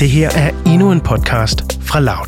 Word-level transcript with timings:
Det 0.00 0.10
her 0.10 0.28
er 0.36 0.62
endnu 0.66 0.92
en 0.92 1.00
podcast 1.00 1.82
fra 1.82 2.00
Loud. 2.00 2.26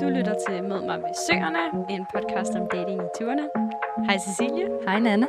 Du 0.00 0.08
lytter 0.16 0.34
til 0.46 0.64
Mød 0.64 0.86
mig 0.86 0.98
ved 0.98 1.14
Søerne, 1.26 1.92
en 1.94 2.06
podcast 2.14 2.52
om 2.54 2.68
dating 2.72 3.00
i 3.02 3.22
20'erne. 3.22 3.46
Hej 4.06 4.18
Cecilie. 4.18 4.68
Hej 4.86 4.98
Nana. 4.98 5.26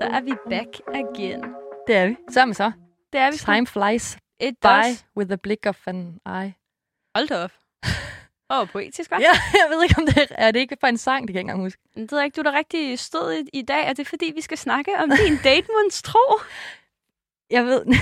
Så 0.00 0.04
er 0.16 0.20
vi 0.20 0.32
back 0.50 0.68
again. 0.94 1.44
Det 1.86 1.96
er 1.96 2.06
vi. 2.06 2.16
Så 2.30 2.40
er 2.40 2.46
vi 2.46 2.54
så. 2.54 2.72
Det 3.12 3.20
er 3.20 3.30
vi. 3.30 3.36
Time 3.36 3.66
flies 3.66 4.18
It 4.40 4.54
by 4.62 4.66
does. 4.66 5.04
with 5.16 5.28
the 5.28 5.36
blick 5.38 5.66
of 5.66 5.78
an 5.86 6.18
eye. 6.26 6.54
Hold 7.16 7.28
da 7.28 7.44
op. 7.44 7.50
Åh, 8.50 8.60
oh, 8.60 8.68
poetisk, 8.68 9.12
hva'? 9.12 9.20
Ja, 9.20 9.32
jeg 9.60 9.66
ved 9.70 9.82
ikke, 9.82 9.94
om 9.98 10.06
det 10.06 10.18
er, 10.18 10.26
er 10.30 10.50
det 10.50 10.60
ikke 10.60 10.76
for 10.80 10.86
en 10.86 10.96
sang, 10.96 11.28
det 11.28 11.28
kan 11.28 11.34
jeg 11.34 11.40
ikke 11.40 11.50
engang 11.50 11.62
huske. 11.66 11.82
Det 11.94 12.12
ved 12.12 12.18
jeg 12.18 12.24
ikke, 12.24 12.36
du 12.36 12.40
er 12.48 12.50
da 12.50 12.58
rigtig 12.58 12.98
stød 12.98 13.32
i, 13.32 13.58
i 13.58 13.62
dag. 13.62 13.86
Er 13.86 13.92
det 13.92 14.06
fordi, 14.06 14.32
vi 14.34 14.40
skal 14.40 14.58
snakke 14.58 14.90
om 14.98 15.10
din 15.10 15.36
date 15.44 15.68
tro? 15.92 16.40
Jeg 17.50 17.64
ved, 17.66 17.84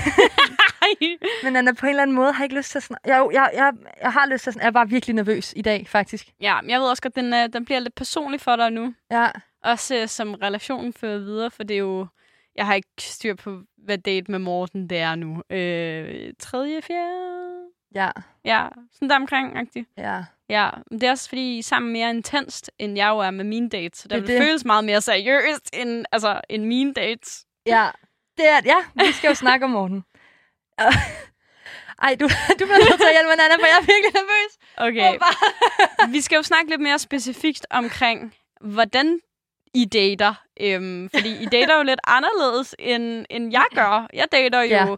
men 1.45 1.57
Anna, 1.57 1.73
på 1.73 1.87
en 1.87 1.91
eller 1.91 2.03
anden 2.03 2.17
måde 2.17 2.33
har 2.33 2.43
jeg 2.43 2.45
ikke 2.45 2.57
lyst 2.57 2.71
til 2.71 2.79
at 2.79 2.83
snakke. 2.83 3.17
Jo, 3.17 3.31
jeg, 3.31 3.51
jeg, 3.55 3.73
jeg 4.03 4.13
har 4.13 4.27
lyst 4.27 4.43
til 4.43 4.51
at 4.51 4.55
snakke. 4.55 4.65
Jeg 4.65 4.69
er 4.69 4.73
bare 4.73 4.89
virkelig 4.89 5.15
nervøs 5.15 5.53
i 5.57 5.63
dag, 5.63 5.89
faktisk. 5.89 6.29
ja, 6.41 6.61
men 6.61 6.71
jeg 6.71 6.81
ved 6.81 6.87
også 6.87 7.03
godt, 7.03 7.17
den, 7.17 7.35
øh, 7.35 7.49
den 7.53 7.65
bliver 7.65 7.81
lidt 7.81 7.95
personlig 7.95 8.41
for 8.41 8.57
dig 8.57 8.71
nu. 8.71 8.95
Ja, 9.11 9.29
Også 9.65 9.97
øh, 9.97 10.09
som 10.09 10.35
relationen 10.35 10.93
fører 10.93 11.19
videre, 11.19 11.51
for 11.51 11.63
det 11.63 11.75
er 11.75 11.79
jo... 11.79 12.07
Jeg 12.57 12.67
har 12.67 12.75
ikke 12.75 12.89
styr 12.99 13.35
på, 13.35 13.61
hvad 13.77 13.99
date 13.99 14.31
med 14.31 14.39
Morten 14.39 14.91
det 14.91 14.99
er 14.99 15.15
nu. 15.15 15.43
Øh, 15.51 16.33
tredje, 16.39 16.83
fjerde... 16.83 17.42
ja, 17.95 18.11
Ja, 18.45 18.67
sådan 18.93 19.11
der 19.11 19.17
omkring, 19.17 19.57
agtigt. 19.59 19.89
ja. 19.99 20.25
Ja, 20.49 20.71
men 20.91 21.01
det 21.01 21.07
er 21.07 21.11
også 21.11 21.29
fordi, 21.29 21.59
I 21.59 21.63
sammen 21.63 21.93
mere 21.93 22.11
intenst, 22.11 22.71
end 22.79 22.97
jeg 22.97 23.09
jo 23.09 23.19
er 23.19 23.31
med 23.31 23.45
mine 23.45 23.69
dates. 23.69 23.99
Så 23.99 24.09
det, 24.09 24.21
Det 24.21 24.29
det 24.29 24.43
føles 24.43 24.65
meget 24.65 24.85
mere 24.85 25.01
seriøst, 25.01 25.71
end, 25.73 26.05
altså, 26.13 26.41
end 26.51 26.65
mine 26.65 26.93
dates. 26.95 27.45
Ja, 27.67 27.89
det 28.37 28.49
er, 28.49 28.61
ja, 28.65 29.05
vi 29.07 29.13
skal 29.13 29.29
jo 29.29 29.35
snakke 29.35 29.65
om 29.65 29.71
morgen. 29.71 30.05
Ej, 32.03 32.15
du, 32.21 32.25
du 32.59 32.65
bliver 32.65 32.79
nødt 32.79 33.01
til 33.01 33.07
at 33.09 33.15
hjælpe 33.15 33.29
mig, 33.29 33.37
Nana, 33.37 33.55
for 33.55 33.67
jeg 33.67 33.77
er 33.77 33.87
virkelig 33.93 34.13
nervøs. 34.15 34.53
Okay, 34.77 35.19
vi 36.13 36.21
skal 36.21 36.37
jo 36.37 36.43
snakke 36.43 36.71
lidt 36.71 36.81
mere 36.81 36.99
specifikt 36.99 37.67
omkring, 37.71 38.35
hvordan 38.61 39.21
I 39.75 39.85
dater. 39.85 40.35
Øhm, 40.61 41.11
fordi 41.15 41.43
I 41.43 41.47
dater 41.47 41.77
jo 41.77 41.83
lidt 41.83 42.01
anderledes, 42.07 42.75
end, 42.79 43.27
end 43.31 43.53
jeg 43.53 43.67
gør. 43.75 44.07
Jeg 44.13 44.27
dater 44.33 44.61
jo 44.63 44.97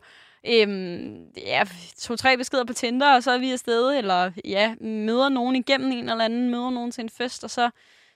øhm, 0.48 1.26
ja, 1.36 1.62
to-tre 1.98 2.36
beskeder 2.36 2.64
på 2.64 2.72
Tinder, 2.72 3.14
og 3.14 3.22
så 3.22 3.30
er 3.30 3.38
vi 3.38 3.52
afsted, 3.52 3.96
eller 3.98 4.30
ja, 4.44 4.74
møder 4.80 5.28
nogen 5.28 5.56
igennem 5.56 5.92
en 5.92 6.08
eller 6.08 6.24
anden, 6.24 6.50
møder 6.50 6.70
nogen 6.70 6.90
til 6.90 7.02
en 7.02 7.10
fest, 7.10 7.44
og 7.44 7.50
så 7.50 7.70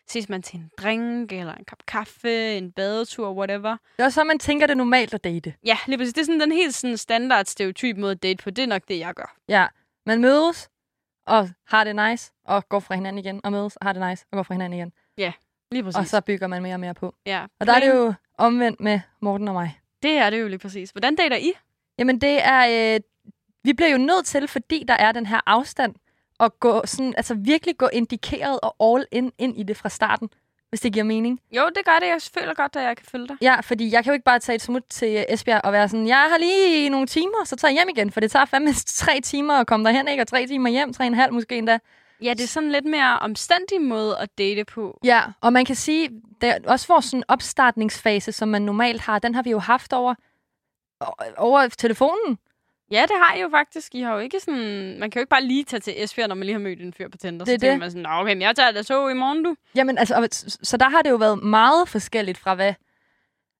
ses 0.06 0.28
man 0.28 0.42
til 0.42 0.56
en 0.56 0.70
drink, 0.78 1.32
eller 1.32 1.54
en 1.54 1.64
kop 1.64 1.78
kaffe, 1.86 2.56
en 2.56 2.72
badetur, 2.72 3.32
whatever. 3.32 3.76
Det 3.96 4.04
er 4.04 4.08
så, 4.08 4.24
man 4.24 4.38
tænker, 4.38 4.66
det 4.66 4.72
er 4.72 4.76
normalt 4.76 5.14
at 5.14 5.24
date. 5.24 5.54
Ja, 5.64 5.78
lige 5.86 5.98
præcis. 5.98 6.14
Det 6.14 6.20
er 6.20 6.24
sådan 6.24 6.40
den 6.40 6.52
helt 6.52 6.74
sådan 6.74 6.96
standard 6.96 7.44
stereotyp 7.46 7.96
måde 7.96 8.12
at 8.12 8.22
date 8.22 8.42
på. 8.44 8.50
Det 8.50 8.62
er 8.62 8.66
nok 8.66 8.82
det, 8.88 8.98
jeg 8.98 9.14
gør. 9.14 9.36
Ja, 9.48 9.66
man 10.06 10.20
mødes 10.20 10.70
og 11.26 11.50
har 11.66 11.84
det 11.84 11.96
nice, 11.96 12.32
og 12.44 12.68
går 12.68 12.80
fra 12.80 12.94
hinanden 12.94 13.18
igen, 13.24 13.40
og 13.44 13.52
mødes 13.52 13.76
og 13.76 13.86
har 13.86 13.92
det 13.92 14.08
nice, 14.08 14.24
og 14.32 14.36
går 14.36 14.42
fra 14.42 14.54
hinanden 14.54 14.78
igen. 14.78 14.92
Lige 15.72 15.82
præcis. 15.82 15.98
Og 15.98 16.06
så 16.06 16.20
bygger 16.20 16.46
man 16.46 16.62
mere 16.62 16.74
og 16.74 16.80
mere 16.80 16.94
på. 16.94 17.14
ja. 17.26 17.46
Og 17.60 17.66
der 17.66 17.72
er 17.72 17.80
det 17.80 17.88
jo 17.88 18.14
omvendt 18.38 18.80
med 18.80 19.00
Morten 19.20 19.48
og 19.48 19.54
mig. 19.54 19.80
Det 20.02 20.10
er 20.10 20.30
det 20.30 20.40
jo 20.40 20.48
lige 20.48 20.58
præcis. 20.58 20.90
Hvordan 20.90 21.16
dater 21.16 21.36
I? 21.36 21.52
Jamen 21.98 22.20
det 22.20 22.44
er, 22.44 22.94
øh, 22.94 23.00
vi 23.64 23.72
bliver 23.72 23.90
jo 23.90 23.98
nødt 23.98 24.26
til, 24.26 24.48
fordi 24.48 24.84
der 24.88 24.94
er 24.94 25.12
den 25.12 25.26
her 25.26 25.40
afstand, 25.46 25.94
at 26.40 26.60
gå 26.60 26.86
sådan, 26.86 27.14
altså 27.16 27.34
virkelig 27.34 27.78
gå 27.78 27.88
indikeret 27.92 28.60
og 28.62 28.76
all 28.80 29.06
in, 29.12 29.32
ind 29.38 29.58
i 29.58 29.62
det 29.62 29.76
fra 29.76 29.88
starten, 29.88 30.28
hvis 30.68 30.80
det 30.80 30.92
giver 30.92 31.04
mening. 31.04 31.40
Jo, 31.56 31.62
det 31.76 31.84
gør 31.84 31.98
det. 32.00 32.06
Jeg 32.06 32.18
føler 32.34 32.54
godt, 32.54 32.76
at 32.76 32.82
jeg 32.82 32.96
kan 32.96 33.06
følge 33.10 33.28
dig. 33.28 33.36
Ja, 33.40 33.60
fordi 33.60 33.92
jeg 33.92 34.04
kan 34.04 34.10
jo 34.10 34.14
ikke 34.14 34.24
bare 34.24 34.38
tage 34.38 34.56
et 34.56 34.62
smut 34.62 34.82
til 34.90 35.24
Esbjerg 35.28 35.60
og 35.64 35.72
være 35.72 35.88
sådan, 35.88 36.06
jeg 36.06 36.26
har 36.30 36.38
lige 36.38 36.88
nogle 36.88 37.06
timer, 37.06 37.44
så 37.44 37.56
tager 37.56 37.72
jeg 37.72 37.78
hjem 37.78 37.88
igen, 37.88 38.10
for 38.10 38.20
det 38.20 38.30
tager 38.30 38.44
fandme 38.44 38.72
tre 39.02 39.20
timer 39.20 39.54
at 39.54 39.66
komme 39.66 39.86
derhen, 39.86 40.08
ikke? 40.08 40.22
Og 40.22 40.26
tre 40.26 40.46
timer 40.46 40.70
hjem, 40.70 40.92
tre 40.92 41.04
og 41.04 41.06
en 41.06 41.14
halv 41.14 41.32
måske 41.32 41.58
endda. 41.58 41.78
Ja, 42.22 42.30
det 42.30 42.40
er 42.40 42.46
sådan 42.48 42.72
lidt 42.72 42.84
mere 42.84 43.18
omstændig 43.18 43.80
måde 43.80 44.18
at 44.18 44.38
date 44.38 44.64
på. 44.64 45.00
Ja, 45.04 45.22
og 45.40 45.52
man 45.52 45.64
kan 45.64 45.76
sige, 45.76 46.10
der 46.40 46.52
er 46.52 46.58
også 46.66 46.88
vores 46.88 47.04
sådan 47.04 47.24
opstartningsfase, 47.28 48.32
som 48.32 48.48
man 48.48 48.62
normalt 48.62 49.00
har, 49.00 49.18
den 49.18 49.34
har 49.34 49.42
vi 49.42 49.50
jo 49.50 49.58
haft 49.58 49.92
over, 49.92 50.14
over 51.36 51.68
telefonen. 51.68 52.38
Ja, 52.90 53.02
det 53.02 53.16
har 53.22 53.34
I 53.34 53.40
jo 53.40 53.48
faktisk. 53.48 53.94
I 53.94 54.00
har 54.00 54.12
jo 54.14 54.18
ikke 54.18 54.40
sådan... 54.40 54.98
Man 55.00 55.10
kan 55.10 55.20
jo 55.20 55.22
ikke 55.22 55.30
bare 55.30 55.42
lige 55.44 55.64
tage 55.64 55.80
til 55.80 56.02
Esbjerg, 56.02 56.28
når 56.28 56.34
man 56.34 56.44
lige 56.46 56.52
har 56.54 56.60
mødt 56.60 56.80
en 56.80 56.92
fyr 56.92 57.08
på 57.08 57.16
Tinder. 57.18 57.44
Det 57.44 57.54
er 57.54 57.58
så 57.58 57.66
det. 57.66 57.78
man 57.78 57.90
sådan, 57.90 58.02
"Nå, 58.02 58.08
okay, 58.12 58.32
men 58.32 58.42
jeg 58.42 58.56
tager 58.56 58.70
da 58.70 58.82
så 58.82 59.08
i 59.08 59.14
morgen, 59.14 59.44
du. 59.44 59.54
Jamen, 59.74 59.98
altså, 59.98 60.28
så- 60.62 60.76
der 60.76 60.88
har 60.88 61.02
det 61.02 61.10
jo 61.10 61.16
været 61.16 61.42
meget 61.42 61.88
forskelligt 61.88 62.38
fra, 62.38 62.54
hvad... 62.54 62.74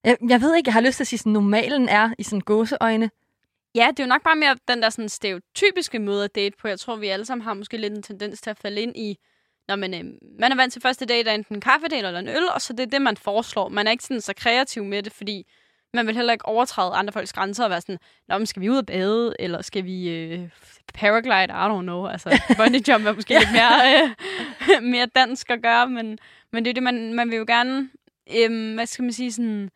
Jeg, 0.04 0.16
jeg 0.28 0.40
ved 0.40 0.56
ikke, 0.56 0.68
jeg 0.68 0.72
har 0.74 0.80
lyst 0.80 0.96
til 0.96 1.02
at 1.04 1.06
sige, 1.06 1.18
sådan, 1.18 1.32
normalen 1.32 1.88
er 1.88 2.10
i 2.18 2.22
sådan 2.22 2.40
gåseøjne. 2.40 3.10
Ja, 3.74 3.86
det 3.90 4.00
er 4.00 4.04
jo 4.04 4.08
nok 4.08 4.22
bare 4.22 4.36
mere 4.36 4.56
den 4.68 4.82
der 4.82 4.90
sådan 4.90 5.08
stereotypiske 5.08 5.98
måde 5.98 6.24
at 6.24 6.34
date 6.34 6.56
på. 6.60 6.68
Jeg 6.68 6.80
tror, 6.80 6.96
vi 6.96 7.08
alle 7.08 7.24
sammen 7.24 7.44
har 7.44 7.54
måske 7.54 7.76
lidt 7.76 7.92
en 7.92 8.02
tendens 8.02 8.40
til 8.40 8.50
at 8.50 8.58
falde 8.58 8.80
ind 8.80 8.96
i, 8.96 9.18
når 9.68 9.76
man, 9.76 9.94
øh, 9.94 10.04
man 10.40 10.52
er 10.52 10.56
vant 10.56 10.72
til 10.72 10.82
første 10.82 11.04
date, 11.06 11.30
er 11.30 11.34
enten 11.34 11.54
en 11.54 11.60
kaffedate 11.60 12.06
eller 12.06 12.20
en 12.20 12.28
øl, 12.28 12.48
og 12.54 12.62
så 12.62 12.72
det 12.72 12.80
er 12.80 12.86
det, 12.90 13.02
man 13.02 13.16
foreslår. 13.16 13.68
Man 13.68 13.86
er 13.86 13.90
ikke 13.90 14.04
sådan 14.04 14.20
så 14.20 14.32
kreativ 14.36 14.84
med 14.84 15.02
det, 15.02 15.12
fordi 15.12 15.46
man 15.94 16.06
vil 16.06 16.16
heller 16.16 16.32
ikke 16.32 16.46
overtræde 16.46 16.92
andre 16.94 17.12
folks 17.12 17.32
grænser 17.32 17.64
og 17.64 17.70
være 17.70 17.80
sådan, 17.80 17.98
Nå, 18.28 18.38
men 18.38 18.46
skal 18.46 18.62
vi 18.62 18.70
ud 18.70 18.76
og 18.76 18.86
bade, 18.86 19.34
eller 19.38 19.62
skal 19.62 19.84
vi 19.84 20.08
øh, 20.08 20.48
paraglide? 20.94 21.44
I 21.44 21.68
don't 21.68 21.82
know. 21.82 22.06
Altså, 22.06 22.40
bungee 22.58 22.82
jump 22.88 23.06
er 23.06 23.12
måske 23.12 23.38
lidt 23.38 23.52
mere, 23.52 24.02
øh, 24.76 24.82
mere 24.92 25.06
dansk 25.06 25.50
at 25.50 25.62
gøre, 25.62 25.88
men, 25.88 26.18
men 26.52 26.64
det 26.64 26.70
er 26.70 26.74
det, 26.74 26.82
man, 26.82 27.14
man 27.14 27.30
vil 27.30 27.36
jo 27.36 27.44
gerne, 27.48 27.88
øh, 28.36 28.74
hvad 28.74 28.86
skal 28.86 29.02
man 29.02 29.12
sige, 29.12 29.32
sådan, 29.32 29.70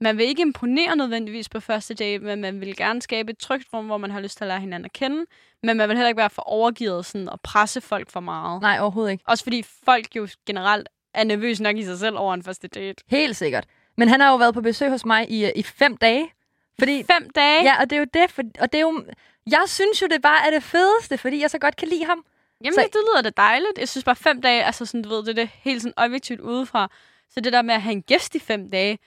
man 0.00 0.18
vil 0.18 0.26
ikke 0.26 0.42
imponere 0.42 0.96
nødvendigvis 0.96 1.48
på 1.48 1.60
første 1.60 1.94
date, 1.94 2.24
men 2.24 2.40
man 2.40 2.60
vil 2.60 2.76
gerne 2.76 3.02
skabe 3.02 3.30
et 3.30 3.38
trygt 3.38 3.66
rum, 3.74 3.86
hvor 3.86 3.96
man 3.96 4.10
har 4.10 4.20
lyst 4.20 4.36
til 4.36 4.44
at 4.44 4.48
lære 4.48 4.60
hinanden 4.60 4.84
at 4.84 4.92
kende. 4.92 5.24
Men 5.62 5.76
man 5.76 5.88
vil 5.88 5.96
heller 5.96 6.08
ikke 6.08 6.18
være 6.18 6.30
for 6.30 6.42
overgivet 6.42 7.06
sådan, 7.06 7.28
og 7.28 7.40
presse 7.40 7.80
folk 7.80 8.10
for 8.10 8.20
meget. 8.20 8.62
Nej, 8.62 8.78
overhovedet 8.80 9.12
ikke. 9.12 9.24
Også 9.26 9.44
fordi 9.44 9.64
folk 9.84 10.16
jo 10.16 10.28
generelt 10.46 10.88
er 11.14 11.24
nervøse 11.24 11.62
nok 11.62 11.76
i 11.76 11.84
sig 11.84 11.98
selv 11.98 12.16
over 12.16 12.34
en 12.34 12.42
første 12.42 12.68
date. 12.68 13.04
Helt 13.08 13.36
sikkert. 13.36 13.66
Men 13.98 14.08
han 14.08 14.20
har 14.20 14.30
jo 14.30 14.36
været 14.36 14.54
på 14.54 14.60
besøg 14.60 14.90
hos 14.90 15.04
mig 15.04 15.30
i, 15.30 15.44
øh, 15.44 15.50
i 15.56 15.62
fem 15.62 15.96
dage. 15.96 16.30
Fordi, 16.78 17.02
Fem 17.02 17.30
dage? 17.30 17.62
ja, 17.62 17.80
og 17.80 17.90
det 17.90 17.96
er 17.96 18.00
jo 18.00 18.06
det, 18.14 18.30
for, 18.30 18.42
og 18.60 18.72
det 18.72 18.78
er 18.78 18.82
jo, 18.82 19.04
jeg 19.50 19.62
synes 19.66 20.02
jo, 20.02 20.06
det 20.06 20.22
bare 20.22 20.46
er 20.46 20.50
det 20.50 20.62
fedeste, 20.62 21.18
fordi 21.18 21.40
jeg 21.40 21.50
så 21.50 21.58
godt 21.58 21.76
kan 21.76 21.88
lide 21.88 22.04
ham. 22.04 22.24
Jamen, 22.64 22.74
Så- 22.74 22.80
det, 22.80 22.92
det 22.92 23.00
lyder 23.12 23.22
da 23.22 23.30
dejligt. 23.36 23.78
Jeg 23.78 23.88
synes 23.88 24.04
bare 24.04 24.16
fem 24.16 24.40
dage, 24.42 24.64
altså 24.64 24.86
sådan, 24.86 25.02
du 25.02 25.08
ved, 25.08 25.18
det 25.18 25.28
er 25.28 25.32
det 25.34 25.48
helt 25.62 25.82
sådan 25.82 25.92
objektivt 25.96 26.40
udefra. 26.40 26.90
Så 27.30 27.40
det 27.40 27.52
der 27.52 27.62
med 27.62 27.74
at 27.74 27.82
have 27.82 27.92
en 27.92 28.02
gæst 28.02 28.34
i 28.34 28.38
fem 28.38 28.70
dage, 28.70 28.98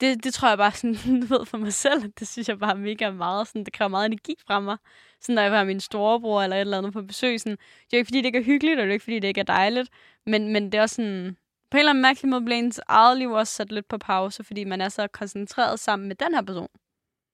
det, 0.00 0.24
det 0.24 0.34
tror 0.34 0.48
jeg 0.48 0.58
bare 0.58 0.72
sådan, 0.72 0.94
du 1.22 1.26
ved 1.38 1.46
for 1.46 1.58
mig 1.58 1.72
selv, 1.72 2.12
det 2.18 2.28
synes 2.28 2.48
jeg 2.48 2.58
bare 2.58 2.74
mega 2.76 3.10
meget. 3.10 3.48
Sådan, 3.48 3.64
det 3.64 3.72
kræver 3.72 3.88
meget 3.88 4.06
energi 4.06 4.34
fra 4.46 4.60
mig. 4.60 4.76
Sådan, 5.20 5.34
når 5.34 5.42
jeg 5.42 5.52
have 5.52 5.64
min 5.66 5.80
storebror 5.80 6.42
eller 6.42 6.56
et 6.56 6.60
eller 6.60 6.78
andet 6.78 6.92
på 6.92 7.02
besøg. 7.02 7.40
Sådan, 7.40 7.52
det 7.56 7.92
er 7.92 7.96
jo 7.96 7.98
ikke, 7.98 8.06
fordi 8.08 8.18
det 8.18 8.24
ikke 8.26 8.38
er 8.38 8.42
hyggeligt, 8.42 8.72
og 8.78 8.82
det 8.82 8.82
er 8.84 8.86
jo 8.86 8.92
ikke, 8.92 9.04
fordi 9.04 9.18
det 9.18 9.28
ikke 9.28 9.40
er 9.40 9.44
dejligt. 9.44 9.88
Men, 10.26 10.52
men 10.52 10.64
det 10.72 10.74
er 10.78 10.82
også 10.82 10.94
sådan, 10.94 11.36
på 11.70 11.76
en 11.76 11.78
eller 11.78 11.90
anden 11.90 12.02
mærkelig 12.02 12.30
måde 12.30 12.40
bliver 12.40 12.58
ens 12.58 12.80
eget 12.88 13.18
liv 13.18 13.30
også 13.30 13.52
sat 13.52 13.72
lidt 13.72 13.88
på 13.88 13.98
pause, 13.98 14.44
fordi 14.44 14.64
man 14.64 14.80
er 14.80 14.88
så 14.88 15.06
koncentreret 15.06 15.80
sammen 15.80 16.08
med 16.08 16.16
den 16.16 16.34
her 16.34 16.42
person. 16.42 16.68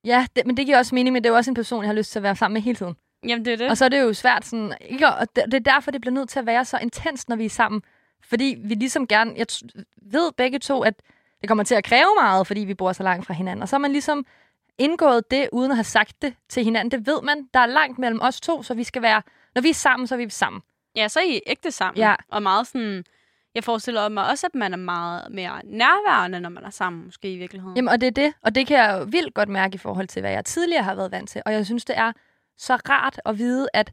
Ja, 0.05 0.27
det, 0.35 0.45
men 0.45 0.57
det 0.57 0.65
giver 0.65 0.77
også 0.77 0.95
mening, 0.95 1.13
men 1.13 1.23
det 1.23 1.29
er 1.29 1.33
jo 1.33 1.37
også 1.37 1.51
en 1.51 1.55
person, 1.55 1.83
jeg 1.83 1.89
har 1.89 1.95
lyst 1.95 2.11
til 2.11 2.19
at 2.19 2.23
være 2.23 2.35
sammen 2.35 2.53
med 2.53 2.61
hele 2.61 2.75
tiden. 2.75 2.95
Jamen, 3.27 3.45
det 3.45 3.53
er 3.53 3.57
det. 3.57 3.69
Og 3.69 3.77
så 3.77 3.85
er 3.85 3.89
det 3.89 4.01
jo 4.01 4.13
svært 4.13 4.45
sådan, 4.45 4.73
ikke? 4.81 5.07
Og 5.07 5.35
det, 5.35 5.43
det 5.45 5.53
er 5.53 5.73
derfor, 5.73 5.91
det 5.91 6.01
bliver 6.01 6.13
nødt 6.13 6.29
til 6.29 6.39
at 6.39 6.45
være 6.45 6.65
så 6.65 6.77
intens, 6.77 7.29
når 7.29 7.35
vi 7.35 7.45
er 7.45 7.49
sammen. 7.49 7.81
Fordi 8.23 8.55
vi 8.65 8.73
ligesom 8.73 9.07
gerne, 9.07 9.33
jeg 9.37 9.45
ved 10.01 10.31
begge 10.37 10.59
to, 10.59 10.81
at 10.81 10.93
det 11.41 11.47
kommer 11.47 11.63
til 11.63 11.75
at 11.75 11.83
kræve 11.83 12.15
meget, 12.21 12.47
fordi 12.47 12.61
vi 12.61 12.73
bor 12.73 12.93
så 12.93 13.03
langt 13.03 13.25
fra 13.25 13.33
hinanden. 13.33 13.63
Og 13.63 13.69
så 13.69 13.75
har 13.75 13.79
man 13.79 13.91
ligesom 13.91 14.25
indgået 14.77 15.31
det, 15.31 15.49
uden 15.51 15.71
at 15.71 15.77
have 15.77 15.83
sagt 15.83 16.21
det 16.21 16.35
til 16.49 16.63
hinanden. 16.63 16.91
Det 16.91 17.07
ved 17.07 17.21
man, 17.21 17.47
der 17.53 17.59
er 17.59 17.65
langt 17.65 17.99
mellem 17.99 18.19
os 18.21 18.41
to, 18.41 18.63
så 18.63 18.73
vi 18.73 18.83
skal 18.83 19.01
være, 19.01 19.21
når 19.55 19.61
vi 19.61 19.69
er 19.69 19.73
sammen, 19.73 20.07
så 20.07 20.15
er 20.15 20.17
vi 20.17 20.29
sammen. 20.29 20.61
Ja, 20.95 21.07
så 21.07 21.19
er 21.19 21.23
I 21.23 21.41
ægte 21.47 21.71
sammen. 21.71 21.97
Ja. 21.97 22.15
Og 22.27 22.43
meget 22.43 22.67
sådan... 22.67 23.03
Jeg 23.55 23.63
forestiller 23.63 24.09
mig 24.09 24.29
også, 24.29 24.47
at 24.47 24.55
man 24.55 24.73
er 24.73 24.77
meget 24.77 25.31
mere 25.31 25.61
nærværende, 25.63 26.39
når 26.39 26.49
man 26.49 26.63
er 26.63 26.69
sammen, 26.69 27.05
måske 27.05 27.33
i 27.33 27.37
virkeligheden. 27.37 27.75
Jamen, 27.75 27.89
og 27.89 28.01
det 28.01 28.07
er 28.07 28.11
det. 28.11 28.33
Og 28.41 28.55
det 28.55 28.67
kan 28.67 28.77
jeg 28.77 28.97
jo 28.99 29.05
vildt 29.09 29.33
godt 29.33 29.49
mærke 29.49 29.75
i 29.75 29.77
forhold 29.77 30.07
til, 30.07 30.19
hvad 30.19 30.31
jeg 30.31 30.45
tidligere 30.45 30.83
har 30.83 30.95
været 30.95 31.11
vant 31.11 31.29
til. 31.29 31.41
Og 31.45 31.53
jeg 31.53 31.65
synes, 31.65 31.85
det 31.85 31.97
er 31.97 32.11
så 32.57 32.75
rart 32.75 33.19
at 33.25 33.37
vide, 33.37 33.67
at 33.73 33.91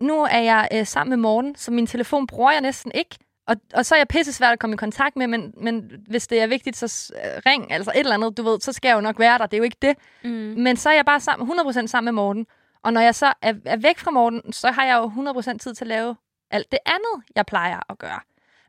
nu 0.00 0.22
er 0.22 0.38
jeg 0.38 0.68
øh, 0.72 0.86
sammen 0.86 1.10
med 1.10 1.16
Morten, 1.16 1.54
så 1.54 1.70
min 1.70 1.86
telefon 1.86 2.26
bruger 2.26 2.52
jeg 2.52 2.60
næsten 2.60 2.92
ikke. 2.94 3.16
Og, 3.46 3.56
og 3.74 3.86
så 3.86 3.94
er 3.94 3.98
jeg 3.98 4.08
pisse 4.08 4.32
svært 4.32 4.52
at 4.52 4.58
komme 4.58 4.74
i 4.74 4.76
kontakt 4.76 5.16
med, 5.16 5.26
men, 5.26 5.54
men 5.56 5.90
hvis 6.08 6.26
det 6.26 6.40
er 6.40 6.46
vigtigt, 6.46 6.76
så 6.76 7.12
øh, 7.14 7.42
ring, 7.46 7.72
altså 7.72 7.90
et 7.90 8.00
eller 8.00 8.14
andet, 8.14 8.36
du 8.36 8.42
ved, 8.42 8.60
så 8.60 8.72
skal 8.72 8.88
jeg 8.88 8.96
jo 8.96 9.00
nok 9.00 9.18
være 9.18 9.38
der. 9.38 9.46
Det 9.46 9.54
er 9.56 9.58
jo 9.58 9.64
ikke 9.64 9.76
det. 9.82 9.96
Mm. 10.24 10.30
Men 10.30 10.76
så 10.76 10.90
er 10.90 10.94
jeg 10.94 11.04
bare 11.04 11.20
sammen, 11.20 11.60
100% 11.60 11.86
sammen 11.86 12.14
med 12.14 12.22
Morten. 12.22 12.46
Og 12.82 12.92
når 12.92 13.00
jeg 13.00 13.14
så 13.14 13.32
er, 13.42 13.54
er 13.64 13.76
væk 13.76 13.98
fra 13.98 14.10
Morten, 14.10 14.52
så 14.52 14.70
har 14.70 14.84
jeg 14.84 14.96
jo 14.96 15.32
100% 15.32 15.58
tid 15.58 15.74
til 15.74 15.84
at 15.84 15.88
lave 15.88 16.16
alt 16.50 16.72
det 16.72 16.78
andet, 16.86 17.24
jeg 17.36 17.46
plejer 17.46 17.80
at 17.88 17.98
gøre. 17.98 18.20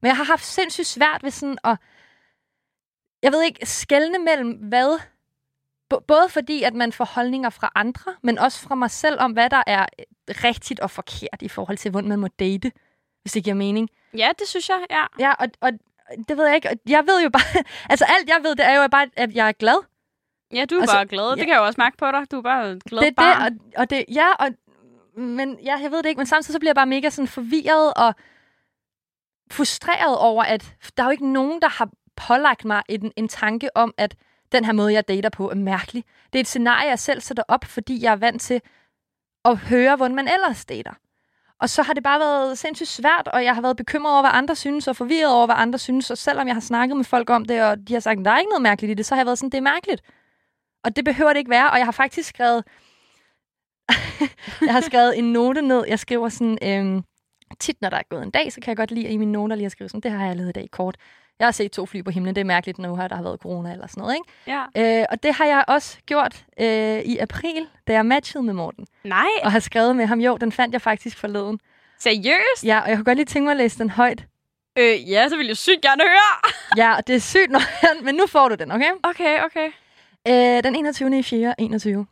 Men 0.06 0.10
jeg 0.10 0.18
har 0.18 0.24
haft 0.24 0.46
sindssygt 0.46 0.88
svært 0.88 1.24
ved 1.24 1.32
sådan 1.32 1.58
at, 1.64 1.78
jeg 3.24 3.32
ved 3.32 3.44
ikke, 3.44 3.66
skelne 3.66 4.20
mellem 4.20 4.52
hvad, 4.52 5.00
både 6.08 6.30
fordi, 6.30 6.64
at 6.64 6.74
man 6.74 6.92
får 6.92 7.06
holdninger 7.06 7.50
fra 7.50 7.72
andre, 7.76 8.16
men 8.24 8.38
også 8.38 8.60
fra 8.62 8.76
mig 8.76 8.92
selv 8.92 9.20
om, 9.20 9.32
hvad 9.32 9.50
der 9.50 9.64
er 9.68 9.86
øh, 10.00 10.06
rigtigt 10.44 10.80
og 10.80 10.92
forkert 10.92 11.42
i 11.42 11.48
forhold 11.48 11.78
til, 11.78 11.92
hvordan 11.92 12.10
man 12.10 12.20
må 12.20 12.28
date. 12.28 12.72
hvis 13.22 13.32
det 13.32 13.44
giver 13.44 13.56
mening. 13.56 13.90
Ja, 14.18 14.30
det 14.40 14.48
synes 14.48 14.70
jeg, 14.70 14.86
ja. 14.90 15.04
Ja, 15.20 15.34
og, 15.34 15.48
og 15.62 15.72
det 16.28 16.38
ved 16.38 16.46
jeg 16.46 16.56
ikke. 16.56 16.70
Jeg 16.88 17.04
ved 17.08 17.24
jo 17.24 17.30
bare... 17.30 17.64
altså, 17.92 18.06
alt 18.06 18.30
jeg 18.30 18.40
ved, 18.44 18.56
det 18.56 18.66
er 18.66 18.82
jo 18.82 18.88
bare, 18.88 19.08
at 19.16 19.36
jeg 19.36 19.48
er 19.48 19.52
glad. 19.52 19.86
Ja, 20.54 20.66
du 20.66 20.76
er 20.76 20.82
Altså, 20.82 20.96
bare 20.96 21.06
glad. 21.06 21.32
Det 21.32 21.38
ja. 21.38 21.44
kan 21.44 21.50
jeg 21.50 21.58
jo 21.58 21.66
også 21.66 21.82
mærke 21.82 21.98
på 21.98 22.06
dig. 22.12 22.32
Du 22.32 22.38
er 22.38 22.42
bare 22.42 22.80
glad 22.90 23.02
det 23.02 23.08
er 23.08 23.14
barn. 23.14 23.54
det, 23.54 23.62
og, 23.76 23.82
og 23.82 23.90
det... 23.90 24.06
Ja, 24.10 24.28
og... 24.40 24.50
Men 25.18 25.60
ja, 25.64 25.78
jeg 25.82 25.92
ved 25.92 25.98
det 25.98 26.10
ikke, 26.10 26.20
men 26.20 26.28
samtidig 26.28 26.54
så 26.54 26.60
bliver 26.60 26.70
jeg 26.70 26.76
bare 26.76 26.86
mega 26.86 27.10
sådan 27.10 27.28
forvirret 27.28 27.94
og 27.94 28.16
frustreret 29.52 30.18
over, 30.18 30.44
at 30.44 30.76
der 30.98 31.04
er 31.04 31.08
jo 31.08 31.12
ikke 31.12 31.34
nogen, 31.34 31.62
der 31.62 31.70
har 31.70 31.90
pålagt 32.16 32.66
mig 32.66 32.84
en, 32.90 33.12
en 33.16 33.28
tanke 33.28 33.78
om, 33.78 33.94
at 33.98 34.16
den 34.52 34.66
her 34.66 34.74
måde, 34.74 34.94
jeg 34.94 35.08
dater 35.08 35.30
på, 35.30 35.50
er 35.50 35.56
mærkelig. 35.56 36.04
Det 36.34 36.40
er 36.40 36.42
et 36.44 36.48
scenarie, 36.48 36.90
jeg 36.90 37.00
selv 37.00 37.22
sætter 37.22 37.44
op, 37.48 37.66
fordi 37.66 38.04
jeg 38.04 38.12
er 38.12 38.16
vant 38.16 38.42
til 38.42 38.62
at 39.46 39.58
høre, 39.58 39.96
hvordan 39.96 40.16
man 40.16 40.28
ellers 40.28 40.66
dater. 40.66 40.94
Og 41.60 41.70
så 41.70 41.82
har 41.82 41.94
det 41.94 42.04
bare 42.04 42.20
været 42.20 42.58
sindssygt 42.58 42.90
svært, 42.90 43.28
og 43.28 43.44
jeg 43.44 43.56
har 43.56 43.62
været 43.62 43.78
bekymret 43.78 44.14
over, 44.14 44.22
hvad 44.22 44.32
andre 44.34 44.56
synes, 44.56 44.88
og 44.88 44.96
forvirret 44.96 45.34
over, 45.34 45.46
hvad 45.46 45.56
andre 45.58 45.80
synes. 45.80 46.12
Og 46.12 46.18
selvom 46.18 46.48
jeg 46.48 46.56
har 46.56 46.62
snakket 46.62 46.98
med 46.98 47.06
folk 47.06 47.30
om 47.30 47.46
det, 47.46 47.64
og 47.64 47.88
de 47.88 47.94
har 47.94 48.00
sagt, 48.00 48.20
at 48.20 48.26
der 48.26 48.32
er 48.32 48.40
ikke 48.40 48.50
noget 48.50 48.62
mærkeligt 48.62 48.92
i 48.92 48.94
det, 48.94 49.06
så 49.06 49.16
har 49.16 49.20
jeg 49.20 49.26
været 49.26 49.38
sådan, 49.38 49.50
det 49.50 49.58
er 49.58 49.62
mærkeligt. 49.62 50.02
Og 50.84 50.96
det 50.96 51.06
behøver 51.06 51.34
det 51.34 51.38
ikke 51.38 51.50
være. 51.50 51.72
Og 51.72 51.78
jeg 51.78 51.86
har 51.86 51.92
faktisk 51.92 52.30
skrevet... 52.30 52.64
jeg 54.68 54.74
har 54.74 54.82
skrevet 54.82 55.18
en 55.18 55.34
note 55.34 55.62
ned. 55.62 55.86
Jeg 55.88 56.00
skriver 56.00 56.30
sådan... 56.30 56.58
Øh, 56.64 57.04
tit, 57.60 57.82
når 57.82 57.90
der 57.90 57.98
er 57.98 58.02
gået 58.10 58.24
en 58.24 58.30
dag, 58.32 58.54
så 58.54 58.62
kan 58.62 58.70
jeg 58.70 58.78
godt 58.78 58.92
lide 58.92 59.08
i 59.08 59.18
mine 59.18 59.32
noter 59.32 59.56
lige 59.56 59.66
at 59.66 59.72
skrive 59.72 59.90
sådan, 59.90 60.02
det 60.02 60.12
har 60.12 60.26
jeg 60.26 60.36
lavet 60.36 60.50
i 60.50 60.52
dag 60.52 60.68
kort. 60.72 60.96
Jeg 61.40 61.48
har 61.48 61.52
set 61.52 61.72
to 61.72 61.86
fly 61.86 62.04
på 62.04 62.12
himlen. 62.12 62.36
Det 62.36 62.42
er 62.42 62.46
mærkeligt 62.46 62.78
nu 62.80 62.96
her, 62.96 63.08
der 63.08 63.16
har 63.16 63.24
været 63.24 63.40
corona 63.40 63.72
eller 63.72 63.88
sådan 63.88 64.02
noget, 64.02 64.16
ikke? 64.16 64.62
Ja. 64.76 65.00
Øh, 65.02 65.06
og 65.12 65.24
det 65.24 65.34
har 65.34 65.46
jeg 65.46 65.64
også 65.68 65.98
gjort 66.06 66.46
øh, 66.60 67.00
i 67.00 67.18
april, 67.18 67.68
da 67.88 67.94
jeg 67.94 68.06
matchede 68.06 68.44
med 68.44 68.54
Morten. 68.54 68.88
Nej, 69.04 69.28
Og 69.44 69.52
har 69.52 69.60
skrevet 69.60 69.96
med 69.96 70.06
ham. 70.06 70.20
Jo, 70.20 70.38
den 70.38 70.52
fandt 70.52 70.74
jeg 70.74 70.82
faktisk 70.82 71.18
forleden. 71.18 71.60
seriøst? 72.00 72.64
Ja, 72.64 72.80
og 72.80 72.90
jeg 72.90 72.98
kunne 72.98 73.06
godt 73.06 73.18
lige 73.18 73.26
tænke 73.26 73.44
mig 73.44 73.52
at 73.52 73.58
læse 73.58 73.80
den 73.80 73.90
højt. 73.90 74.26
Øh, 74.78 75.12
ja, 75.12 75.30
så 75.30 75.38
vil 75.38 75.48
jeg 75.48 75.58
sygt 75.58 75.82
gerne 75.82 76.02
høre. 76.02 76.52
Ja, 76.84 76.96
det 77.08 77.16
er 77.16 77.20
sygt, 77.20 77.50
når 77.52 77.62
men 78.06 78.16
nu 78.16 78.24
får 78.28 78.50
du 78.50 78.56
den, 78.56 78.72
okay? 78.72 78.92
Okay, 79.04 79.40
okay. 79.46 79.68
Øh, 80.28 80.64
den 80.64 80.76
21. 80.76 81.20
i 81.20 81.24
4. 81.24 81.62
21. 81.62 82.06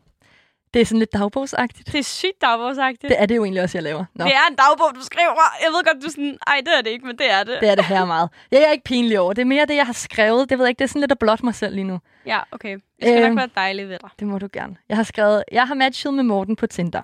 Det 0.73 0.81
er 0.81 0.85
sådan 0.85 0.99
lidt 0.99 1.13
dagbogsagtigt. 1.13 1.91
Det 1.91 1.99
er 1.99 2.03
sygt 2.03 2.41
dagbogsagtigt. 2.41 3.01
Det 3.09 3.21
er 3.21 3.25
det 3.25 3.35
jo 3.35 3.43
egentlig 3.43 3.63
også, 3.63 3.77
jeg 3.77 3.83
laver. 3.83 4.05
Nå, 4.15 4.25
Det 4.25 4.33
er 4.33 4.47
en 4.49 4.55
dagbog, 4.55 4.95
du 4.95 5.01
skriver. 5.01 5.33
Jeg 5.63 5.69
ved 5.71 5.83
godt, 5.85 6.01
du 6.01 6.07
er 6.07 6.11
sådan, 6.11 6.37
ej, 6.47 6.57
det 6.65 6.77
er 6.77 6.81
det 6.81 6.89
ikke, 6.89 7.05
men 7.05 7.17
det 7.17 7.31
er 7.31 7.43
det. 7.43 7.57
det 7.61 7.69
er 7.69 7.75
det 7.75 7.85
her 7.85 8.05
meget. 8.05 8.29
Jeg 8.51 8.61
er 8.61 8.71
ikke 8.71 8.83
pinlig 8.83 9.19
over. 9.19 9.33
Det 9.33 9.41
er 9.41 9.45
mere 9.45 9.65
det, 9.65 9.75
jeg 9.75 9.85
har 9.85 9.93
skrevet. 9.93 10.49
Det 10.49 10.57
ved 10.57 10.65
jeg 10.65 10.69
ikke. 10.69 10.79
Det 10.79 10.83
er 10.83 10.87
sådan 10.89 10.99
lidt 10.99 11.11
at 11.11 11.19
blotte 11.19 11.45
mig 11.45 11.55
selv 11.55 11.75
lige 11.75 11.83
nu. 11.83 11.99
Ja, 12.25 12.39
okay. 12.51 12.73
Det 12.73 12.81
skal 13.01 13.17
Øhm. 13.23 13.29
nok 13.29 13.37
være 13.37 13.49
dejligt 13.55 13.89
ved 13.89 13.99
dig. 13.99 14.09
Det 14.19 14.27
må 14.27 14.37
du 14.39 14.47
gerne. 14.53 14.75
Jeg 14.89 14.97
har 14.97 15.03
skrevet, 15.03 15.43
jeg 15.51 15.67
har 15.67 15.73
matchet 15.75 16.13
med 16.13 16.23
Morten 16.23 16.55
på 16.55 16.67
Tinder. 16.67 17.01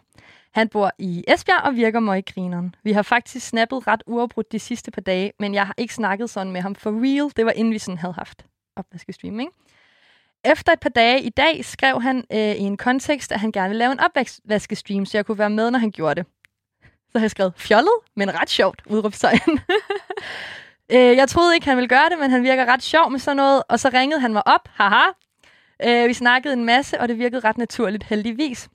Han 0.54 0.68
bor 0.70 0.92
i 1.00 1.24
Esbjerg 1.28 1.62
og 1.64 1.76
virker 1.76 2.00
mig 2.00 2.18
i 2.20 2.32
grineren. 2.34 2.76
Vi 2.84 2.92
har 2.92 3.02
faktisk 3.02 3.48
snappet 3.48 3.88
ret 3.88 4.04
uafbrudt 4.08 4.52
de 4.52 4.60
sidste 4.60 4.92
par 4.92 5.02
dage, 5.02 5.32
men 5.40 5.54
jeg 5.54 5.66
har 5.66 5.74
ikke 5.78 5.94
snakket 5.94 6.30
sådan 6.30 6.52
med 6.54 6.62
ham 6.62 6.76
for 6.76 6.90
real. 6.92 7.32
Det 7.36 7.46
var 7.46 7.52
inden 7.52 7.74
vi 7.74 7.80
sådan 7.80 7.98
havde 7.98 8.14
haft 8.14 8.46
opvaskestream, 8.76 9.40
ikke? 9.40 9.52
Efter 10.46 10.74
et 10.74 10.80
par 10.80 10.90
dage 10.90 11.22
i 11.22 11.30
dag 11.30 11.66
skrev 11.66 12.02
han 12.02 12.26
øh, 12.32 12.40
i 12.40 12.60
en 12.60 12.78
kontekst, 12.78 13.32
at 13.32 13.40
han 13.40 13.52
gerne 13.52 13.70
ville 13.70 13.80
lave 13.80 13.92
en 13.92 14.00
opvaskestream, 14.00 15.06
så 15.06 15.18
jeg 15.18 15.26
kunne 15.26 15.38
være 15.38 15.50
med, 15.50 15.72
når 15.72 15.80
han 15.80 15.92
gjorde 15.92 16.16
det. 16.16 16.26
Så 16.84 17.20
har 17.20 17.24
jeg 17.24 17.32
skrevet, 17.32 17.54
fjollet, 17.58 17.94
men 18.16 18.42
ret 18.42 18.50
sjovt, 18.50 18.82
udråbstegn. 18.86 19.40
øh, 20.94 21.18
jeg 21.18 21.30
troede 21.30 21.56
ikke, 21.56 21.68
han 21.68 21.78
ville 21.78 21.88
gøre 21.88 22.10
det, 22.10 22.20
men 22.20 22.32
han 22.32 22.44
virker 22.44 22.66
ret 22.66 22.84
sjov 22.84 23.12
med 23.12 23.20
sådan 23.20 23.38
noget, 23.38 23.64
og 23.70 23.80
så 23.80 23.90
ringede 23.94 24.22
han 24.22 24.34
mig 24.34 24.48
op, 24.48 24.70
haha. 24.74 25.06
Øh, 25.84 26.08
vi 26.08 26.14
snakkede 26.14 26.54
en 26.54 26.66
masse, 26.66 27.00
og 27.00 27.08
det 27.08 27.18
virkede 27.18 27.48
ret 27.48 27.58
naturligt, 27.58 28.04
heldigvis. 28.04 28.70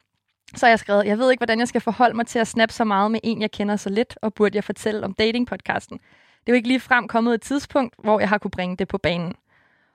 Så 0.56 0.66
har 0.66 0.70
jeg 0.70 0.78
skrevet, 0.78 1.06
jeg 1.06 1.18
ved 1.18 1.30
ikke, 1.30 1.40
hvordan 1.40 1.58
jeg 1.58 1.68
skal 1.68 1.80
forholde 1.80 2.16
mig 2.16 2.26
til 2.26 2.38
at 2.38 2.48
snappe 2.48 2.72
så 2.72 2.84
meget 2.84 3.10
med 3.10 3.20
en, 3.22 3.42
jeg 3.42 3.50
kender 3.50 3.76
så 3.76 3.90
lidt, 3.90 4.18
og 4.22 4.34
burde 4.34 4.56
jeg 4.56 4.64
fortælle 4.64 5.04
om 5.04 5.14
datingpodcasten. 5.14 5.98
Det 5.98 6.46
er 6.46 6.52
jo 6.52 6.54
ikke 6.54 6.68
lige 6.68 6.80
frem 6.80 7.08
kommet 7.08 7.34
et 7.34 7.42
tidspunkt, 7.42 7.94
hvor 7.98 8.20
jeg 8.20 8.28
har 8.28 8.38
kunne 8.38 8.50
bringe 8.50 8.76
det 8.76 8.88
på 8.88 8.98
banen. 8.98 9.34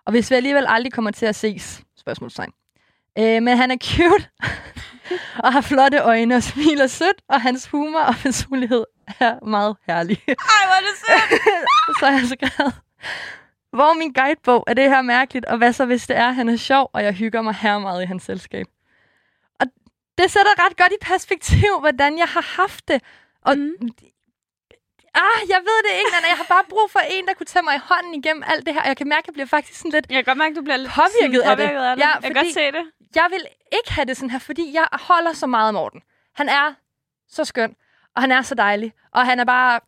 Og 0.10 0.14
hvis 0.14 0.32
vi 0.32 0.36
alligevel 0.36 0.66
aldrig 0.68 0.94
kommer 0.94 1.12
til 1.12 1.26
at 1.26 1.36
ses, 1.36 1.82
spørgsmålstegn. 1.98 2.52
Øh, 3.20 3.44
men 3.44 3.58
han 3.58 3.72
er 3.72 3.78
cute, 3.84 4.30
og 5.46 5.54
har 5.54 5.62
flotte 5.62 6.00
øjne 6.00 6.36
og 6.36 6.44
smiler 6.44 6.88
sødt, 6.88 7.22
og 7.28 7.42
hans 7.42 7.68
humor 7.68 8.00
og 8.00 8.16
personlighed 8.16 8.86
er 9.20 9.46
meget 9.46 9.78
herlig. 9.88 10.18
Ej, 10.28 10.36
hvor 10.66 10.76
er 10.76 10.82
det 10.82 10.98
sødt. 11.08 11.42
så 12.00 12.06
har 12.06 12.20
jeg 12.20 12.28
skrevet, 12.28 12.74
hvor 13.72 13.90
er 13.90 13.94
min 13.94 14.14
guidebog? 14.14 14.64
Er 14.68 14.74
det 14.74 14.90
her 14.90 15.02
mærkeligt? 15.02 15.46
Og 15.46 15.58
hvad 15.58 15.74
så, 15.74 15.86
hvis 15.86 16.08
det 16.08 16.18
er, 16.18 16.32
han 16.32 16.50
er 16.50 16.56
sjov, 16.56 16.90
og 16.94 17.04
jeg 17.04 17.14
hygger 17.14 17.42
mig 17.42 17.56
her 17.56 17.80
meget 17.80 18.04
i 18.04 18.06
hans 18.06 18.24
selskab? 18.24 18.66
Og 19.60 19.66
det 20.18 20.32
sætter 20.32 20.66
ret 20.66 20.78
godt 20.78 20.92
i 20.92 21.06
perspektiv, 21.06 21.80
hvordan 21.80 22.18
jeg 22.18 22.28
har 22.28 22.62
haft 22.62 22.88
det. 22.88 23.02
Og 23.42 23.58
Mm. 23.58 23.90
Ah, 25.16 25.40
jeg 25.54 25.62
ved 25.70 25.78
det 25.88 25.94
ikke, 26.00 26.12
Nana. 26.16 26.28
Jeg 26.28 26.38
har 26.38 26.50
bare 26.56 26.64
brug 26.70 26.88
for 26.92 27.00
en, 27.00 27.28
der 27.28 27.34
kunne 27.34 27.46
tage 27.46 27.64
mig 27.64 27.76
i 27.76 27.84
hånden 27.90 28.14
igennem 28.14 28.44
alt 28.48 28.66
det 28.66 28.74
her. 28.74 28.82
Og 28.82 28.88
jeg 28.88 28.98
kan 28.98 29.08
mærke, 29.08 29.24
at 29.24 29.28
jeg 29.28 29.34
bliver 29.34 29.48
faktisk 29.48 29.78
sådan 29.80 29.92
lidt... 29.92 30.06
Jeg 30.10 30.16
kan 30.18 30.24
godt 30.32 30.38
mærke, 30.38 30.52
at 30.52 30.56
du 30.56 30.62
bliver 30.62 30.78
lidt 30.78 30.92
Påvirket 30.92 31.42
sådan, 31.44 31.52
af 31.52 31.58
det. 31.58 31.66
påvirket 31.68 31.86
af 31.90 31.96
det. 31.96 32.04
Ja, 32.04 32.10
jeg 32.14 32.24
kan 32.24 32.34
godt 32.34 32.54
se 32.54 32.66
det. 32.72 32.84
Jeg 33.16 33.28
vil 33.30 33.44
ikke 33.78 33.92
have 33.94 34.06
det 34.06 34.18
sådan 34.18 34.30
her, 34.30 34.40
fordi 34.40 34.74
jeg 34.74 34.88
holder 34.92 35.34
så 35.34 35.48
meget 35.48 35.68
af 35.68 35.74
Morten. 35.74 36.02
Han 36.36 36.50
er 36.50 36.74
så 37.30 37.46
skøn, 37.46 37.76
og 38.16 38.22
han 38.22 38.32
er 38.32 38.42
så 38.42 38.56
dejlig. 38.56 38.94
Og 39.12 39.26
han 39.26 39.40
er 39.40 39.46
bare... 39.46 39.80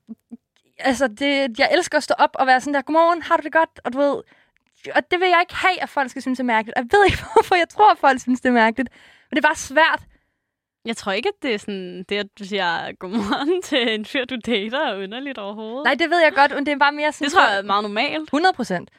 Altså, 0.79 1.07
det, 1.07 1.59
jeg 1.59 1.69
elsker 1.73 1.97
at 1.97 2.03
stå 2.03 2.13
op 2.17 2.35
og 2.39 2.47
være 2.47 2.61
sådan 2.61 2.73
der, 2.73 2.81
godmorgen, 2.81 3.21
har 3.21 3.37
du 3.37 3.43
det 3.43 3.53
godt? 3.53 3.79
Og 3.85 3.93
du 3.93 3.97
ved... 3.97 4.15
Og 4.95 5.11
det 5.11 5.19
vil 5.19 5.29
jeg 5.29 5.39
ikke 5.41 5.55
have, 5.55 5.81
at 5.81 5.89
folk 5.89 6.09
skal 6.09 6.21
synes 6.21 6.39
er 6.39 6.43
mærkeligt. 6.43 6.77
Jeg 6.77 6.85
ved 6.91 7.05
ikke, 7.05 7.17
hvorfor 7.33 7.55
jeg 7.55 7.69
tror, 7.69 7.91
at 7.91 7.97
folk 7.97 8.19
synes, 8.19 8.41
det 8.41 8.49
er 8.49 8.53
mærkeligt. 8.53 8.89
Men 9.29 9.35
det 9.37 9.43
er 9.45 9.47
bare 9.47 9.55
svært. 9.55 10.01
Jeg 10.85 10.97
tror 10.97 11.11
ikke, 11.11 11.29
at 11.29 11.43
det 11.43 11.53
er 11.53 11.57
sådan, 11.57 12.03
det, 12.09 12.17
at 12.17 12.27
du 12.39 12.45
siger 12.45 12.91
godmorgen 12.99 13.61
til 13.69 13.93
en 13.93 14.05
fyr, 14.05 14.25
du 14.25 14.35
dater, 14.45 14.79
er 14.87 15.03
underligt 15.03 15.37
overhovedet. 15.37 15.83
Nej, 15.83 15.93
det 15.95 16.09
ved 16.09 16.19
jeg 16.23 16.33
godt, 16.33 16.51
men 16.55 16.65
det 16.65 16.71
er 16.71 16.77
bare 16.77 16.91
mere 16.91 17.11
sådan... 17.11 17.25
det 17.25 17.33
tror 17.33 17.47
jeg 17.49 17.57
er 17.57 17.61
meget 17.63 17.83
normalt. 17.83 18.23
100 18.23 18.53
procent. 18.53 18.89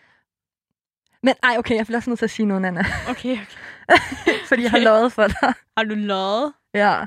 Men 1.22 1.34
ej, 1.42 1.56
okay, 1.58 1.76
jeg 1.76 1.86
bliver 1.86 1.98
også 1.98 2.10
nødt 2.10 2.18
til 2.18 2.26
at 2.26 2.30
sige 2.30 2.46
noget, 2.46 2.66
Anna. 2.66 2.84
Okay, 3.10 3.32
okay. 3.32 4.38
Fordi 4.48 4.62
jeg 4.62 4.70
har 4.70 4.78
Okay. 4.78 4.84
lovet 4.84 5.12
for 5.12 5.26
dig. 5.26 5.52
Har 5.76 5.84
du 5.84 5.94
løjet? 5.94 6.52
Ja. 6.74 7.04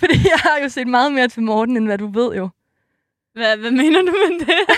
Fordi 0.00 0.14
jeg 0.14 0.38
har 0.38 0.58
jo 0.62 0.68
set 0.68 0.86
meget 0.86 1.12
mere 1.12 1.28
til 1.28 1.42
Morten, 1.42 1.76
end 1.76 1.86
hvad 1.86 1.98
du 1.98 2.06
ved 2.06 2.36
jo. 2.36 2.48
Hvad, 3.34 3.56
hvad 3.56 3.70
mener 3.70 3.98
du 4.02 4.06
med 4.28 4.38
det? 4.40 4.76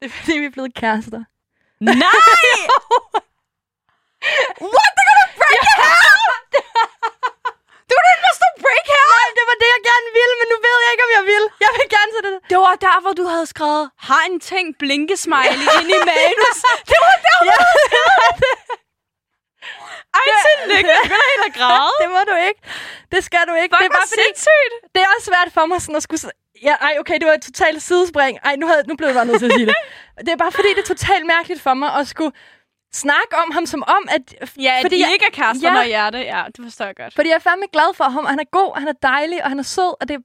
Det 0.00 0.06
er 0.06 0.08
fordi, 0.10 0.38
vi 0.38 0.44
er 0.44 0.50
blevet 0.50 0.74
kærester. 0.74 1.24
Nej! 1.86 2.58
What? 4.74 4.90
They're 4.96 5.08
gonna 5.10 5.28
break 5.40 5.62
it 5.70 5.78
out? 5.90 6.20
Du 7.88 7.92
er 8.00 8.04
nødt 8.08 8.36
til 8.40 8.48
at 8.52 8.56
break 8.64 8.86
her! 8.94 9.04
Nej, 9.16 9.26
det 9.38 9.44
var 9.50 9.56
det, 9.62 9.68
jeg 9.76 9.82
gerne 9.90 10.08
ville, 10.18 10.34
men 10.40 10.46
nu 10.52 10.56
ved 10.66 10.76
jeg 10.84 10.90
ikke, 10.94 11.04
om 11.08 11.12
jeg 11.18 11.24
vil. 11.32 11.44
Jeg 11.64 11.70
vil 11.76 11.86
gerne 11.96 12.10
til 12.14 12.22
det. 12.28 12.34
Det 12.52 12.58
var 12.66 12.74
der, 12.86 12.96
hvor 13.04 13.12
du 13.20 13.24
havde 13.32 13.46
skrevet, 13.54 13.84
har 14.08 14.22
en 14.30 14.38
ting 14.50 14.66
blinkesmiley 14.82 15.66
ind 15.80 15.88
i 15.96 16.00
manus. 16.10 16.58
Det 16.90 16.98
var 17.06 17.16
der, 17.26 17.36
hvor 17.40 17.46
Ja, 17.50 17.56
du 17.58 17.68
havde 18.14 18.32
Ej, 20.18 20.26
tillykke. 20.58 20.90
Jeg 20.90 20.98
begynder 21.02 21.28
helt 21.32 21.46
at 21.50 21.54
græde. 21.60 21.92
det 22.02 22.08
må 22.16 22.20
du 22.30 22.36
ikke. 22.48 22.60
Det 23.12 23.20
skal 23.28 23.42
du 23.50 23.54
ikke. 23.62 23.72
Fuck, 23.74 23.82
det 23.82 23.88
er 23.92 23.96
bare 24.00 24.08
fordi, 24.14 24.22
sindssygt. 24.26 24.74
det 24.94 25.00
er 25.04 25.08
også 25.14 25.26
svært 25.30 25.48
for 25.56 25.64
mig 25.70 25.78
sådan 25.84 25.96
at 26.00 26.02
skulle... 26.06 26.20
Ja, 26.68 26.74
ej, 26.86 26.92
okay, 27.02 27.16
det 27.20 27.26
var 27.28 27.34
et 27.40 27.44
totalt 27.50 27.80
sidespring. 27.88 28.34
Ej, 28.48 28.54
nu, 28.60 28.66
havde, 28.70 28.82
nu 28.90 28.94
blev 28.98 29.06
jeg 29.08 29.14
bare 29.20 29.26
nødt 29.30 29.38
til 29.42 29.46
at 29.50 29.52
sige 29.58 29.66
det. 29.66 29.74
Det 30.18 30.28
er 30.28 30.36
bare 30.36 30.52
fordi, 30.52 30.68
det 30.76 30.82
er 30.86 30.90
totalt 30.94 31.26
mærkeligt 31.26 31.60
for 31.66 31.74
mig 31.74 31.90
at 32.00 32.08
skulle 32.08 32.32
snakke 32.94 33.32
om 33.42 33.50
ham 33.56 33.66
som 33.66 33.82
om, 33.96 34.02
at... 34.16 34.22
Ja, 34.66 34.74
fordi 34.82 34.96
I 34.96 35.00
jeg, 35.00 35.12
ikke 35.12 35.26
er 35.30 35.30
kærester, 35.40 35.68
Ja. 35.68 35.74
når 35.74 35.84
hjerte. 35.94 36.18
Ja, 36.18 36.42
det 36.56 36.60
forstår 36.64 36.84
jeg 36.84 36.96
godt. 36.96 37.14
Fordi 37.14 37.28
jeg 37.28 37.34
er 37.40 37.44
fandme 37.48 37.66
glad 37.72 37.90
for 37.94 38.04
ham, 38.04 38.24
og 38.24 38.30
han 38.34 38.40
er 38.40 38.48
god, 38.58 38.70
og 38.74 38.78
han 38.82 38.88
er 38.94 38.98
dejlig, 39.12 39.38
og 39.44 39.48
han 39.52 39.58
er 39.58 39.68
sød, 39.76 39.92
og 40.00 40.04
det... 40.08 40.16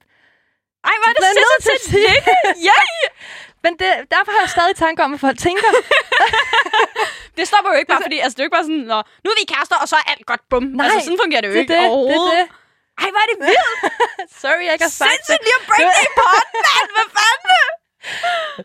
Ej, 0.90 0.94
hvor 1.00 1.08
er 1.10 1.14
det 1.14 1.22
til 1.22 1.44
sindssygt 1.50 1.74
at 1.74 1.84
sige. 1.90 2.06
tillykke. 2.08 2.32
Ja, 2.70 2.78
Men 3.64 3.72
det, 3.80 3.88
derfor 4.14 4.30
har 4.36 4.40
jeg 4.46 4.50
stadig 4.56 4.74
tanker 4.84 5.00
om, 5.04 5.10
hvad 5.10 5.18
folk 5.26 5.38
tænker. 5.48 5.70
det 7.36 7.44
stopper 7.50 7.70
jo 7.72 7.76
ikke 7.80 7.90
bare, 7.94 8.02
fordi 8.06 8.18
altså, 8.24 8.34
det 8.36 8.40
er 8.40 8.44
jo 8.44 8.48
ikke 8.48 8.58
bare 8.60 8.68
sådan, 8.70 8.84
Nå, 8.92 8.98
nu 9.24 9.26
er 9.32 9.36
vi 9.40 9.44
kærester, 9.54 9.76
og 9.82 9.86
så 9.92 9.96
er 10.00 10.04
alt 10.12 10.24
godt, 10.30 10.42
bum. 10.50 10.62
Nej, 10.62 10.84
altså, 10.86 10.98
sådan 11.06 11.20
fungerer 11.24 11.42
det 11.44 11.48
jo 11.50 11.54
det 11.54 11.60
er 11.60 11.64
ikke 11.64 11.74
det, 11.74 11.80
det 11.82 11.86
er 11.90 11.96
overhovedet. 11.96 12.38
det. 12.38 12.46
Ej, 13.02 13.08
hvor 13.14 13.20
er 13.24 13.28
det 13.32 13.38
vildt. 13.48 13.70
Sorry, 14.42 14.62
jeg 14.66 14.72
ikke 14.76 14.86
har 14.90 14.96
sagt 15.02 15.10
Sindssygt 15.10 15.40
det. 15.40 15.46
lige 15.46 15.56
at 15.60 15.64
break 15.70 15.86
det 15.98 16.04
i 16.08 16.10
potten, 16.20 16.58
mand. 16.68 16.88
Hvad 16.96 17.08
fanden? 17.18 17.57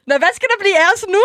Nå, 0.08 0.14
hvad 0.18 0.32
skal 0.38 0.48
der 0.54 0.60
blive 0.64 0.78
af 0.84 0.88
os 0.96 1.06
nu? 1.16 1.24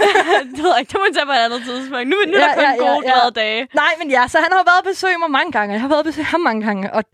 det 0.54 0.62
ved 0.64 0.70
jeg 0.74 0.80
ikke, 0.80 0.90
det 0.92 0.98
må 1.00 1.04
vi 1.08 1.14
tage 1.14 1.26
på 1.26 1.32
et 1.38 1.44
andet 1.46 1.62
tidspunkt. 1.68 2.08
Nu, 2.12 2.16
nu 2.32 2.36
er 2.36 2.40
Ja, 2.40 2.46
der 2.48 2.54
kun 2.54 2.62
ja, 2.64 2.70
ja, 2.72 2.76
gode, 2.94 3.00
ja. 3.08 3.12
glade 3.12 3.30
dage. 3.42 3.68
Nej, 3.74 3.92
men 3.98 4.10
ja, 4.10 4.22
så 4.32 4.36
han 4.44 4.52
har 4.52 4.62
været 4.70 4.78
og 4.82 4.84
besøge 4.92 5.18
mig 5.18 5.30
mange 5.30 5.52
gange. 5.52 5.72
Jeg 5.74 5.80
har 5.80 5.88
været 5.88 5.98
og 6.04 6.04
besøge 6.10 6.24
ham 6.34 6.40
mange 6.40 6.62
gange, 6.66 6.92
og... 6.96 7.04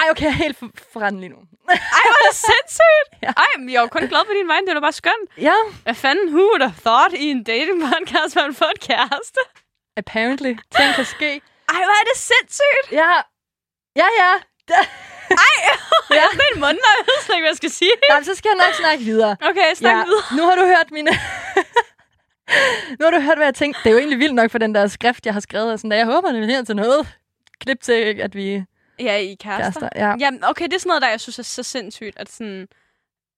Ej, 0.00 0.06
okay, 0.10 0.22
jeg 0.24 0.28
er 0.36 0.42
helt 0.46 0.58
for- 0.58 0.70
forrendt 0.92 1.20
lige 1.20 1.32
nu. 1.34 1.40
Ej, 1.68 2.02
hvor 2.08 2.16
er 2.22 2.26
det 2.30 2.36
sindssygt. 2.50 3.08
Ja. 3.24 3.30
Ej, 3.44 3.50
men 3.58 3.68
jeg 3.70 3.76
er 3.78 3.80
jo 3.80 3.86
kun 3.96 4.06
glad 4.12 4.22
på 4.30 4.32
din 4.38 4.48
vej. 4.48 4.58
Det 4.60 4.68
er 4.68 4.74
da 4.74 4.80
bare 4.80 4.92
skønt. 5.02 5.28
Ja, 5.48 5.54
Hvad 5.82 5.94
fanden, 5.94 6.26
who 6.34 6.42
would 6.50 6.62
have 6.68 6.76
thought 6.86 7.12
i 7.14 7.30
en 7.30 7.44
dating 7.44 7.78
podcast, 7.92 8.36
man 8.36 8.54
får 8.54 8.70
en 8.74 8.80
kæreste? 8.88 9.40
apparently. 9.96 10.52
Ting 10.76 10.88
kan 10.98 11.04
ske. 11.04 11.30
Ej, 11.74 11.80
hvor 11.88 11.96
er 12.00 12.04
det 12.10 12.16
sindssygt. 12.30 12.86
Ja, 12.92 13.12
ja, 13.96 14.08
ja. 14.22 14.32
Ej, 15.30 15.56
jeg 16.18 16.24
er 16.32 16.54
en 16.54 16.60
mund, 16.60 16.78
og 16.88 16.92
jeg 16.98 17.04
ved 17.06 17.18
slet 17.24 17.34
ikke, 17.36 17.42
hvad 17.44 17.50
jeg 17.50 17.56
skal 17.56 17.70
sige. 17.70 17.90
Jamen, 18.10 18.24
så 18.24 18.34
skal 18.34 18.48
jeg 18.54 18.66
nok 18.66 18.74
snakke 18.74 19.04
videre. 19.04 19.36
Okay, 19.40 19.74
snak 19.74 19.96
ja, 19.96 20.04
videre. 20.04 20.36
nu 20.36 20.42
har 20.48 20.56
du 20.56 20.62
hørt 20.66 20.90
mine... 20.90 21.10
nu 22.98 23.02
har 23.06 23.10
du 23.10 23.20
hørt, 23.20 23.38
hvad 23.38 23.46
jeg 23.46 23.54
tænkte. 23.54 23.80
Det 23.84 23.88
er 23.88 23.92
jo 23.92 23.98
egentlig 23.98 24.18
vildt 24.18 24.34
nok 24.34 24.50
for 24.50 24.58
den 24.58 24.74
der 24.74 24.86
skrift, 24.86 25.26
jeg 25.26 25.34
har 25.34 25.40
skrevet. 25.40 25.72
Og 25.72 25.78
sådan, 25.78 25.90
der. 25.90 25.96
Jeg 25.96 26.06
håber, 26.06 26.32
det 26.32 26.42
bliver 26.42 26.62
til 26.62 26.76
noget. 26.76 27.08
Klip 27.60 27.80
til, 27.80 27.92
at 28.20 28.34
vi 28.34 28.64
Ja, 28.98 29.16
i 29.16 29.34
kærester. 29.34 29.80
kærester. 29.80 29.88
Ja. 29.96 30.14
Jamen, 30.20 30.44
okay, 30.44 30.64
det 30.64 30.74
er 30.74 30.78
sådan 30.78 30.88
noget, 30.88 31.02
der 31.02 31.08
jeg 31.08 31.20
synes 31.20 31.38
er 31.38 31.42
så 31.42 31.62
sindssygt, 31.62 32.18
at 32.18 32.30
sådan 32.32 32.68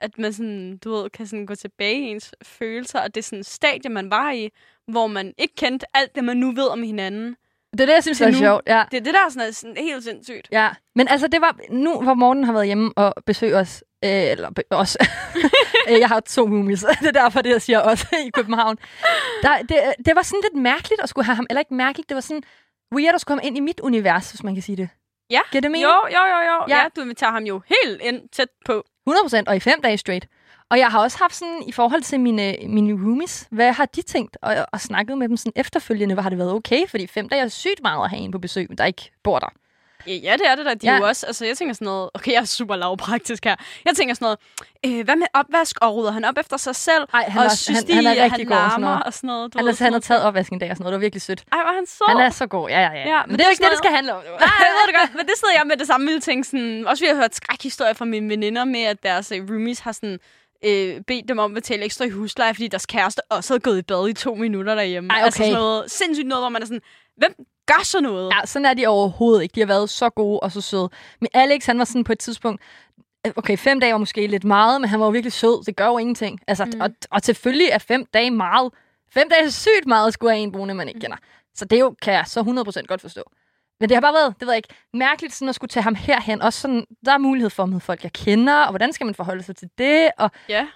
at 0.00 0.18
man 0.18 0.32
sådan, 0.32 0.78
du 0.84 0.94
ved, 0.94 1.10
kan 1.10 1.26
sådan 1.26 1.46
gå 1.46 1.54
tilbage 1.54 1.98
i 2.00 2.10
ens 2.10 2.34
følelser, 2.44 3.00
og 3.00 3.14
det 3.14 3.20
er 3.20 3.24
sådan 3.24 3.38
et 3.38 3.46
stadie, 3.46 3.90
man 3.90 4.10
var 4.10 4.32
i, 4.32 4.50
hvor 4.88 5.06
man 5.06 5.34
ikke 5.38 5.54
kendte 5.54 5.86
alt 5.94 6.14
det, 6.14 6.24
man 6.24 6.36
nu 6.36 6.52
ved 6.52 6.68
om 6.68 6.82
hinanden. 6.82 7.36
Det 7.72 7.80
er 7.80 7.86
det, 7.86 7.94
jeg 7.94 8.02
synes 8.02 8.18
Til 8.18 8.26
er 8.26 8.30
nu. 8.30 8.38
sjovt. 8.38 8.62
Ja. 8.66 8.84
Det 8.90 8.96
er 8.96 9.04
det, 9.04 9.14
der 9.14 9.20
er 9.26 9.28
sådan, 9.28 9.52
sådan 9.52 9.76
helt 9.76 10.04
sindssygt. 10.04 10.48
Ja, 10.52 10.68
men 10.94 11.08
altså 11.08 11.26
det 11.28 11.40
var 11.40 11.56
nu, 11.70 12.02
hvor 12.02 12.14
Morten 12.14 12.44
har 12.44 12.52
været 12.52 12.66
hjemme 12.66 12.92
og 12.96 13.14
besøgt 13.26 13.54
os, 13.54 13.84
øh, 14.04 14.10
eller 14.10 14.50
be, 14.50 14.62
os. 14.70 14.96
Øh, 15.88 16.00
jeg 16.00 16.08
har 16.08 16.20
to 16.20 16.42
roomies, 16.42 16.80
det 17.00 17.06
er 17.08 17.12
derfor, 17.12 17.42
det 17.42 17.50
jeg 17.50 17.62
siger 17.62 17.78
også 17.80 18.06
i 18.26 18.30
København. 18.30 18.76
Der, 19.42 19.58
det, 19.58 19.76
det 20.06 20.16
var 20.16 20.22
sådan 20.22 20.40
lidt 20.52 20.62
mærkeligt 20.62 21.00
at 21.02 21.08
skulle 21.08 21.24
have 21.24 21.36
ham, 21.36 21.46
eller 21.50 21.60
ikke 21.60 21.74
mærkeligt, 21.74 22.08
det 22.08 22.14
var 22.14 22.20
sådan 22.20 22.42
weird 22.94 23.14
at 23.14 23.20
skulle 23.20 23.38
komme 23.38 23.46
ind 23.48 23.56
i 23.56 23.60
mit 23.60 23.80
univers, 23.80 24.30
hvis 24.30 24.42
man 24.42 24.54
kan 24.54 24.62
sige 24.62 24.76
det. 24.76 24.88
Ja. 25.30 25.40
Giver 25.52 25.60
det 25.62 25.70
mening? 25.70 25.84
Jo, 25.84 25.94
jo, 26.10 26.22
jo, 26.34 26.38
jo. 26.52 26.64
Ja. 26.68 26.76
Ja. 26.76 26.84
du 26.96 27.00
inviterer 27.00 27.30
ham 27.30 27.42
jo 27.44 27.60
helt 27.66 28.02
ind 28.02 28.28
tæt 28.32 28.48
på. 28.64 28.84
100% 29.10 29.42
og 29.46 29.56
i 29.56 29.60
fem 29.60 29.80
dage 29.82 29.98
straight. 29.98 30.26
Og 30.70 30.78
jeg 30.78 30.86
har 30.88 31.00
også 31.00 31.18
haft 31.18 31.34
sådan, 31.34 31.62
i 31.66 31.72
forhold 31.72 32.02
til 32.02 32.20
mine, 32.20 32.56
mine 32.66 32.92
roomies, 32.92 33.46
hvad 33.50 33.72
har 33.72 33.84
de 33.86 34.02
tænkt? 34.02 34.36
Og, 34.42 34.56
og 34.72 34.80
snakket 34.80 35.18
med 35.18 35.28
dem 35.28 35.36
sådan 35.36 35.52
efterfølgende, 35.56 36.14
hvor 36.14 36.22
har 36.22 36.30
det 36.30 36.38
været 36.38 36.52
okay? 36.52 36.88
Fordi 36.88 37.06
fem 37.06 37.28
dage 37.28 37.42
er 37.42 37.48
sygt 37.48 37.82
meget 37.82 38.04
at 38.04 38.10
have 38.10 38.20
en 38.20 38.32
på 38.32 38.38
besøg, 38.38 38.68
der 38.78 38.84
ikke 38.84 39.10
bor 39.22 39.38
der. 39.38 39.48
Ja, 40.06 40.32
det 40.38 40.46
er 40.50 40.54
det 40.54 40.64
der. 40.66 40.74
De 40.74 40.86
Ja. 40.86 40.92
ja. 40.92 40.98
jo 40.98 41.06
også, 41.06 41.26
altså 41.26 41.44
jeg 41.46 41.56
tænker 41.56 41.74
sådan 41.74 41.86
noget, 41.86 42.10
okay, 42.14 42.32
jeg 42.32 42.40
er 42.40 42.44
super 42.44 42.76
lavpraktisk 42.76 43.44
her. 43.44 43.56
Jeg 43.84 43.94
tænker 43.96 44.14
sådan 44.14 44.24
noget, 44.84 44.98
øh, 44.98 45.04
hvad 45.04 45.16
med 45.16 45.26
opvask, 45.34 45.76
og 45.82 45.96
rydder 45.96 46.10
han 46.12 46.24
op 46.24 46.38
efter 46.40 46.56
sig 46.56 46.76
selv? 46.76 47.04
Ej, 47.14 47.24
han 47.28 47.38
og 47.38 47.44
er- 47.44 47.54
synes 47.54 47.78
han- 47.78 47.88
de, 47.88 47.94
han 47.94 48.06
er 48.06 48.24
rigtig 48.24 48.46
god 48.48 48.56
og 48.56 48.70
sådan 48.70 48.80
noget. 48.80 49.02
og 49.02 49.12
sådan 49.14 49.28
noget. 49.28 49.52
Du 49.54 49.58
Han, 49.58 49.64
ved, 49.64 49.72
er, 49.72 49.76
sådan 49.76 49.84
han 49.84 49.92
har 49.92 50.00
taget 50.00 50.22
opvasken 50.22 50.56
i 50.56 50.58
dag 50.58 50.70
og 50.70 50.76
sådan 50.76 50.82
noget. 50.84 50.92
Det 50.92 50.98
var 51.00 51.04
virkelig 51.06 51.22
sødt. 51.22 51.44
Ej, 51.52 51.58
er 51.58 51.74
han 51.74 51.86
så. 51.86 52.04
Han 52.08 52.16
er 52.16 52.30
så 52.30 52.46
god. 52.46 52.68
Ja, 52.68 52.80
ja, 52.80 52.90
ja. 52.92 53.08
Ja, 53.08 53.20
men, 53.22 53.30
men 53.30 53.38
det 53.38 53.44
er 53.44 53.48
jo 53.48 53.50
ikke 53.50 53.64
er 53.64 53.66
det, 53.68 53.70
det 53.72 53.78
skal 53.78 53.90
handle 53.90 54.14
om. 54.14 54.22
Nej, 54.22 54.50
jeg 54.66 54.72
ved 54.78 54.84
det 54.92 55.00
godt, 55.00 55.14
men 55.18 55.26
det 55.26 55.34
sidder 55.40 55.54
jeg 55.54 55.62
med 55.66 55.76
det 55.76 55.86
samme 55.86 56.06
lille 56.06 56.20
ting. 56.20 56.46
Sådan, 56.46 56.86
også 56.86 57.04
vi 57.04 57.08
har 57.08 57.14
hørt 57.16 57.34
skrækhistorier 57.34 57.92
fra 57.92 58.04
mine 58.04 58.28
veninder 58.28 58.64
med, 58.64 58.82
at 58.82 59.02
deres 59.02 59.32
øh, 59.32 59.50
roomies 59.50 59.80
har 59.80 59.92
sådan, 59.92 60.18
øh, 60.64 61.00
bedt 61.06 61.28
dem 61.28 61.38
om 61.38 61.50
at 61.50 61.54
betale 61.54 61.84
ekstra 61.84 62.04
i 62.04 62.10
husleje, 62.10 62.54
fordi 62.54 62.68
deres 62.68 62.86
kæreste 62.86 63.20
også 63.30 63.52
havde 63.52 63.60
gået 63.60 63.78
i 63.78 63.82
bad 63.82 64.08
i 64.08 64.12
to 64.12 64.34
minutter 64.34 64.74
derhjemme. 64.74 65.10
Ej, 65.12 65.20
Altså 65.24 65.42
okay. 65.42 65.50
sådan 65.50 65.62
noget 65.62 65.90
sindssygt 65.90 66.28
noget, 66.28 66.42
hvor 66.42 66.48
man 66.48 66.62
er 66.62 66.66
sådan, 66.66 66.80
hvem 67.16 67.34
gør 67.66 67.84
så 67.84 68.00
noget? 68.00 68.32
Ja, 68.34 68.46
sådan 68.46 68.66
er 68.66 68.74
de 68.74 68.86
overhovedet 68.86 69.42
ikke. 69.42 69.54
De 69.54 69.60
har 69.60 69.66
været 69.66 69.90
så 69.90 70.10
gode 70.10 70.40
og 70.40 70.52
så 70.52 70.60
søde. 70.60 70.88
Men 71.20 71.28
Alex, 71.34 71.66
han 71.66 71.78
var 71.78 71.84
sådan 71.84 72.04
på 72.04 72.12
et 72.12 72.18
tidspunkt... 72.18 72.62
øh, 73.26 73.32
Okay, 73.36 73.56
fem 73.56 73.80
dage 73.80 73.92
var 73.92 73.98
måske 73.98 74.26
lidt 74.26 74.44
meget, 74.44 74.80
men 74.80 74.90
han 74.90 75.00
var 75.00 75.06
jo 75.06 75.10
virkelig 75.10 75.32
sød. 75.32 75.64
Det 75.64 75.76
gør 75.76 75.86
jo 75.86 75.98
ingenting. 75.98 76.40
Altså, 76.46 76.64
mm. 76.64 76.80
og, 76.80 76.90
og 77.10 77.20
selvfølgelig 77.20 77.68
er 77.72 77.78
fem 77.78 78.04
dage 78.14 78.30
meget. 78.30 78.72
Fem 79.14 79.28
dage 79.28 79.44
er 79.44 79.50
sygt 79.50 79.86
meget 79.86 80.06
at 80.06 80.12
skulle 80.14 80.32
have 80.32 80.42
en 80.42 80.52
boende, 80.52 80.74
man 80.74 80.88
ikke 80.88 81.00
kender. 81.00 81.16
Så 81.54 81.64
det 81.64 81.80
jo, 81.80 81.94
kan 82.02 82.14
jeg 82.14 82.24
så 82.26 82.40
100% 82.80 82.86
godt 82.86 83.00
forstå. 83.00 83.22
Men 83.80 83.88
det 83.88 83.96
har 83.96 84.00
bare 84.00 84.12
været, 84.12 84.34
det 84.40 84.46
ved 84.46 84.52
jeg 84.52 84.56
ikke, 84.56 84.74
mærkeligt 84.94 85.34
sådan 85.34 85.48
at 85.48 85.54
skulle 85.54 85.68
tage 85.68 85.84
ham 85.84 85.94
herhen. 85.94 86.42
Også 86.42 86.60
sådan, 86.60 86.84
der 87.06 87.12
er 87.12 87.18
mulighed 87.18 87.50
for 87.50 87.62
at 87.62 87.68
møde 87.68 87.80
folk, 87.80 88.02
jeg 88.02 88.12
kender, 88.12 88.54
og 88.62 88.68
hvordan 88.70 88.92
skal 88.92 89.04
man 89.04 89.14
forholde 89.14 89.42
sig 89.42 89.56
til 89.56 89.68
det? 89.78 90.10
Og 90.18 90.30
Ja. 90.48 90.66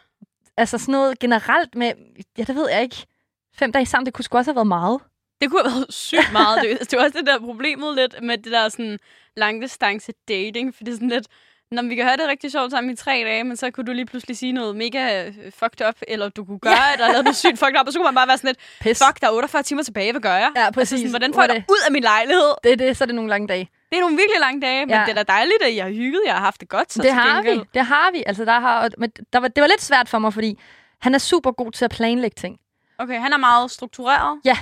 altså 0.57 0.79
sådan 0.79 0.93
noget 0.93 1.19
generelt 1.19 1.75
med, 1.75 1.93
ja, 2.39 2.43
det 2.43 2.55
ved 2.55 2.71
jeg 2.71 2.83
ikke. 2.83 3.07
Fem 3.55 3.73
dage 3.73 3.87
sammen, 3.87 4.07
det 4.07 4.15
kunne 4.15 4.25
sgu 4.25 4.39
også 4.39 4.51
have 4.51 4.57
været 4.57 4.67
meget. 4.67 5.01
Det 5.41 5.51
kunne 5.51 5.63
have 5.63 5.73
været 5.75 5.95
sygt 5.95 6.33
meget. 6.33 6.63
Det, 6.63 6.91
det 6.91 6.99
var 6.99 7.05
også 7.05 7.19
det 7.19 7.27
der 7.27 7.39
problemet 7.39 7.95
lidt 7.97 8.23
med 8.23 8.39
det 8.39 8.53
der 8.53 8.69
sådan 8.69 8.99
langdistance 9.37 10.13
dating, 10.29 10.75
for 10.75 10.85
det 10.85 10.93
er 10.93 10.97
sådan 10.97 11.09
lidt, 11.09 11.27
når 11.73 11.83
vi 11.83 11.95
kan 11.95 12.05
have 12.05 12.17
det 12.17 12.29
rigtig 12.29 12.53
sjovt 12.53 12.71
sammen 12.71 12.93
i 12.93 12.97
tre 12.97 13.13
dage, 13.27 13.45
men 13.45 13.57
så 13.57 13.71
kunne 13.71 13.85
du 13.87 13.93
lige 13.93 14.07
pludselig 14.07 14.37
sige 14.37 14.53
noget 14.53 14.77
mega 14.77 15.27
øh, 15.27 15.35
fucked 15.59 15.89
up, 15.89 15.95
eller 16.09 16.29
du 16.29 16.45
kunne 16.45 16.59
gøre 16.59 16.73
ja. 16.73 16.93
eller 17.07 17.19
andet 17.19 17.37
sygt 17.37 17.59
fucked 17.59 17.81
up, 17.81 17.87
og 17.87 17.93
så 17.93 17.99
kunne 17.99 18.05
man 18.05 18.15
bare 18.15 18.29
være 18.29 18.39
sådan 18.39 18.49
lidt, 18.49 18.59
Pis. 18.81 19.03
fuck, 19.07 19.21
der 19.21 19.27
er 19.27 19.31
48 19.33 19.63
timer 19.63 19.83
tilbage, 19.83 20.13
hvad 20.13 20.21
gør 20.21 20.35
jeg? 20.35 20.51
Ja, 20.57 20.71
præcis. 20.71 20.93
Altså 20.93 20.97
sådan, 20.99 21.11
hvordan 21.11 21.35
får 21.35 21.43
jeg 21.43 21.49
dig 21.49 21.65
ud 21.71 21.79
af 21.87 21.93
min 21.93 22.03
lejlighed? 22.03 22.51
Det 22.65 22.73
er 22.73 22.77
det, 22.77 22.97
så 22.97 23.05
er 23.05 23.07
det 23.07 23.15
nogle 23.15 23.31
lange 23.31 23.49
dage. 23.49 23.69
Det 23.91 23.97
er 23.97 24.01
nogle 24.01 24.17
virkelig 24.17 24.41
lange 24.41 24.61
dage, 24.61 24.87
men 24.87 24.95
Ja. 24.95 25.03
det 25.07 25.11
er 25.11 25.15
da 25.25 25.33
dejligt, 25.33 25.63
at 25.63 25.73
I 25.73 25.79
har 25.79 25.89
hygget, 25.89 26.21
jeg 26.27 26.35
har 26.35 26.41
haft 26.41 26.61
det 26.61 26.69
godt. 26.69 26.93
Så 26.93 27.03
det 27.03 27.13
har 27.13 27.43
vi. 27.43 27.61
Det 27.75 27.85
har 27.87 28.11
vi. 28.13 28.23
Altså, 28.27 28.45
der 28.45 28.61
har, 28.61 28.89
men 28.99 29.11
der 29.33 29.39
var, 29.39 29.49
det 29.49 29.61
var 29.63 29.69
lidt 29.69 29.83
svært 29.83 30.09
for 30.09 30.19
mig, 30.19 30.35
fordi 30.35 30.59
han 31.01 31.15
er 31.15 31.19
super 31.19 31.53
god 31.53 31.73
til 31.73 31.85
at 31.85 31.91
planlægge 31.91 32.35
ting. 32.35 32.59
Okay, 32.99 33.21
han 33.21 33.33
er 33.33 33.37
meget 33.37 33.71
struktureret. 33.71 34.41
Ja. 34.45 34.57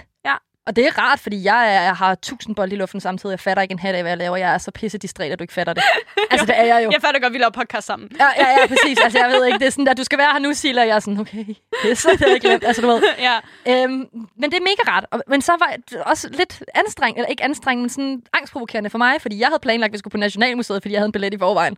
Og 0.67 0.76
det 0.76 0.87
er 0.87 0.99
rart, 0.99 1.21
fordi 1.21 1.45
jeg, 1.45 1.76
er, 1.76 1.83
jeg 1.83 1.97
har 1.97 2.14
tusind 2.14 2.57
bold 2.57 2.73
i 2.73 2.76
luften 2.76 3.00
samtidig. 3.00 3.33
Jeg 3.33 3.40
fatter 3.40 3.62
ikke 3.62 3.73
en 3.73 3.79
hat 3.79 3.95
af, 3.95 4.02
hvad 4.02 4.11
jeg 4.11 4.19
laver. 4.19 4.37
Jeg 4.37 4.55
er 4.55 4.59
så 4.59 4.71
pisse 4.71 4.99
distræt, 4.99 5.33
at 5.33 5.38
du 5.38 5.43
ikke 5.43 5.55
fatter 5.55 5.73
det. 5.73 5.83
altså, 6.31 6.47
det 6.47 6.59
er 6.59 6.64
jeg 6.64 6.85
jo. 6.85 6.90
Jeg 6.90 7.00
fatter 7.00 7.21
godt, 7.21 7.31
at 7.31 7.33
vi 7.33 7.38
laver 7.38 7.50
podcast 7.50 7.87
sammen. 7.87 8.09
Ja, 8.19 8.26
ja, 8.38 8.61
ja, 8.61 8.67
præcis. 8.67 8.99
Altså, 9.00 9.19
jeg 9.19 9.29
ved 9.31 9.47
ikke, 9.47 9.59
det 9.59 9.67
er 9.67 9.71
sådan, 9.71 9.88
at 9.88 9.97
du 9.97 10.05
skal 10.05 10.19
være 10.19 10.33
her 10.33 10.38
nu, 10.38 10.55
Silla, 10.55 10.87
jeg 10.87 10.97
er 10.97 11.00
sådan, 11.00 11.21
okay, 11.21 11.45
pisse, 11.83 12.09
det 12.11 12.21
har 12.21 12.26
jeg 12.29 12.40
glemt. 12.40 12.64
Altså, 12.64 12.83
du 12.83 12.88
ved. 12.88 13.02
ja. 13.29 13.37
Øhm, 13.69 14.09
men 14.37 14.50
det 14.50 14.55
er 14.55 14.61
mega 14.61 14.90
rart. 14.90 15.07
Og, 15.11 15.23
men 15.29 15.43
så 15.43 15.52
var 15.52 15.76
det 15.90 16.02
også 16.02 16.29
lidt 16.29 16.62
anstrengende, 16.75 17.19
eller 17.19 17.29
ikke 17.29 17.45
anstrengende, 17.45 17.83
men 17.83 17.90
sådan 17.90 18.23
angstprovokerende 18.33 18.90
for 18.90 18.99
mig, 18.99 19.21
fordi 19.23 19.38
jeg 19.38 19.49
havde 19.49 19.61
planlagt, 19.61 19.90
at 19.90 19.93
vi 19.93 19.99
skulle 19.99 20.12
på 20.12 20.19
Nationalmuseet, 20.19 20.83
fordi 20.83 20.93
jeg 20.93 21.00
havde 21.00 21.09
en 21.09 21.12
billet 21.12 21.35
i 21.35 21.38
forvejen. 21.38 21.76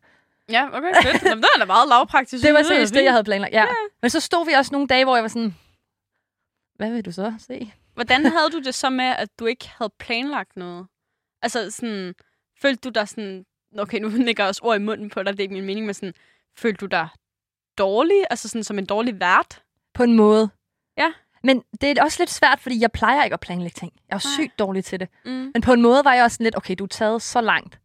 Ja, 0.51 0.67
okay, 0.73 0.89
fedt. 1.03 1.23
Jamen, 1.25 1.43
det 1.43 1.51
er 1.55 1.59
da 1.59 1.65
meget 1.65 1.89
lavpraktisk. 1.89 2.43
Det 2.47 2.53
var 2.53 2.59
er 2.59 2.63
seriøst 2.63 2.95
det, 2.95 3.05
jeg 3.05 3.13
havde 3.13 3.25
planlagt. 3.25 3.53
Ja. 3.53 3.65
Men 4.03 4.11
så 4.11 4.21
stod 4.21 4.47
vi 4.47 4.53
også 4.53 4.73
nogle 4.73 4.87
dage, 4.89 5.05
hvor 5.05 5.17
jeg 5.17 5.23
var 5.23 5.29
sådan, 5.29 5.55
hvad 6.77 6.91
vil 6.91 7.05
du 7.05 7.13
så 7.13 7.33
se? 7.47 7.73
Hvordan 7.95 8.27
havde 8.27 8.51
du 8.51 8.61
det 8.61 8.75
så 8.75 8.91
med, 8.91 9.05
at 9.05 9.29
du 9.39 9.47
ikke 9.47 9.69
havde 9.79 9.93
planlagt 9.99 10.57
noget? 10.57 10.87
Altså 11.43 11.71
sådan, 11.71 12.15
følte 12.63 12.89
du 12.89 12.89
dig 12.89 13.09
sådan, 13.09 13.45
okay, 13.79 13.99
nu 13.99 14.09
lægger 14.09 14.45
jeg 14.45 14.49
også 14.49 14.61
ord 14.65 14.77
i 14.77 14.83
munden 14.83 15.11
på 15.11 15.23
dig, 15.23 15.33
det 15.33 15.41
er 15.41 15.43
ikke 15.43 15.55
min 15.55 15.65
mening, 15.65 15.87
men 15.87 15.95
sådan, 15.95 16.15
følte 16.57 16.81
du 16.81 16.87
dig 16.87 17.09
dårlig, 17.79 18.25
altså 18.31 18.49
sådan 18.49 18.65
som 18.65 18.79
en 18.79 18.87
dårlig 18.87 19.21
vært? 19.21 19.63
På 19.95 20.03
en 20.03 20.17
måde. 20.17 20.51
Ja. 20.99 21.13
Men 21.45 21.63
det 21.81 21.99
er 21.99 22.03
også 22.03 22.23
lidt 22.23 22.31
svært, 22.31 22.61
fordi 22.61 22.81
jeg 22.81 22.93
plejer 22.93 23.25
ikke 23.25 23.35
at 23.35 23.41
planlægge 23.41 23.75
ting. 23.75 23.93
Jeg 24.09 24.15
er 24.15 24.19
sygt 24.19 24.59
dårlig 24.59 24.85
til 24.85 25.01
det. 25.01 25.09
Mm. 25.25 25.51
Men 25.55 25.63
på 25.63 25.73
en 25.73 25.83
måde 25.83 26.05
var 26.05 26.15
jeg 26.15 26.25
også 26.25 26.43
lidt, 26.43 26.57
okay, 26.57 26.75
du 26.79 26.85
er 26.85 26.89
taget 26.89 27.23
så 27.23 27.41
langt 27.41 27.81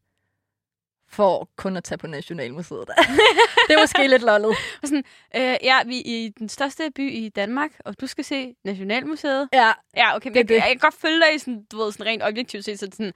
for 1.18 1.50
kun 1.56 1.78
at 1.78 1.84
tage 1.84 1.98
på 1.98 2.08
Nationalmuseet. 2.08 2.88
det 3.68 3.74
er 3.76 3.82
måske 3.82 4.08
lidt 4.08 4.22
lollet. 4.22 4.50
Og 4.82 4.88
sådan, 4.88 5.04
øh, 5.36 5.58
ja, 5.64 5.78
vi 5.86 5.98
er 6.00 6.04
i 6.06 6.34
den 6.40 6.50
største 6.50 6.92
by 6.96 7.12
i 7.12 7.30
Danmark, 7.30 7.72
og 7.86 8.02
du 8.02 8.08
skal 8.08 8.24
se 8.24 8.54
Nationalmuseet. 8.66 9.50
Ja, 9.54 9.72
Ja, 9.98 10.16
okay, 10.16 10.28
men 10.30 10.34
Det 10.34 10.40
jeg, 10.40 10.50
det. 10.50 10.56
jeg, 10.56 10.64
kan 10.68 10.78
godt 10.78 10.94
følge 11.02 11.20
dig 11.20 11.36
i 11.36 11.40
sådan, 11.40 11.64
du 11.72 11.78
ved, 11.78 11.92
sådan 11.92 12.06
rent 12.06 12.24
objektivt 12.24 12.66
set, 12.66 12.80
så 12.80 12.88
sådan, 12.94 13.14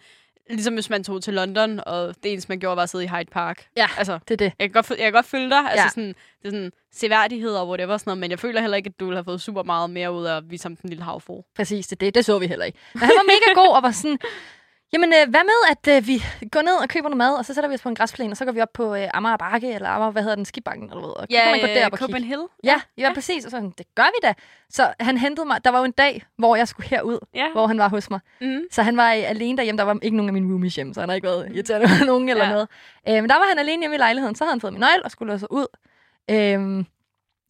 ligesom 0.49 0.73
hvis 0.73 0.89
man 0.89 1.03
tog 1.03 1.23
til 1.23 1.33
London, 1.33 1.79
og 1.85 2.15
det 2.23 2.31
eneste, 2.31 2.49
man 2.49 2.59
gjorde, 2.59 2.75
var 2.75 2.83
at 2.83 2.89
sidde 2.89 3.03
i 3.03 3.07
Hyde 3.07 3.29
Park. 3.31 3.65
Ja. 3.77 3.87
Altså, 3.97 4.19
det 4.27 4.31
er 4.33 4.37
det. 4.37 4.53
jeg 4.59 4.69
kan 4.69 4.71
godt, 4.71 4.89
jeg 4.89 4.97
kan 4.97 5.13
godt 5.13 5.25
følge 5.25 5.49
dig. 5.49 5.57
Altså 5.71 5.83
Ja. 5.83 5.89
sådan, 5.89 6.07
det 6.07 6.45
er 6.45 6.49
sådan 6.49 6.71
seværdighed 6.93 7.55
og 7.55 7.67
whatever 7.69 7.97
sådan 7.97 8.09
noget, 8.11 8.17
men 8.19 8.31
jeg 8.31 8.39
føler 8.39 8.61
heller 8.61 8.77
ikke, 8.77 8.87
at 8.87 8.99
du 8.99 9.11
have 9.11 9.23
fået 9.23 9.41
super 9.41 9.63
meget 9.63 9.89
mere 9.89 10.13
ud 10.13 10.25
af 10.25 10.37
at 10.37 10.43
vise 10.51 10.65
ham 10.65 10.75
den 10.75 10.89
lille 10.89 11.03
havfru. 11.03 11.41
Præcis, 11.55 11.87
det, 11.87 12.01
det, 12.01 12.15
det 12.15 12.25
så 12.25 12.39
vi 12.39 12.47
heller 12.47 12.65
ikke. 12.65 12.77
Men 12.93 12.99
han 13.01 13.09
var 13.17 13.23
mega 13.23 13.61
god 13.67 13.75
og 13.75 13.83
var 13.83 13.91
sådan, 13.91 14.19
jamen 14.93 15.13
øh, 15.13 15.29
hvad 15.29 15.43
med, 15.43 15.59
at 15.71 15.97
øh, 15.97 16.07
vi 16.07 16.23
går 16.51 16.61
ned 16.61 16.75
og 16.75 16.89
køber 16.89 17.09
noget 17.09 17.17
mad, 17.17 17.37
og 17.37 17.45
så 17.45 17.53
sætter 17.53 17.67
vi 17.67 17.73
os 17.73 17.81
på 17.81 17.89
en 17.89 17.95
græsplæne, 17.95 18.31
og 18.33 18.37
så 18.37 18.45
går 18.45 18.51
vi 18.51 18.61
op 18.61 18.73
på 18.73 18.95
øh, 18.95 19.07
Amager 19.13 19.37
Bakke, 19.37 19.73
eller 19.73 19.89
Amager, 19.89 20.11
hvad 20.11 20.21
hedder 20.21 20.35
den, 20.35 20.45
Skibakken, 20.45 20.83
eller 20.83 20.99
hvad, 21.01 21.09
og 21.09 21.27
så 21.31 21.37
kan 21.43 21.51
man 21.51 21.59
gå 21.61 21.67
derop 21.67 21.91
og. 21.93 21.97
Copenhagen. 21.99 22.47
Ja, 22.63 22.81
ja, 22.97 23.07
ja, 23.07 23.13
præcis. 23.13 23.45
Og 23.45 23.51
så, 23.51 23.57
sådan, 23.57 23.73
det 23.77 23.85
gør 23.95 24.03
vi 24.03 24.27
da. 24.27 24.33
Så 24.69 24.93
han 24.99 25.17
hentede 25.17 25.45
mig. 25.47 25.65
Der 25.65 25.71
var 25.71 25.79
jo 25.79 25.85
en 25.85 25.91
dag, 25.91 26.23
hvor 26.37 26.55
jeg 26.55 26.67
skulle 26.67 26.89
herud, 26.89 27.19
Ja. 27.35 27.51
hvor 27.51 27.67
han 27.67 27.77
var 27.77 27.89
hos 27.89 28.09
mig. 28.09 28.19
Mm. 28.41 28.61
Så 28.71 28.83
han 28.83 28.97
var 28.97 29.13
øh, 29.13 29.29
alene 29.29 29.57
derhjemme. 29.57 29.77
Der 29.79 29.83
var 29.83 29.97
ikke 30.01 30.17
nogen 30.17 30.29
af 30.29 30.33
mine 30.33 30.47
roomies 30.53 30.75
hjemme, 30.75 30.93
så 30.93 30.99
han 30.99 31.09
har 31.09 31.15
ikke 31.15 31.27
været 31.27 31.51
irriterende 31.55 31.87
med 31.99 32.05
nogen 32.07 32.29
eller 32.29 32.45
Ja. 32.45 32.51
noget. 32.51 32.67
Øh, 33.09 33.13
men 33.15 33.29
der 33.29 33.35
var 33.35 33.45
han 33.49 33.59
alene 33.59 33.81
hjemme 33.81 33.95
i 33.95 33.99
lejligheden. 33.99 34.35
Så 34.35 34.43
havde 34.43 34.53
han 34.53 34.61
fået 34.61 34.73
min 34.73 34.79
nøgle 34.79 35.05
og 35.05 35.11
skulle 35.11 35.39
så 35.39 35.47
ud. 35.49 35.65
Øhm, 36.31 36.85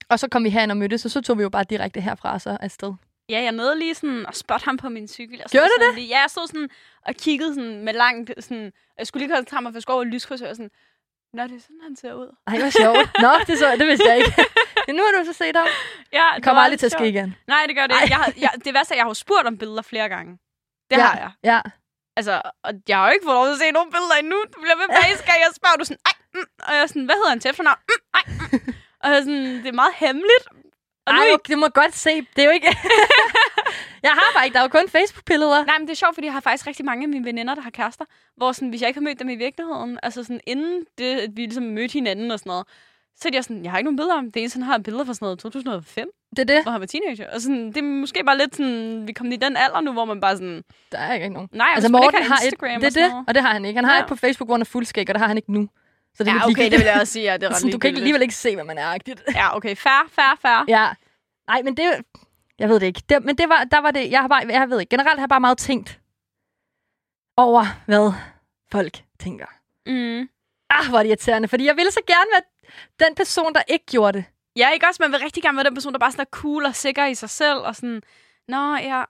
og 0.09 0.19
så 0.19 0.27
kom 0.27 0.43
vi 0.43 0.49
herind 0.49 0.71
og 0.71 0.77
mødtes, 0.77 1.05
og 1.05 1.11
så 1.11 1.21
tog 1.21 1.37
vi 1.37 1.43
jo 1.43 1.49
bare 1.49 1.63
direkte 1.63 2.01
herfra 2.01 2.33
og 2.33 2.41
så 2.41 2.57
afsted. 2.59 2.93
Ja, 3.31 3.41
jeg 3.41 3.51
nåede 3.51 3.79
lige 3.79 3.95
sådan 3.95 4.25
at 4.27 4.35
spotte 4.35 4.65
ham 4.65 4.77
på 4.77 4.89
min 4.89 5.07
cykel. 5.07 5.37
Jeg 5.37 5.45
stod 5.47 5.59
Gjorde 5.59 5.67
du 5.67 5.73
sådan 5.81 5.95
Lige, 5.95 6.07
ja, 6.07 6.19
jeg 6.19 6.29
stod 6.29 6.47
sådan 6.47 6.69
og 7.05 7.13
kiggede 7.15 7.55
sådan 7.55 7.83
med 7.85 7.93
langt... 7.93 8.31
Sådan, 8.39 8.71
jeg 8.97 9.07
skulle 9.07 9.21
lige 9.21 9.35
koncentrere 9.35 9.61
mig 9.61 9.71
for 9.73 9.77
at 9.77 9.89
over 9.89 10.01
et 10.01 10.07
lyskryds, 10.07 10.41
og 10.41 10.55
sådan... 10.55 10.71
Nå, 11.33 11.43
det 11.43 11.55
er 11.55 11.59
sådan, 11.67 11.83
han 11.83 11.95
ser 11.95 12.13
ud. 12.13 12.29
Ej, 12.47 12.57
hvor 12.59 12.69
sjovt. 12.69 13.09
Nå, 13.25 13.31
det, 13.47 13.55
så, 13.59 13.67
det 13.79 13.87
vidste 13.87 14.07
jeg 14.09 14.17
ikke. 14.17 14.33
Men 14.87 14.95
nu 14.97 15.01
har 15.05 15.11
du 15.19 15.25
så 15.25 15.33
set 15.33 15.55
ham. 15.55 15.67
Ja, 16.13 16.27
Det 16.35 16.43
kommer 16.43 16.61
aldrig 16.61 16.79
til 16.79 16.85
at 16.85 16.91
ske 16.91 17.07
igen. 17.07 17.35
Nej, 17.47 17.63
det 17.67 17.75
gør 17.75 17.87
det 17.87 17.95
ikke. 17.95 18.13
Jeg 18.15 18.19
har, 18.23 18.33
jeg, 18.43 18.51
det 18.65 18.73
værste 18.73 18.91
er, 18.91 18.95
at 18.95 18.97
jeg 18.97 19.05
har 19.05 19.13
spurgt 19.13 19.47
om 19.47 19.57
billeder 19.57 19.81
flere 19.81 20.09
gange. 20.09 20.31
Det 20.89 20.97
ja, 20.97 21.03
har 21.03 21.17
jeg. 21.23 21.31
Ja. 21.43 21.59
Altså, 22.17 22.41
og 22.63 22.71
jeg 22.87 22.97
har 22.97 23.05
jo 23.07 23.13
ikke 23.13 23.25
fået 23.25 23.35
lov 23.39 23.45
til 23.45 23.57
at 23.57 23.59
se 23.59 23.71
nogen 23.71 23.91
billeder 23.95 24.15
endnu. 24.23 24.39
Du 24.53 24.57
bliver 24.63 24.77
ved 24.81 24.87
eneste 25.07 25.25
gang, 25.29 25.37
jeg 25.45 25.51
spørger, 25.59 25.77
du 25.81 25.85
sådan, 25.85 26.03
ej, 26.09 26.15
mm, 26.33 26.49
og 26.65 26.71
jeg 26.73 26.81
er 26.81 26.89
sådan, 26.91 27.07
hvad 27.07 27.15
hedder 27.19 27.29
han 27.33 27.39
til 27.39 27.49
efternavn? 27.49 27.81
Mm, 27.89 28.01
ej, 28.19 28.23
mm. 28.51 28.73
Og 29.01 29.05
jeg 29.09 29.17
er 29.17 29.23
sådan, 29.27 29.51
det 29.63 29.69
er 29.73 29.79
meget 29.83 29.95
hemmeligt. 30.03 30.45
Og 31.05 31.13
nu 31.13 31.19
Ej, 31.21 31.27
I- 31.27 31.33
okay, 31.33 31.51
det 31.51 31.59
må 31.59 31.67
godt 31.67 31.95
se. 31.95 32.21
Det 32.35 32.41
er 32.41 32.45
jo 32.45 32.51
ikke... 32.51 32.67
jeg 34.07 34.11
har 34.11 34.31
bare 34.35 34.45
ikke. 34.45 34.53
Der 34.53 34.59
er 34.59 34.63
jo 34.63 34.69
kun 34.79 34.89
Facebook-billeder. 34.89 35.65
Nej, 35.65 35.77
men 35.79 35.87
det 35.87 35.91
er 35.93 35.95
sjovt, 36.03 36.15
fordi 36.15 36.25
jeg 36.25 36.33
har 36.33 36.41
faktisk 36.41 36.67
rigtig 36.67 36.85
mange 36.85 37.03
af 37.03 37.09
mine 37.09 37.25
veninder, 37.25 37.55
der 37.55 37.61
har 37.61 37.69
kærester, 37.69 38.05
hvor 38.37 38.51
sådan, 38.51 38.69
hvis 38.69 38.81
jeg 38.81 38.87
ikke 38.87 38.99
har 38.99 39.03
mødt 39.03 39.19
dem 39.19 39.29
i 39.29 39.35
virkeligheden, 39.35 39.99
altså 40.03 40.23
sådan 40.23 40.39
inden 40.47 40.85
det, 40.97 41.19
at 41.19 41.29
vi 41.35 41.41
ligesom 41.41 41.63
mødte 41.63 41.93
hinanden 41.93 42.31
og 42.31 42.39
sådan 42.39 42.49
noget, 42.49 42.67
så 43.15 43.27
er 43.27 43.31
jeg 43.33 43.43
sådan, 43.43 43.63
jeg 43.63 43.71
har 43.71 43.77
ikke 43.77 43.85
nogen 43.85 43.97
billeder 43.97 44.15
om. 44.17 44.31
Det 44.31 44.39
eneste, 44.39 44.57
han 44.57 44.63
har 44.63 44.73
er 44.77 44.81
billeder 44.81 45.05
fra 45.05 45.13
sådan 45.13 45.25
noget 45.25 45.39
2005, 45.39 46.07
Det 46.29 46.39
er 46.39 46.43
det. 46.55 46.63
hvor 46.63 46.71
han 46.71 46.81
var 46.81 46.87
teenager. 46.87 47.33
Og 47.33 47.41
sådan, 47.41 47.67
det 47.67 47.77
er 47.77 47.81
måske 47.83 48.23
bare 48.25 48.37
lidt 48.37 48.55
sådan, 48.55 49.07
vi 49.07 49.13
kommer 49.13 49.33
i 49.33 49.35
den 49.35 49.57
alder 49.57 49.81
nu, 49.81 49.91
hvor 49.91 50.05
man 50.05 50.21
bare 50.21 50.35
sådan, 50.37 50.63
Der 50.91 50.97
er 50.97 51.13
ikke 51.13 51.29
nogen. 51.29 51.49
nej, 51.53 51.67
Altså 51.75 51.91
Morten 51.91 52.07
ikke 52.07 52.17
har 52.17 52.35
har 52.35 52.41
et, 52.41 52.45
Instagram 52.45 52.69
det 52.81 52.83
er 52.83 52.87
og 52.87 52.91
sådan 52.93 53.09
det, 53.17 53.25
og 53.27 53.33
det 53.35 53.41
har 53.43 53.51
han 53.53 53.65
ikke. 53.65 53.77
Han 53.77 53.85
har 53.85 53.95
Ja. 53.95 54.01
et 54.01 54.07
på 54.07 54.15
Facebook, 54.15 54.47
hvor 54.47 54.53
han 54.55 54.61
er 54.61 54.65
fuldskæg, 54.65 55.09
og 55.09 55.13
det 55.15 55.21
har 55.21 55.27
han 55.27 55.37
ikke 55.37 55.53
nu. 55.53 55.69
Så 56.15 56.23
det 56.23 56.29
er 56.31 56.35
Ja, 56.35 56.47
okay, 56.47 56.71
det 56.71 56.79
vil 56.79 56.85
jeg 56.85 56.99
også 56.99 57.13
sige, 57.13 57.25
ja, 57.25 57.37
det 57.37 57.43
er 57.43 57.49
ret 57.55 57.73
du 57.73 57.77
kan 57.77 57.87
ikke, 57.87 57.97
alligevel 57.97 58.21
ikke 58.21 58.35
se, 58.35 58.55
hvad 58.55 58.65
man 58.65 58.77
er 58.77 58.87
agtigt. 58.87 59.23
Ja, 59.35 59.55
okay, 59.55 59.75
fair, 59.75 60.09
fair, 60.09 60.35
fair. 60.41 60.65
ja. 60.67 60.89
Nej, 61.47 61.61
men 61.61 61.77
det... 61.77 62.05
Jeg 62.59 62.69
ved 62.69 62.79
det 62.79 62.85
ikke. 62.85 63.01
Det, 63.09 63.25
men 63.25 63.37
det 63.37 63.49
var, 63.49 63.63
der 63.63 63.81
var 63.81 63.91
det... 63.91 64.11
Jeg, 64.11 64.21
har 64.21 64.27
bare, 64.27 64.43
jeg 64.49 64.69
ved 64.69 64.79
ikke. 64.79 64.89
Generelt 64.89 65.19
har 65.19 65.23
jeg 65.23 65.29
bare 65.29 65.39
meget 65.39 65.57
tænkt 65.57 65.99
over, 67.37 67.65
hvad 67.85 68.13
folk 68.71 69.03
tænker. 69.19 69.45
Mm. 69.85 70.29
Ah, 70.69 70.89
hvor 70.89 70.97
er 70.97 71.03
det 71.03 71.09
irriterende, 71.09 71.47
fordi 71.47 71.65
jeg 71.65 71.75
ville 71.75 71.91
så 71.91 71.99
gerne 72.07 72.25
være 72.33 72.41
den 73.07 73.15
person, 73.15 73.53
der 73.53 73.61
ikke 73.67 73.85
gjorde 73.85 74.17
det. 74.17 74.25
Ja, 74.55 74.69
ikke 74.69 74.87
også? 74.87 75.03
Man 75.03 75.11
vil 75.11 75.19
rigtig 75.19 75.43
gerne 75.43 75.55
være 75.57 75.63
den 75.63 75.73
person, 75.73 75.93
der 75.93 75.99
bare 75.99 76.11
sådan 76.11 76.21
er 76.21 76.29
cool 76.31 76.65
og 76.65 76.75
sikker 76.75 77.05
i 77.05 77.15
sig 77.15 77.29
selv, 77.29 77.57
og 77.57 77.75
sådan, 77.75 78.01
nå, 78.47 78.75
ja, 78.75 79.03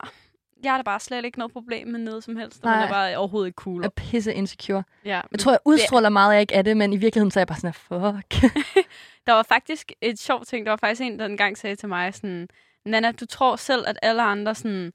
jeg 0.64 0.72
har 0.72 0.78
da 0.78 0.84
bare 0.84 1.00
slet 1.00 1.26
ikke 1.26 1.40
noget 1.40 1.54
problem 1.54 1.88
med 1.88 2.00
noget 2.00 2.24
som 2.24 2.36
helst. 2.36 2.64
Nej. 2.64 2.76
Man 2.76 2.84
er 2.84 2.90
bare 2.90 3.18
overhovedet 3.18 3.48
ikke 3.48 3.56
cool. 3.56 3.82
Jeg 3.82 3.86
er 3.86 4.02
pisse 4.10 4.34
insecure. 4.34 4.84
Ja. 5.06 5.22
Jeg 5.32 5.40
tror, 5.40 5.52
jeg 5.52 5.60
udstråler 5.66 6.10
meget, 6.10 6.34
jeg 6.34 6.42
ikke 6.42 6.54
er 6.54 6.62
det, 6.62 6.78
men 6.78 6.94
i 6.94 6.98
virkeligheden 6.98 7.32
så 7.32 7.40
er 7.40 7.42
jeg 7.42 7.48
bare 7.48 7.58
sådan, 7.58 7.74
fuck. 7.74 8.54
Der 9.28 9.34
var 9.34 9.44
faktisk 9.44 9.92
et 10.02 10.20
sjovt 10.20 10.48
ting. 10.48 10.66
Der 10.66 10.72
var 10.72 10.78
faktisk 10.78 11.02
en, 11.02 11.20
der 11.20 11.26
engang 11.26 11.58
sagde 11.58 11.76
til 11.76 11.90
mig 11.90 12.14
sådan, 12.14 12.48
Nana, 12.86 13.12
du 13.12 13.26
tror 13.26 13.56
selv, 13.56 13.84
at 13.88 14.00
alle 14.02 14.22
andre 14.22 14.56
sådan, 14.56 14.92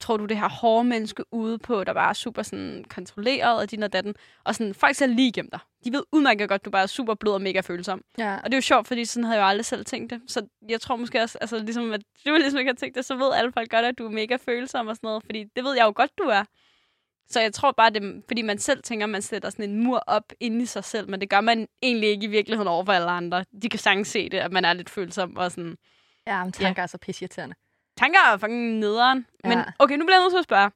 tror 0.00 0.16
du 0.16 0.24
det 0.24 0.38
her 0.38 0.48
hårde 0.48 0.88
menneske 0.88 1.24
ude 1.32 1.58
på, 1.58 1.84
der 1.84 1.92
bare 1.92 2.08
er 2.08 2.12
super 2.12 2.42
sådan 2.42 2.84
kontrolleret 2.88 3.58
og 3.58 3.70
din 3.70 3.82
og 3.82 3.92
datten, 3.92 4.14
og 4.44 4.54
sådan, 4.54 4.74
folk 4.74 4.96
ser 4.96 5.06
lige 5.06 5.28
igennem 5.28 5.50
dig. 5.50 5.60
De 5.84 5.92
ved 5.92 6.02
udmærket 6.12 6.48
godt, 6.48 6.60
at 6.60 6.64
du 6.64 6.70
bare 6.70 6.82
er 6.82 6.86
super 6.86 7.14
blød 7.14 7.32
og 7.32 7.42
mega 7.42 7.60
følsom. 7.60 8.02
ja. 8.18 8.36
Og 8.36 8.44
det 8.44 8.52
er 8.52 8.56
jo 8.56 8.62
sjovt, 8.62 8.88
fordi 8.88 9.04
sådan 9.04 9.24
havde 9.24 9.38
jeg 9.38 9.44
jo 9.44 9.48
aldrig 9.48 9.64
selv 9.64 9.84
tænkt 9.84 10.10
det. 10.10 10.20
Så 10.26 10.46
jeg 10.68 10.80
tror 10.80 10.96
måske 10.96 11.22
også, 11.22 11.38
altså 11.40 11.58
ligesom, 11.58 11.92
at 11.92 12.00
du 12.26 12.34
ligesom 12.40 12.58
ikke 12.58 12.68
har 12.68 12.76
tænkt 12.76 12.96
det, 12.96 13.04
så 13.04 13.16
ved 13.16 13.32
alle 13.34 13.52
folk 13.52 13.70
godt, 13.70 13.84
at 13.84 13.98
du 13.98 14.06
er 14.06 14.10
mega 14.10 14.36
følsom 14.36 14.86
og 14.86 14.96
sådan 14.96 15.06
noget. 15.08 15.22
Fordi 15.24 15.44
det 15.56 15.64
ved 15.64 15.74
jeg 15.76 15.84
jo 15.84 15.92
godt, 15.96 16.18
du 16.18 16.22
er. 16.22 16.44
Så 17.28 17.40
jeg 17.40 17.52
tror 17.52 17.72
bare, 17.72 17.90
det 17.90 18.22
fordi 18.26 18.42
man 18.42 18.58
selv 18.58 18.82
tænker, 18.82 19.06
at 19.06 19.10
man 19.10 19.22
sætter 19.22 19.50
sådan 19.50 19.70
en 19.70 19.84
mur 19.84 20.02
op 20.06 20.32
inde 20.40 20.62
i 20.62 20.66
sig 20.66 20.84
selv, 20.84 21.10
men 21.10 21.20
det 21.20 21.30
gør 21.30 21.40
man 21.40 21.68
egentlig 21.82 22.08
ikke 22.08 22.24
i 22.24 22.30
virkeligheden 22.30 22.68
over 22.68 22.84
for 22.84 22.92
alle 22.92 23.10
andre. 23.10 23.44
De 23.62 23.68
kan 23.68 23.80
sagtens 23.80 24.08
se 24.08 24.28
det, 24.28 24.38
at 24.38 24.52
man 24.52 24.64
er 24.64 24.72
lidt 24.72 24.90
følsom 24.90 25.36
og 25.36 25.50
sådan. 25.50 25.76
Ja, 26.26 26.44
men 26.44 26.52
tanker 26.52 26.82
er 26.82 26.86
så 26.86 26.98
pisseirriterende. 26.98 27.54
Tanker 27.96 28.18
er 28.32 28.36
fucking 28.36 28.78
nederen. 28.78 29.26
Ja. 29.44 29.48
Men 29.48 29.58
okay, 29.78 29.96
nu 29.96 30.04
bliver 30.04 30.16
jeg 30.16 30.22
nødt 30.22 30.32
til 30.32 30.38
at 30.38 30.44
spørge. 30.44 30.70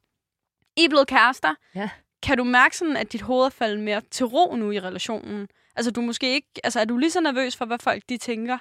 I 0.77 0.85
er 0.85 0.89
blevet 0.89 1.07
kærester. 1.09 1.55
Ja. 1.75 1.91
Kan 2.23 2.39
du 2.39 2.45
mærke 2.45 2.77
sådan, 2.77 2.97
at 2.97 3.13
dit 3.13 3.23
hoved 3.23 3.45
er 3.47 3.51
faldet 3.51 3.81
mere 3.81 4.01
til 4.11 4.27
ro 4.27 4.57
nu 4.57 4.71
i 4.71 4.81
relationen? 4.81 5.49
Altså, 5.77 5.91
du 5.91 6.01
måske 6.01 6.35
ikke... 6.35 6.49
Altså, 6.65 6.81
er 6.81 6.85
du 6.85 6.97
lige 6.97 7.11
så 7.11 7.21
nervøs 7.21 7.57
for, 7.57 7.65
hvad 7.65 7.79
folk 7.79 8.03
de 8.09 8.17
tænker? 8.17 8.59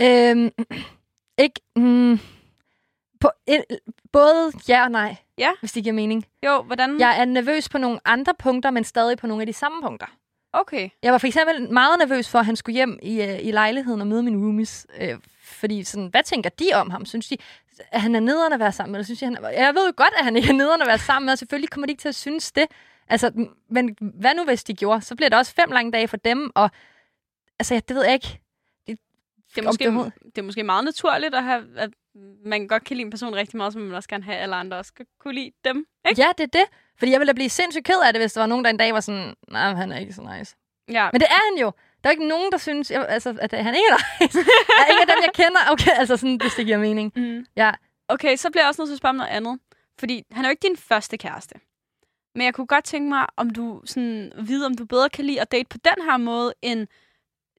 Øhm, 0.00 0.50
ikke... 1.44 1.60
Mm, 1.76 2.18
på, 3.20 3.30
et, 3.46 3.64
både 4.12 4.52
ja 4.68 4.84
og 4.84 4.90
nej, 4.90 5.16
Ja. 5.38 5.50
hvis 5.60 5.72
det 5.72 5.82
giver 5.82 5.94
mening. 5.94 6.26
Jo, 6.46 6.62
hvordan? 6.62 7.00
Jeg 7.00 7.20
er 7.20 7.24
nervøs 7.24 7.68
på 7.68 7.78
nogle 7.78 8.00
andre 8.04 8.34
punkter, 8.38 8.70
men 8.70 8.84
stadig 8.84 9.18
på 9.18 9.26
nogle 9.26 9.42
af 9.42 9.46
de 9.46 9.52
samme 9.52 9.82
punkter. 9.82 10.06
Okay. 10.52 10.88
Jeg 11.02 11.12
var 11.12 11.18
for 11.18 11.26
eksempel 11.26 11.72
meget 11.72 11.98
nervøs 11.98 12.28
for, 12.30 12.38
at 12.38 12.46
han 12.46 12.56
skulle 12.56 12.74
hjem 12.74 12.98
i, 13.02 13.22
øh, 13.22 13.38
i 13.46 13.50
lejligheden 13.50 14.00
og 14.00 14.06
møde 14.06 14.22
mine 14.22 14.36
roomies. 14.44 14.86
Øh, 15.00 15.18
fordi 15.46 15.84
sådan, 15.84 16.06
hvad 16.06 16.22
tænker 16.22 16.50
de 16.50 16.70
om 16.74 16.90
ham? 16.90 17.06
Synes 17.06 17.28
de, 17.28 17.36
at 17.92 18.00
han 18.00 18.14
er 18.14 18.20
nederen 18.20 18.52
at 18.52 18.60
være 18.60 18.72
sammen 18.72 18.92
med? 18.92 18.98
Eller 18.98 19.04
synes 19.04 19.18
de, 19.18 19.24
han 19.24 19.36
er... 19.36 19.48
Jeg 19.48 19.74
ved 19.74 19.86
jo 19.86 19.92
godt, 19.96 20.14
at 20.18 20.24
han 20.24 20.36
ikke 20.36 20.48
er 20.48 20.52
nederen 20.52 20.82
at 20.82 20.88
være 20.88 20.98
sammen 20.98 21.26
med, 21.26 21.32
og 21.32 21.38
selvfølgelig 21.38 21.70
kommer 21.70 21.86
de 21.86 21.90
ikke 21.90 22.00
til 22.00 22.08
at 22.08 22.14
synes 22.14 22.52
det. 22.52 22.66
Altså, 23.08 23.48
men 23.68 23.96
hvad 24.00 24.34
nu, 24.34 24.44
hvis 24.44 24.64
de 24.64 24.74
gjorde? 24.74 25.00
Så 25.00 25.16
bliver 25.16 25.28
det 25.28 25.38
også 25.38 25.54
fem 25.54 25.70
lange 25.70 25.92
dage 25.92 26.08
for 26.08 26.16
dem, 26.16 26.50
og 26.54 26.70
altså, 27.58 27.74
ja, 27.74 27.80
det 27.88 27.96
ved 27.96 28.04
jeg 28.04 28.14
ikke. 28.14 28.40
Det 28.86 28.98
er, 29.58 29.62
Om 29.62 29.66
måske, 29.66 29.84
det 29.84 30.12
det 30.24 30.38
er 30.38 30.42
måske 30.42 30.62
meget 30.62 30.84
naturligt 30.84 31.34
at 31.34 31.44
have, 31.44 31.64
at 31.76 31.90
man 32.44 32.68
godt 32.68 32.84
kan 32.84 32.96
lide 32.96 33.04
en 33.04 33.10
person 33.10 33.34
rigtig 33.34 33.56
meget, 33.56 33.72
så 33.72 33.78
man 33.78 33.94
også 33.94 34.08
gerne 34.08 34.24
have, 34.24 34.36
alle 34.36 34.56
andre 34.56 34.76
også 34.76 34.88
skal 34.88 35.06
kunne 35.20 35.34
lide 35.34 35.50
dem. 35.64 35.86
Ikke? 36.08 36.22
Ja, 36.22 36.28
det 36.38 36.44
er 36.44 36.58
det. 36.58 36.64
Fordi 36.98 37.12
jeg 37.12 37.20
ville 37.20 37.28
da 37.28 37.34
blive 37.34 37.48
sindssygt 37.48 37.84
ked 37.84 38.00
af 38.06 38.12
det, 38.12 38.22
hvis 38.22 38.32
der 38.32 38.40
var 38.40 38.46
nogen, 38.46 38.64
der 38.64 38.70
en 38.70 38.76
dag 38.76 38.94
var 38.94 39.00
sådan, 39.00 39.34
nej, 39.48 39.74
han 39.74 39.92
er 39.92 39.98
ikke 39.98 40.12
så 40.12 40.36
nice. 40.38 40.56
Ja. 40.88 41.08
Men 41.12 41.20
det 41.20 41.28
er 41.30 41.50
han 41.50 41.60
jo. 41.60 41.72
Der 42.04 42.08
er 42.08 42.10
ikke 42.10 42.28
nogen, 42.28 42.52
der 42.52 42.58
synes, 42.58 42.90
jeg, 42.90 43.06
altså, 43.08 43.36
at 43.40 43.52
han 43.52 43.74
ikke 43.74 43.88
er 43.90 44.22
nice. 44.24 44.38
er 44.78 44.86
ikke 44.90 45.00
af 45.00 45.06
dem, 45.06 45.16
jeg 45.24 45.30
kender. 45.34 45.60
Okay, 45.70 45.90
altså 45.98 46.16
sådan, 46.16 46.36
hvis 46.36 46.54
det 46.54 46.66
giver 46.66 46.78
mening. 46.78 47.12
Mm. 47.16 47.46
Ja. 47.56 47.72
Okay, 48.08 48.36
så 48.36 48.50
bliver 48.50 48.62
jeg 48.62 48.68
også 48.68 48.82
nødt 48.82 48.88
til 48.88 48.94
at 48.94 48.98
spørge 48.98 49.10
om 49.10 49.16
noget 49.16 49.30
andet. 49.30 49.58
Fordi 49.98 50.24
han 50.32 50.44
er 50.44 50.48
jo 50.48 50.50
ikke 50.50 50.68
din 50.68 50.76
første 50.76 51.16
kæreste. 51.16 51.54
Men 52.34 52.44
jeg 52.44 52.54
kunne 52.54 52.66
godt 52.66 52.84
tænke 52.84 53.08
mig, 53.08 53.26
om 53.36 53.50
du 53.50 53.82
sådan, 53.84 54.32
vide, 54.38 54.66
om 54.66 54.74
du 54.74 54.84
bedre 54.84 55.08
kan 55.08 55.24
lide 55.24 55.40
at 55.40 55.52
date 55.52 55.66
på 55.70 55.78
den 55.78 56.04
her 56.04 56.16
måde, 56.16 56.54
end 56.62 56.86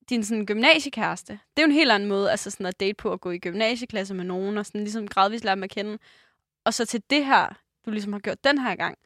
din 0.09 0.23
sådan, 0.23 0.45
gymnasiekæreste. 0.45 1.33
Det 1.33 1.39
er 1.57 1.61
jo 1.61 1.65
en 1.67 1.71
helt 1.73 1.91
anden 1.91 2.09
måde 2.09 2.31
altså 2.31 2.51
sådan 2.51 2.65
at 2.65 2.79
date 2.79 2.93
på 2.93 3.13
at 3.13 3.21
gå 3.21 3.31
i 3.31 3.37
gymnasieklasse 3.37 4.13
med 4.13 4.23
nogen, 4.25 4.57
og 4.57 4.65
sådan, 4.65 4.81
ligesom 4.81 5.07
gradvist 5.07 5.43
lære 5.43 5.55
dem 5.55 5.63
at 5.63 5.69
kende. 5.69 5.97
Og 6.65 6.73
så 6.73 6.85
til 6.85 7.03
det 7.09 7.25
her, 7.25 7.49
du 7.85 7.91
ligesom 7.91 8.13
har 8.13 8.19
gjort 8.19 8.43
den 8.43 8.57
her 8.57 8.75
gang. 8.75 8.97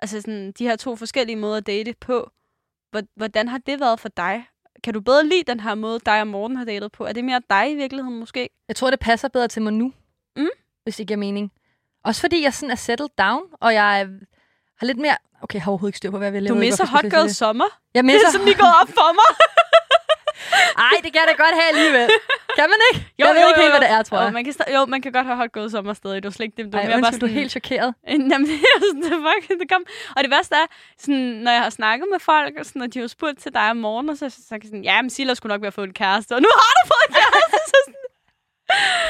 Altså 0.00 0.20
sådan, 0.20 0.52
de 0.52 0.64
her 0.64 0.76
to 0.76 0.96
forskellige 0.96 1.36
måder 1.36 1.56
at 1.56 1.66
date 1.66 1.94
på. 2.00 2.30
Hvor- 2.90 3.02
Hvordan 3.16 3.48
har 3.48 3.58
det 3.58 3.80
været 3.80 4.00
for 4.00 4.08
dig? 4.08 4.44
Kan 4.84 4.94
du 4.94 5.00
bedre 5.00 5.26
lide 5.26 5.42
den 5.46 5.60
her 5.60 5.74
måde, 5.74 6.00
dig 6.06 6.20
og 6.20 6.26
Morten 6.26 6.56
har 6.56 6.64
datet 6.64 6.92
på? 6.92 7.04
Er 7.06 7.12
det 7.12 7.24
mere 7.24 7.42
dig 7.50 7.70
i 7.72 7.74
virkeligheden 7.74 8.18
måske? 8.18 8.50
Jeg 8.68 8.76
tror, 8.76 8.90
det 8.90 9.00
passer 9.00 9.28
bedre 9.28 9.48
til 9.48 9.62
mig 9.62 9.72
nu. 9.72 9.92
Mm. 10.36 10.48
Hvis 10.82 10.96
det 10.96 11.06
giver 11.06 11.18
mening. 11.18 11.52
Også 12.04 12.20
fordi 12.20 12.42
jeg 12.42 12.54
sådan 12.54 12.70
er 12.70 12.74
settled 12.76 13.08
down, 13.18 13.42
og 13.60 13.74
jeg 13.74 14.08
har 14.78 14.86
lidt 14.86 14.98
mere... 14.98 15.16
Okay, 15.42 15.54
jeg 15.54 15.62
har 15.62 15.70
overhovedet 15.70 15.88
ikke 15.90 15.96
styr 15.98 16.10
på, 16.10 16.18
hvad 16.18 16.26
jeg 16.26 16.32
vil 16.32 16.48
Du 16.48 16.54
lave. 16.54 16.58
misser 16.58 16.86
Hot 16.86 17.02
Girl 17.02 17.28
Sommer. 17.30 17.64
Jeg 17.94 17.98
Det 18.02 18.04
misser... 18.04 18.26
er 18.26 18.32
sådan 18.32 18.44
lige 18.44 18.56
gået 18.58 18.72
op 18.82 18.88
for 18.88 19.14
mig. 19.14 19.30
Ej, 20.86 20.96
det 21.04 21.10
kan 21.12 21.20
jeg 21.22 21.28
da 21.32 21.42
godt 21.44 21.54
have 21.60 21.68
alligevel. 21.72 22.08
Kan 22.58 22.66
man 22.72 22.78
ikke? 22.88 23.06
Jo, 23.18 23.26
jeg 23.26 23.34
ved 23.34 23.48
ikke 23.48 23.60
helt, 23.60 23.72
hvad 23.72 23.80
det 23.86 23.90
er, 23.96 24.02
tror 24.02 24.18
jo, 24.18 24.24
jeg. 24.24 24.32
man 24.32 24.44
kan 24.44 24.54
jo, 24.76 24.80
man 24.94 25.00
kan 25.02 25.12
godt 25.12 25.26
have 25.26 25.36
Hot 25.36 25.52
Girl 25.52 25.70
Sommer 25.70 25.94
stadig. 25.94 26.22
Du 26.22 26.28
er 26.28 26.32
slet 26.32 26.44
ikke 26.48 26.56
det. 26.56 26.72
Du 26.72 26.76
er 26.78 26.82
Ej, 26.82 26.86
mere 26.88 26.92
bare 26.92 26.98
undskyld, 26.98 27.20
du 27.20 27.26
sådan, 27.26 27.36
er 27.36 27.40
helt 27.40 27.50
chokeret. 27.56 27.94
Jamen, 28.32 28.46
det 28.50 28.54
er 28.74 28.78
sådan, 28.88 29.02
det, 29.02 29.16
fuck, 29.26 29.60
det 29.60 29.68
kom. 29.72 29.82
Og 30.16 30.20
det 30.24 30.30
værste 30.30 30.54
er, 30.62 30.66
sådan, 30.98 31.24
når 31.44 31.52
jeg 31.56 31.62
har 31.62 31.70
snakket 31.80 32.06
med 32.12 32.20
folk, 32.30 32.52
og 32.60 32.64
sådan, 32.66 32.82
og 32.82 32.94
de 32.94 32.98
har 33.00 33.06
spurgt 33.06 33.38
til 33.44 33.52
dig 33.58 33.66
om 33.70 33.76
morgenen, 33.76 34.10
og 34.10 34.16
så, 34.20 34.30
så, 34.30 34.36
så 34.48 34.48
kan 34.50 34.62
jeg 34.62 34.68
sådan, 34.72 34.84
ja, 34.90 34.96
men 35.02 35.10
Silla 35.10 35.34
skulle 35.34 35.52
nok 35.54 35.62
være 35.62 35.72
fået 35.78 35.86
en 35.86 35.94
kæreste, 36.02 36.32
og 36.36 36.40
nu 36.42 36.48
har 36.60 36.72
du 36.78 36.82
fået 36.92 37.04
en 37.08 37.14
kæreste. 37.22 37.58
så 37.72 37.76
sådan, 37.84 37.94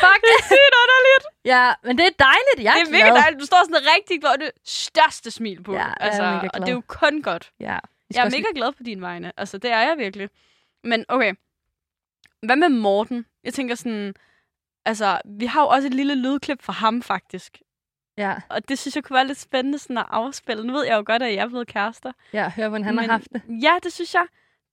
Fuck, 0.03 0.21
det 0.29 0.33
er 0.38 0.45
sygt 0.55 0.75
underligt. 0.85 1.25
Ja, 1.45 1.73
men 1.85 1.99
det 1.99 2.07
er 2.07 2.14
dejligt. 2.31 2.59
Jeg 2.67 2.75
Det 2.79 2.88
er 2.88 2.93
mega 2.99 3.21
dejligt. 3.21 3.41
Du 3.41 3.47
står 3.47 3.61
sådan 3.64 3.87
rigtig 3.97 4.21
glad, 4.21 4.31
og 4.31 4.41
det 4.41 4.51
største 4.67 5.31
smil 5.31 5.62
på. 5.62 5.73
Ja, 5.73 5.79
jeg 5.79 5.88
er 6.01 6.05
altså, 6.07 6.23
mega 6.23 6.35
Og 6.35 6.41
glad. 6.53 6.61
det 6.67 6.69
er 6.69 6.73
jo 6.73 6.83
kun 6.87 7.23
godt. 7.23 7.51
Ja. 7.61 7.79
Jeg 8.14 8.25
er 8.27 8.31
mega 8.31 8.47
glad 8.55 8.73
på 8.73 8.83
dine 8.83 9.01
vegne. 9.03 9.33
Altså, 9.37 9.59
det 9.59 9.73
er 9.73 9.79
jeg 9.81 9.95
virkelig. 9.99 10.29
Men 10.85 11.05
okay. 11.09 11.35
Hvad 12.43 12.57
med 12.57 12.69
Morten? 12.69 13.27
Jeg 13.45 13.55
tænker 13.55 13.75
sådan... 13.75 14.14
Altså, 14.85 15.21
vi 15.25 15.47
har 15.47 15.61
jo 15.62 15.69
også 15.69 15.88
et 15.88 15.95
lille 15.95 16.14
lydklip 16.14 16.62
fra 16.62 16.73
ham, 16.73 17.03
faktisk. 17.03 17.62
Ja, 18.19 18.37
Og 18.51 18.69
det 18.69 18.79
synes 18.79 18.97
jeg 18.97 19.05
kunne 19.05 19.14
være 19.14 19.27
lidt 19.27 19.38
spændende 19.38 19.79
sådan 19.79 19.99
at 19.99 20.07
afspille. 20.09 20.64
Nu 20.67 20.73
ved 20.73 20.85
jeg 20.87 20.97
jo 20.97 21.03
godt, 21.07 21.23
at 21.23 21.35
jeg 21.35 21.43
er 21.43 21.49
blevet 21.49 21.69
kærester. 21.69 22.12
ja, 22.33 22.51
hør, 22.57 22.69
hvordan 22.69 22.85
han 22.85 22.95
Men- 22.95 23.05
har 23.05 23.12
haft 23.12 23.29
det. 23.33 23.43
Ja, 23.62 23.75
det 23.83 23.93
synes 23.93 24.14
jeg. 24.14 24.27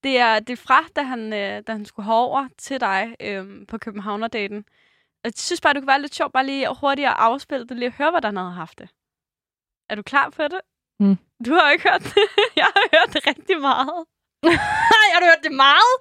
Det 0.03 0.17
er, 0.17 0.39
det 0.39 0.49
er 0.53 0.57
fra, 0.67 0.83
da 0.95 1.01
han, 1.01 1.33
øh, 1.33 1.63
da 1.67 1.71
han 1.71 1.85
skulle 1.85 2.05
herover 2.05 2.47
til 2.57 2.79
dig 2.79 3.15
øh, 3.19 3.67
på 3.67 3.77
Københavnerdaten. 3.77 4.65
Jeg 5.23 5.33
synes 5.35 5.61
bare, 5.61 5.73
det 5.73 5.81
kunne 5.81 5.87
være 5.87 6.01
lidt 6.01 6.15
sjovt 6.15 6.33
bare 6.33 6.45
lige 6.45 6.67
hurtigt 6.81 7.07
at 7.07 7.13
afspille 7.17 7.67
det, 7.67 7.77
lige 7.77 7.87
at 7.87 7.93
høre, 7.93 8.09
hvordan 8.11 8.35
han 8.37 8.43
havde 8.45 8.55
haft 8.55 8.79
det. 8.79 8.89
Er 9.89 9.95
du 9.95 10.01
klar 10.01 10.29
på 10.29 10.43
det? 10.43 10.61
Mm. 10.99 11.17
Du 11.45 11.53
har 11.53 11.67
jo 11.67 11.71
ikke 11.71 11.89
hørt 11.89 12.01
det. 12.03 12.15
Jeg 12.61 12.65
har 12.65 12.89
hørt 12.97 13.13
det 13.13 13.27
rigtig 13.27 13.61
meget. 13.61 14.05
Nej, 14.45 15.07
har 15.13 15.19
du 15.19 15.25
hørt 15.25 15.43
det 15.43 15.51
meget? 15.51 15.93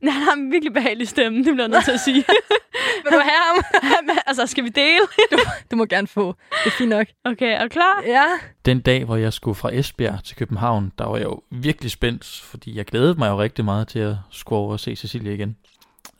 Nej, 0.00 0.12
han 0.12 0.22
har 0.22 0.32
en 0.32 0.52
virkelig 0.52 0.72
behagelig 0.72 1.08
stemme, 1.08 1.38
det 1.38 1.44
bliver 1.44 1.62
jeg 1.62 1.68
nødt 1.68 1.84
til 1.84 1.92
at 1.92 2.00
sige. 2.00 2.24
Vil 3.04 3.12
du 3.12 3.18
have 3.18 3.42
ham? 3.48 3.64
Altså, 4.26 4.46
skal 4.46 4.64
vi 4.64 4.68
dele? 4.68 5.06
Du 5.70 5.76
må 5.76 5.84
gerne 5.84 6.06
få. 6.06 6.36
Det 6.64 6.66
er 6.66 6.76
fint 6.78 6.90
nok. 6.90 7.06
Okay, 7.24 7.46
er 7.46 7.62
du 7.62 7.68
klar? 7.68 8.02
Ja. 8.06 8.24
Den 8.64 8.80
dag, 8.80 9.04
hvor 9.04 9.16
jeg 9.16 9.32
skulle 9.32 9.54
fra 9.54 9.74
Esbjerg 9.74 10.24
til 10.24 10.36
København, 10.36 10.92
der 10.98 11.04
var 11.04 11.16
jeg 11.16 11.24
jo 11.24 11.40
virkelig 11.50 11.90
spændt, 11.90 12.42
fordi 12.44 12.76
jeg 12.76 12.84
glædede 12.84 13.14
mig 13.14 13.28
jo 13.28 13.40
rigtig 13.40 13.64
meget 13.64 13.88
til 13.88 13.98
at 13.98 14.16
skulle 14.30 14.58
over 14.58 14.72
og 14.72 14.80
se 14.80 14.96
Cecilie 14.96 15.34
igen. 15.34 15.56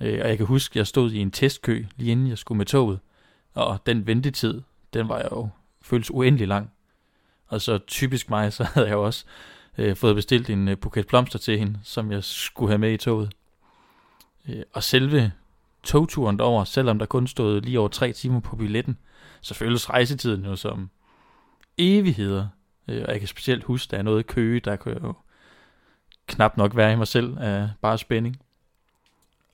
Øh, 0.00 0.20
og 0.22 0.28
jeg 0.28 0.36
kan 0.36 0.46
huske, 0.46 0.72
at 0.72 0.76
jeg 0.76 0.86
stod 0.86 1.12
i 1.12 1.18
en 1.18 1.30
testkø, 1.30 1.84
lige 1.96 2.12
inden 2.12 2.28
jeg 2.28 2.38
skulle 2.38 2.58
med 2.58 2.66
toget. 2.66 2.98
Og 3.54 3.78
den 3.86 4.06
ventetid, 4.06 4.62
den 4.94 5.08
var 5.08 5.22
jo 5.30 5.48
føles 5.82 6.10
uendelig 6.10 6.48
lang. 6.48 6.70
Og 7.48 7.60
så 7.60 7.78
typisk 7.78 8.30
mig, 8.30 8.52
så 8.52 8.64
havde 8.64 8.86
jeg 8.86 8.94
jo 8.94 9.04
også 9.04 9.24
øh, 9.78 9.96
fået 9.96 10.14
bestilt 10.14 10.50
en 10.50 10.68
øh, 10.68 10.78
buket 10.78 11.06
blomster 11.06 11.38
til 11.38 11.58
hende, 11.58 11.78
som 11.82 12.12
jeg 12.12 12.24
skulle 12.24 12.70
have 12.70 12.78
med 12.78 12.92
i 12.92 12.96
toget. 12.96 13.32
Øh, 14.48 14.62
og 14.72 14.82
selve 14.82 15.32
togturen 15.82 16.38
derover, 16.38 16.64
selvom 16.64 16.98
der 16.98 17.06
kun 17.06 17.26
stod 17.26 17.60
lige 17.60 17.80
over 17.80 17.88
tre 17.88 18.12
timer 18.12 18.40
på 18.40 18.56
billetten, 18.56 18.98
så 19.40 19.54
føles 19.54 19.90
rejsetiden 19.90 20.44
jo 20.44 20.56
som 20.56 20.90
evigheder. 21.78 22.48
Øh, 22.88 23.02
og 23.06 23.12
jeg 23.12 23.18
kan 23.18 23.28
specielt 23.28 23.64
huske, 23.64 23.90
der 23.90 23.98
er 23.98 24.02
noget 24.02 24.26
køge, 24.26 24.60
der 24.60 24.76
kunne 24.76 24.94
jeg 24.94 25.02
jo 25.02 25.14
knap 26.26 26.56
nok 26.56 26.76
være 26.76 26.92
i 26.92 26.96
mig 26.96 27.08
selv 27.08 27.38
af 27.38 27.70
bare 27.80 27.98
spænding. 27.98 28.40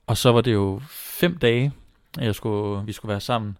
Og 0.07 0.17
så 0.17 0.31
var 0.31 0.41
det 0.41 0.53
jo 0.53 0.81
fem 0.89 1.37
dage, 1.37 1.73
at 2.17 2.25
jeg 2.25 2.35
skulle, 2.35 2.85
vi 2.85 2.91
skulle 2.91 3.09
være 3.09 3.21
sammen. 3.21 3.57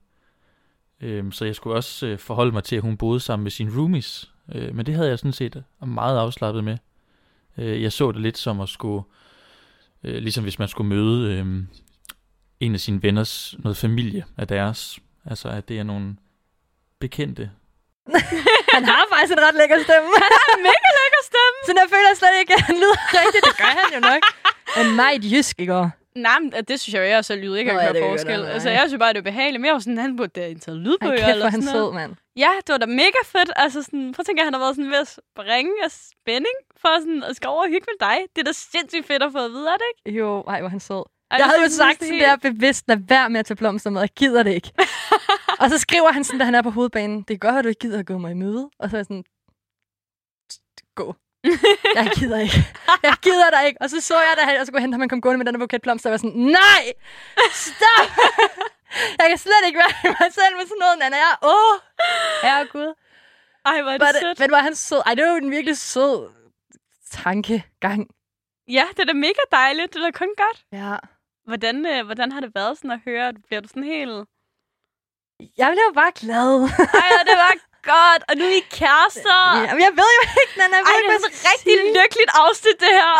Øhm, 1.01 1.31
så 1.31 1.45
jeg 1.45 1.55
skulle 1.55 1.75
også 1.75 2.07
øh, 2.07 2.19
forholde 2.19 2.51
mig 2.51 2.63
til, 2.63 2.75
at 2.75 2.81
hun 2.81 2.97
boede 2.97 3.19
sammen 3.19 3.43
med 3.43 3.51
sine 3.51 3.77
roomies. 3.77 4.30
Øh, 4.55 4.75
men 4.75 4.85
det 4.85 4.95
havde 4.95 5.09
jeg 5.09 5.19
sådan 5.19 5.33
set 5.33 5.63
meget 5.85 6.19
afslappet 6.19 6.63
med. 6.63 6.77
Øh, 7.57 7.81
jeg 7.83 7.91
så 7.91 8.11
det 8.11 8.21
lidt 8.21 8.37
som 8.37 8.59
at 8.59 8.69
skulle, 8.69 9.03
øh, 10.03 10.15
ligesom 10.15 10.43
hvis 10.43 10.59
man 10.59 10.67
skulle 10.67 10.87
møde 10.87 11.31
øh, 11.37 11.45
en 12.59 12.73
af 12.73 12.79
sine 12.79 13.03
venners, 13.03 13.55
noget 13.59 13.77
familie 13.77 14.25
af 14.37 14.47
deres. 14.47 14.99
Altså 15.25 15.49
at 15.49 15.69
det 15.69 15.79
er 15.79 15.83
nogle 15.83 16.15
bekendte, 16.99 17.51
Han 18.75 18.83
har 18.85 19.03
faktisk 19.13 19.33
en 19.37 19.43
ret 19.45 19.55
lækker 19.61 19.77
stemme. 19.87 20.07
Han 20.25 20.31
har 20.39 20.47
en 20.57 20.63
mega 20.69 20.89
lækker 20.99 21.21
stemme. 21.31 21.55
Så 21.65 21.71
jeg 21.81 21.87
føler 21.95 22.11
slet 22.21 22.35
ikke, 22.41 22.53
at 22.57 22.61
han 22.61 22.75
lyder 22.75 22.99
rigtigt. 23.21 23.43
Det 23.47 23.57
gør 23.57 23.73
han 23.81 23.87
jo 23.95 23.99
nok. 24.11 24.21
En 24.81 24.95
meget 24.95 25.23
jysk, 25.31 25.59
ikke? 25.59 25.75
også? 25.75 25.89
Nej, 26.15 26.39
men 26.39 26.53
det 26.67 26.79
synes 26.79 26.93
jeg 26.93 27.01
jo, 27.01 27.07
jeg 27.07 27.25
så 27.25 27.35
lyder 27.35 27.55
ikke 27.55 27.71
det 27.71 27.81
kan 27.81 27.95
forskel. 28.09 28.45
Altså, 28.45 28.69
jeg 28.69 28.83
synes 28.87 28.99
bare, 28.99 29.13
det 29.13 29.17
er 29.17 29.23
behageligt. 29.31 29.61
Mere 29.61 29.81
sådan, 29.81 29.97
han 29.97 30.15
burde 30.17 30.31
da 30.41 30.47
indtage 30.47 30.77
Ej, 30.77 30.83
lydbøger 30.83 31.17
kæft, 31.17 31.29
eller 31.29 31.43
hvor 31.45 31.49
han 31.49 31.61
sådan 31.61 31.75
noget. 31.75 31.87
sød, 31.87 31.93
mand. 31.93 32.15
Ja, 32.35 32.51
det 32.67 32.69
var 32.73 32.77
da 32.77 32.85
mega 32.85 33.21
fedt. 33.25 33.51
Altså 33.55 33.83
sådan, 33.83 34.11
prøv 34.13 34.21
at 34.21 34.25
tænke, 34.25 34.41
at 34.41 34.45
han 34.45 34.53
har 34.53 34.59
været 34.61 34.75
sådan 34.75 34.91
ved 34.91 34.97
at 34.97 35.07
springe 35.07 35.71
af 35.83 35.91
spænding 35.91 36.55
for 36.81 36.99
sådan 36.99 37.23
at 37.23 37.35
skal 37.35 37.47
over 37.49 37.63
og 37.63 37.69
hygge 37.69 37.87
med 37.91 38.07
dig. 38.07 38.17
Det 38.35 38.41
er 38.41 38.45
da 38.45 38.51
sindssygt 38.51 39.05
fedt 39.07 39.23
at 39.23 39.31
få 39.31 39.37
at 39.45 39.51
vide, 39.51 39.67
er 39.67 39.77
det 39.77 39.85
ikke? 40.05 40.17
Jo, 40.19 40.41
ej, 40.41 40.59
hvor 40.59 40.69
han 40.69 40.79
sød. 40.79 41.03
Ej, 41.31 41.37
Jeg 41.37 41.45
havde 41.45 41.61
jo 41.61 41.69
sagt 41.69 41.99
sådan 41.99 42.13
helt- 42.13 42.25
der 42.25 42.35
bevidst, 42.35 42.87
lad 42.87 42.97
være 43.07 43.29
med 43.29 43.39
at 43.39 43.45
tage 43.45 43.55
blomster 43.55 43.89
med, 43.89 44.01
jeg 44.01 44.09
gider 44.09 44.43
det 44.43 44.53
ikke. 44.53 44.71
og 45.61 45.69
så 45.69 45.77
skriver 45.77 46.11
han 46.11 46.23
sådan, 46.23 46.39
da 46.39 46.45
han 46.45 46.55
er 46.55 46.61
på 46.61 46.69
hovedbanen, 46.69 47.17
det 47.17 47.27
kan 47.27 47.39
godt 47.49 47.57
at 47.59 47.63
du 47.63 47.69
ikke 47.69 47.79
gider 47.79 47.99
at 47.99 48.05
gå 48.05 48.17
mig 48.17 48.31
i 48.31 48.33
møde. 48.43 48.69
Og 48.79 48.89
så 48.89 48.95
er 48.95 48.99
jeg 48.99 49.05
sådan, 49.05 49.23
gå. 50.95 51.15
Jeg 51.95 52.11
gider 52.19 52.39
ikke. 52.39 52.55
Jeg 53.07 53.15
gider 53.21 53.49
dig 53.49 53.67
ikke. 53.67 53.81
Og 53.81 53.89
så 53.89 54.01
så 54.01 54.13
jeg, 54.19 54.33
da 54.37 54.41
han, 54.41 54.65
skulle 54.65 54.81
hente 54.81 54.93
ham, 54.95 55.01
han 55.01 55.09
kom 55.09 55.21
gående 55.21 55.43
med 55.43 55.53
den 55.53 55.81
blomster, 55.81 56.09
og 56.09 56.11
jeg 56.11 56.19
var 56.23 56.29
sådan, 56.29 56.41
nej, 56.41 56.83
stop! 57.51 58.07
jeg 59.19 59.25
kan 59.29 59.37
slet 59.37 59.63
ikke 59.65 59.77
være 59.83 59.93
i 60.11 60.15
mig 60.19 60.33
selv 60.33 60.53
med 60.57 60.65
sådan 60.65 60.77
noget, 60.79 60.97
Nana. 60.99 61.17
Jeg, 61.17 61.35
åh, 61.43 61.75
herre 62.43 62.65
Gud. 62.65 62.93
Ej, 63.65 63.81
hvor 63.81 63.91
er 63.91 63.97
det 63.97 64.07
Men, 64.13 64.21
sødt. 64.21 64.39
men 64.39 64.53
er 64.53 64.57
han 64.69 64.75
sød. 64.75 65.01
Ej, 65.05 65.13
det 65.15 65.23
var 65.25 65.31
jo 65.31 65.37
en 65.37 65.51
virkelig 65.51 65.77
sød 65.77 66.29
tankegang. 67.11 68.07
Ja, 68.67 68.85
det 68.91 68.99
er 68.99 69.05
da 69.05 69.13
mega 69.13 69.43
dejligt. 69.51 69.93
Det 69.93 69.99
er 69.99 70.03
da 70.05 70.11
kun 70.11 70.33
godt. 70.37 70.65
Ja. 70.71 70.95
Hvordan, 71.45 71.85
øh, 71.85 72.05
hvordan 72.05 72.31
har 72.31 72.39
det 72.39 72.51
været 72.55 72.77
sådan 72.77 72.91
at 72.91 72.99
høre? 73.05 73.33
Bliver 73.33 73.61
du 73.61 73.67
sådan 73.67 73.83
helt... 73.83 74.27
Jeg 75.57 75.67
blev 75.71 75.93
bare 75.95 76.11
glad. 76.15 76.53
Ej, 77.03 77.23
det 77.29 77.37
var 77.43 77.53
godt. 77.91 78.21
Og 78.29 78.33
nu 78.39 78.43
er 78.51 78.55
I 78.61 78.63
kærester. 78.79 79.39
Jamen, 79.67 79.81
jeg 79.87 79.93
ved 80.01 80.09
jo 80.19 80.23
ikke, 80.41 80.53
Nana. 80.61 80.77
Ej, 80.89 80.97
det 81.07 81.15
er 81.17 81.21
sådan 81.25 81.41
rigtig 81.51 81.75
lykkeligt 81.97 82.31
afsnit, 82.43 82.77
det 82.85 82.93
her. 82.99 83.13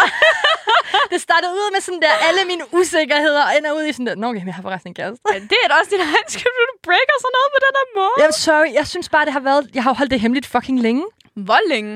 Det 1.12 1.20
startede 1.28 1.52
ud 1.60 1.68
med 1.76 1.82
sådan 1.88 2.02
der, 2.06 2.14
alle 2.28 2.42
mine 2.52 2.64
usikkerheder, 2.80 3.44
og 3.48 3.52
ender 3.58 3.72
ud 3.78 3.84
i 3.90 3.92
sådan 3.96 4.08
der, 4.10 4.16
nå, 4.22 4.28
okay, 4.30 4.46
jeg 4.50 4.56
har 4.60 4.66
forresten 4.68 4.90
en 4.92 4.98
kæreste. 5.00 5.22
Men 5.34 5.42
det 5.52 5.58
er 5.64 5.68
da 5.70 5.74
også 5.80 5.92
din 5.96 6.04
egen 6.12 6.28
skyld, 6.36 6.56
du 6.72 6.76
breaker 6.88 7.16
sådan 7.24 7.36
noget 7.38 7.50
på 7.56 7.60
den 7.66 7.74
her 7.80 7.88
måde. 8.00 8.16
Jamen, 8.22 8.38
sorry, 8.48 8.70
jeg 8.80 8.86
synes 8.94 9.08
bare, 9.16 9.26
det 9.28 9.34
har 9.38 9.44
været, 9.50 9.64
jeg 9.78 9.84
har 9.88 9.94
holdt 10.00 10.12
det 10.14 10.20
hemmeligt 10.20 10.48
fucking 10.54 10.80
længe. 10.88 11.06
Hvor 11.48 11.62
længe? 11.74 11.94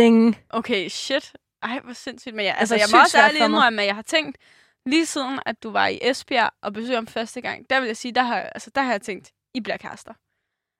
Længe. 0.00 0.38
Okay, 0.50 0.82
shit. 0.88 1.32
Ej, 1.62 1.80
hvor 1.84 1.92
sindssygt. 1.92 2.34
Men 2.34 2.44
jeg, 2.44 2.54
Altså, 2.58 2.74
altså, 2.74 2.88
jeg 2.88 2.98
må 2.98 3.02
også 3.04 3.18
ærligt 3.18 3.44
indrømme, 3.44 3.82
at 3.82 3.86
jeg 3.86 3.94
har 3.94 4.02
tænkt, 4.02 4.38
lige 4.86 5.06
siden 5.06 5.40
at 5.46 5.62
du 5.62 5.70
var 5.70 5.86
i 5.86 5.98
Esbjerg 6.02 6.50
og 6.62 6.72
besøgte 6.72 6.94
ham 6.94 7.06
første 7.06 7.40
gang, 7.40 7.70
der 7.70 7.80
vil 7.80 7.86
jeg 7.86 7.96
sige, 7.96 8.12
der 8.14 8.22
har, 8.22 8.40
altså, 8.40 8.70
der 8.74 8.82
har 8.82 8.90
jeg 8.90 9.02
tænkt, 9.02 9.30
I 9.54 9.60
bliver 9.60 9.76
kærester. 9.76 10.12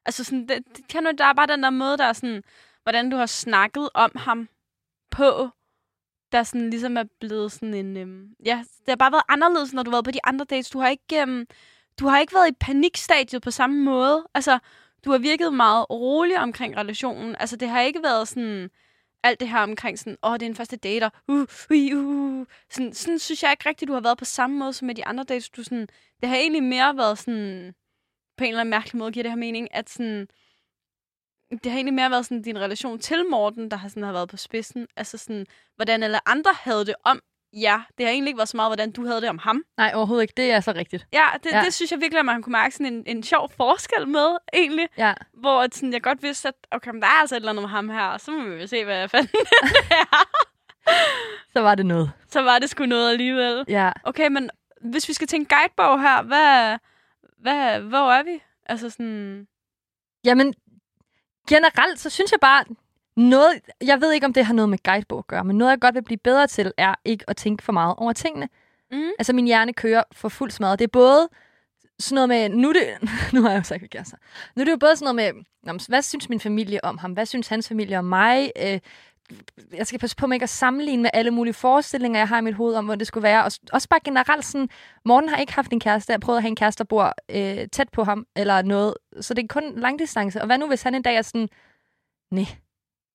Altså 0.07 0.25
sådan, 0.25 0.49
det, 0.49 0.64
det, 0.77 0.88
kan 0.88 1.05
du, 1.05 1.12
der 1.19 1.25
er 1.25 1.33
bare 1.33 1.47
den 1.47 1.62
der 1.62 1.71
måde, 1.71 1.99
der 1.99 2.05
er 2.05 2.12
sådan, 2.12 2.42
hvordan 2.83 3.11
du 3.11 3.16
har 3.16 3.27
snakket 3.27 3.88
om 3.95 4.11
ham 4.16 4.49
på, 5.11 5.51
der 6.33 6.42
sådan 6.42 6.71
ligesom 6.71 6.97
er 6.97 7.05
blevet 7.21 7.53
sådan 7.53 7.75
en, 7.75 7.97
øhm, 7.97 8.29
ja, 8.45 8.64
det 8.79 8.88
har 8.88 8.97
bare 8.97 9.12
været 9.12 9.23
anderledes, 9.29 9.73
når 9.73 9.83
du 9.83 9.90
har 9.90 9.97
været 9.97 10.05
på 10.05 10.11
de 10.11 10.25
andre 10.25 10.45
dates. 10.45 10.71
Du 10.71 10.79
har 10.79 10.88
ikke, 10.88 11.23
øhm, 11.23 11.47
du 12.01 12.07
har 12.07 12.21
ikke 12.21 12.35
været 12.35 12.49
i 12.51 12.57
panikstadiet 12.61 13.42
på 13.42 13.51
samme 13.51 13.85
måde. 13.85 14.27
Altså, 14.35 14.59
du 15.05 15.11
har 15.11 15.19
virket 15.19 15.55
meget 15.55 15.90
rolig 15.90 16.38
omkring 16.38 16.77
relationen. 16.77 17.37
Altså, 17.40 17.57
det 17.57 17.69
har 17.69 17.81
ikke 17.81 18.03
været 18.03 18.29
sådan, 18.29 18.71
alt 19.23 19.40
det 19.40 19.49
her 19.49 19.61
omkring 19.61 19.99
sådan, 19.99 20.16
åh, 20.23 20.31
oh, 20.31 20.35
det 20.35 20.42
er 20.42 20.51
en 20.51 20.57
første 20.57 20.77
dater, 20.77 21.11
uh, 21.29 21.40
uh, 21.40 21.47
uh, 21.71 22.05
uh. 22.05 22.47
Sådan, 22.71 22.92
sådan 22.95 23.19
synes 23.19 23.42
jeg 23.42 23.51
ikke 23.51 23.69
rigtigt, 23.69 23.88
du 23.88 23.92
har 23.92 24.01
været 24.01 24.19
på 24.19 24.25
samme 24.25 24.59
måde 24.59 24.73
som 24.73 24.87
med 24.87 24.95
de 24.95 25.07
andre 25.07 25.25
dates. 25.25 25.51
Du 25.51 25.62
sådan, 25.62 25.88
det 26.21 26.29
har 26.29 26.37
egentlig 26.37 26.62
mere 26.62 26.97
været 26.97 27.19
sådan, 27.19 27.75
på 28.38 28.44
en 28.44 28.49
eller 28.49 28.61
anden 28.61 28.70
mærkelig 28.70 28.96
måde 28.96 29.12
giver 29.12 29.22
det 29.22 29.33
her 29.33 29.37
mening, 29.37 29.75
at 29.75 29.90
sådan, 29.90 30.29
det 31.51 31.66
har 31.72 31.79
egentlig 31.79 31.94
mere 31.94 32.11
været 32.11 32.27
sådan 32.27 32.42
din 32.42 32.59
relation 32.59 32.99
til 32.99 33.25
Morten, 33.31 33.70
der 33.70 33.77
har, 33.77 33.88
sådan, 33.88 34.03
har 34.03 34.12
været 34.12 34.29
på 34.29 34.37
spidsen. 34.37 34.87
Altså 34.96 35.18
sådan, 35.18 35.46
hvordan 35.77 36.03
alle 36.03 36.29
andre 36.29 36.51
havde 36.61 36.87
det 36.87 36.94
om 37.05 37.20
ja. 37.53 37.81
Det 37.99 38.07
har 38.07 38.12
egentlig 38.12 38.29
ikke 38.31 38.38
været 38.38 38.49
så 38.49 38.57
meget, 38.57 38.68
hvordan 38.70 38.92
du 38.92 39.07
havde 39.07 39.20
det 39.20 39.29
om 39.29 39.38
ham. 39.38 39.62
Nej, 39.77 39.92
overhovedet 39.94 40.22
ikke. 40.22 40.35
Det 40.37 40.51
er 40.53 40.61
så 40.61 40.72
rigtigt. 40.72 41.07
Ja, 41.12 41.27
det, 41.44 41.53
Ja. 41.53 41.61
det 41.64 41.75
synes 41.75 41.92
jeg 41.92 42.01
virkelig, 42.01 42.18
at 42.18 42.25
man 42.25 42.42
kunne 42.42 42.53
mærke 42.53 42.75
sådan 42.75 42.92
en, 42.94 43.03
en 43.07 43.22
sjov 43.22 43.51
forskel 43.57 44.09
med, 44.09 44.37
egentlig. 44.53 44.88
Ja. 44.99 45.14
Hvor 45.35 45.62
at 45.62 45.75
sådan, 45.75 45.92
jeg 45.92 46.03
godt 46.03 46.22
vidste, 46.22 46.49
at 46.49 46.55
okay, 46.70 46.90
men 46.90 47.03
der 47.03 47.09
er 47.09 47.20
altså 47.20 47.35
et 47.35 47.40
eller 47.40 47.51
andet 47.51 47.62
med 47.62 47.70
ham 47.70 47.88
her, 47.88 48.03
og 48.07 48.20
så 48.20 48.31
må 48.31 48.42
vi 48.49 48.61
jo 48.61 48.66
se, 48.66 48.85
hvad 48.85 49.09
fanden 49.09 49.31
det 49.33 49.46
er. 49.90 50.27
Så 51.53 51.61
var 51.61 51.75
det 51.75 51.87
noget. 51.87 52.11
Så 52.29 52.42
var 52.42 52.59
det 52.59 52.70
sgu 52.70 52.87
noget 52.87 53.11
alligevel. 53.11 53.64
Ja. 53.68 53.92
Okay, 54.05 54.29
men 54.29 54.51
hvis 54.81 55.09
vi 55.09 55.12
skal 55.12 55.29
en 55.35 55.46
guidebog 55.46 56.01
her, 56.03 56.22
hvad, 56.22 56.79
hvad, 57.37 57.81
hvor 57.81 58.12
er 58.12 58.22
vi? 58.22 58.42
Altså 58.66 58.90
sådan... 58.90 59.46
Jamen, 60.25 60.55
generelt, 61.49 62.01
så 62.01 62.11
synes 62.11 62.33
jeg 62.33 62.40
bare, 62.40 62.64
noget, 63.16 63.61
jeg 63.81 64.01
ved 64.01 64.12
ikke, 64.12 64.27
om 64.27 64.33
det 64.33 64.44
har 64.44 64.55
noget 64.55 64.68
med 64.68 64.79
guidebog 64.83 65.18
at 65.18 65.27
gøre, 65.27 65.44
men 65.44 65.59
noget, 65.59 65.70
jeg 65.70 65.81
godt 65.81 65.94
vil 65.94 66.03
blive 66.03 66.18
bedre 66.18 66.46
til, 66.46 66.72
er 66.77 66.94
ikke 67.05 67.25
at 67.31 67.37
tænke 67.37 67.64
for 67.64 67.72
meget 67.72 67.94
over 67.99 68.12
tingene. 68.12 68.49
Mm. 68.90 69.11
Altså, 69.18 69.33
min 69.33 69.46
hjerne 69.46 69.72
kører 69.72 70.03
for 70.12 70.29
fuld 70.29 70.51
smadret. 70.51 70.79
Det 70.79 70.85
er 70.85 70.88
både 70.92 71.29
sådan 71.99 72.14
noget 72.14 72.29
med, 72.29 72.49
nu, 72.49 72.72
det, 72.72 73.11
nu 73.35 73.42
har 73.42 73.51
jeg 73.51 73.59
jo 73.59 73.62
sagt, 73.62 73.83
at 73.83 73.90
kærester. 73.90 74.16
Nu 74.57 74.61
er 74.61 74.64
det 74.64 74.72
jo 74.72 74.77
både 74.77 74.96
sådan 74.96 75.14
noget 75.14 75.35
med, 75.35 75.79
hvad 75.88 76.03
synes 76.03 76.29
min 76.29 76.40
familie 76.40 76.85
om 76.85 76.99
ham? 76.99 77.12
Hvad 77.12 77.27
synes 77.27 77.49
hans 77.49 77.68
familie 77.68 77.99
om 77.99 78.05
mig? 78.05 78.53
Øh, 78.62 78.81
jeg 79.73 79.87
skal 79.87 80.01
passe 80.01 80.17
på 80.17 80.27
med 80.27 80.37
ikke 80.37 80.43
at 80.45 80.49
sammenligne 80.51 81.03
med 81.03 81.11
alle 81.15 81.31
mulige 81.31 81.55
forestillinger, 81.55 82.21
jeg 82.21 82.29
har 82.29 82.39
i 82.39 82.41
mit 82.43 82.55
hoved 82.55 82.75
om, 82.75 82.85
hvor 82.85 82.95
det 82.95 83.07
skulle 83.07 83.23
være. 83.23 83.45
Og 83.45 83.51
også 83.73 83.89
bare 83.89 84.01
generelt 84.05 84.45
sådan, 84.45 84.69
Morten 85.05 85.29
har 85.29 85.37
ikke 85.37 85.53
haft 85.53 85.73
en 85.73 85.81
kæreste. 85.81 86.12
Jeg 86.12 86.21
prøvet 86.21 86.37
at 86.37 86.43
have 86.43 86.49
en 86.49 86.57
kæreste, 86.57 86.79
der 86.79 86.89
bor 86.89 87.15
øh, 87.31 87.69
tæt 87.73 87.89
på 87.89 88.05
ham, 88.05 88.27
eller 88.37 88.62
noget. 88.62 88.95
Så 89.21 89.35
det 89.35 89.43
er 89.43 89.47
kun 89.49 89.79
langdistance. 89.79 90.41
Og 90.41 90.47
hvad 90.47 90.59
nu, 90.59 90.67
hvis 90.69 90.83
han 90.83 90.95
en 90.95 91.03
dag 91.03 91.17
er 91.17 91.23
sådan, 91.23 91.49
nej, 92.31 92.45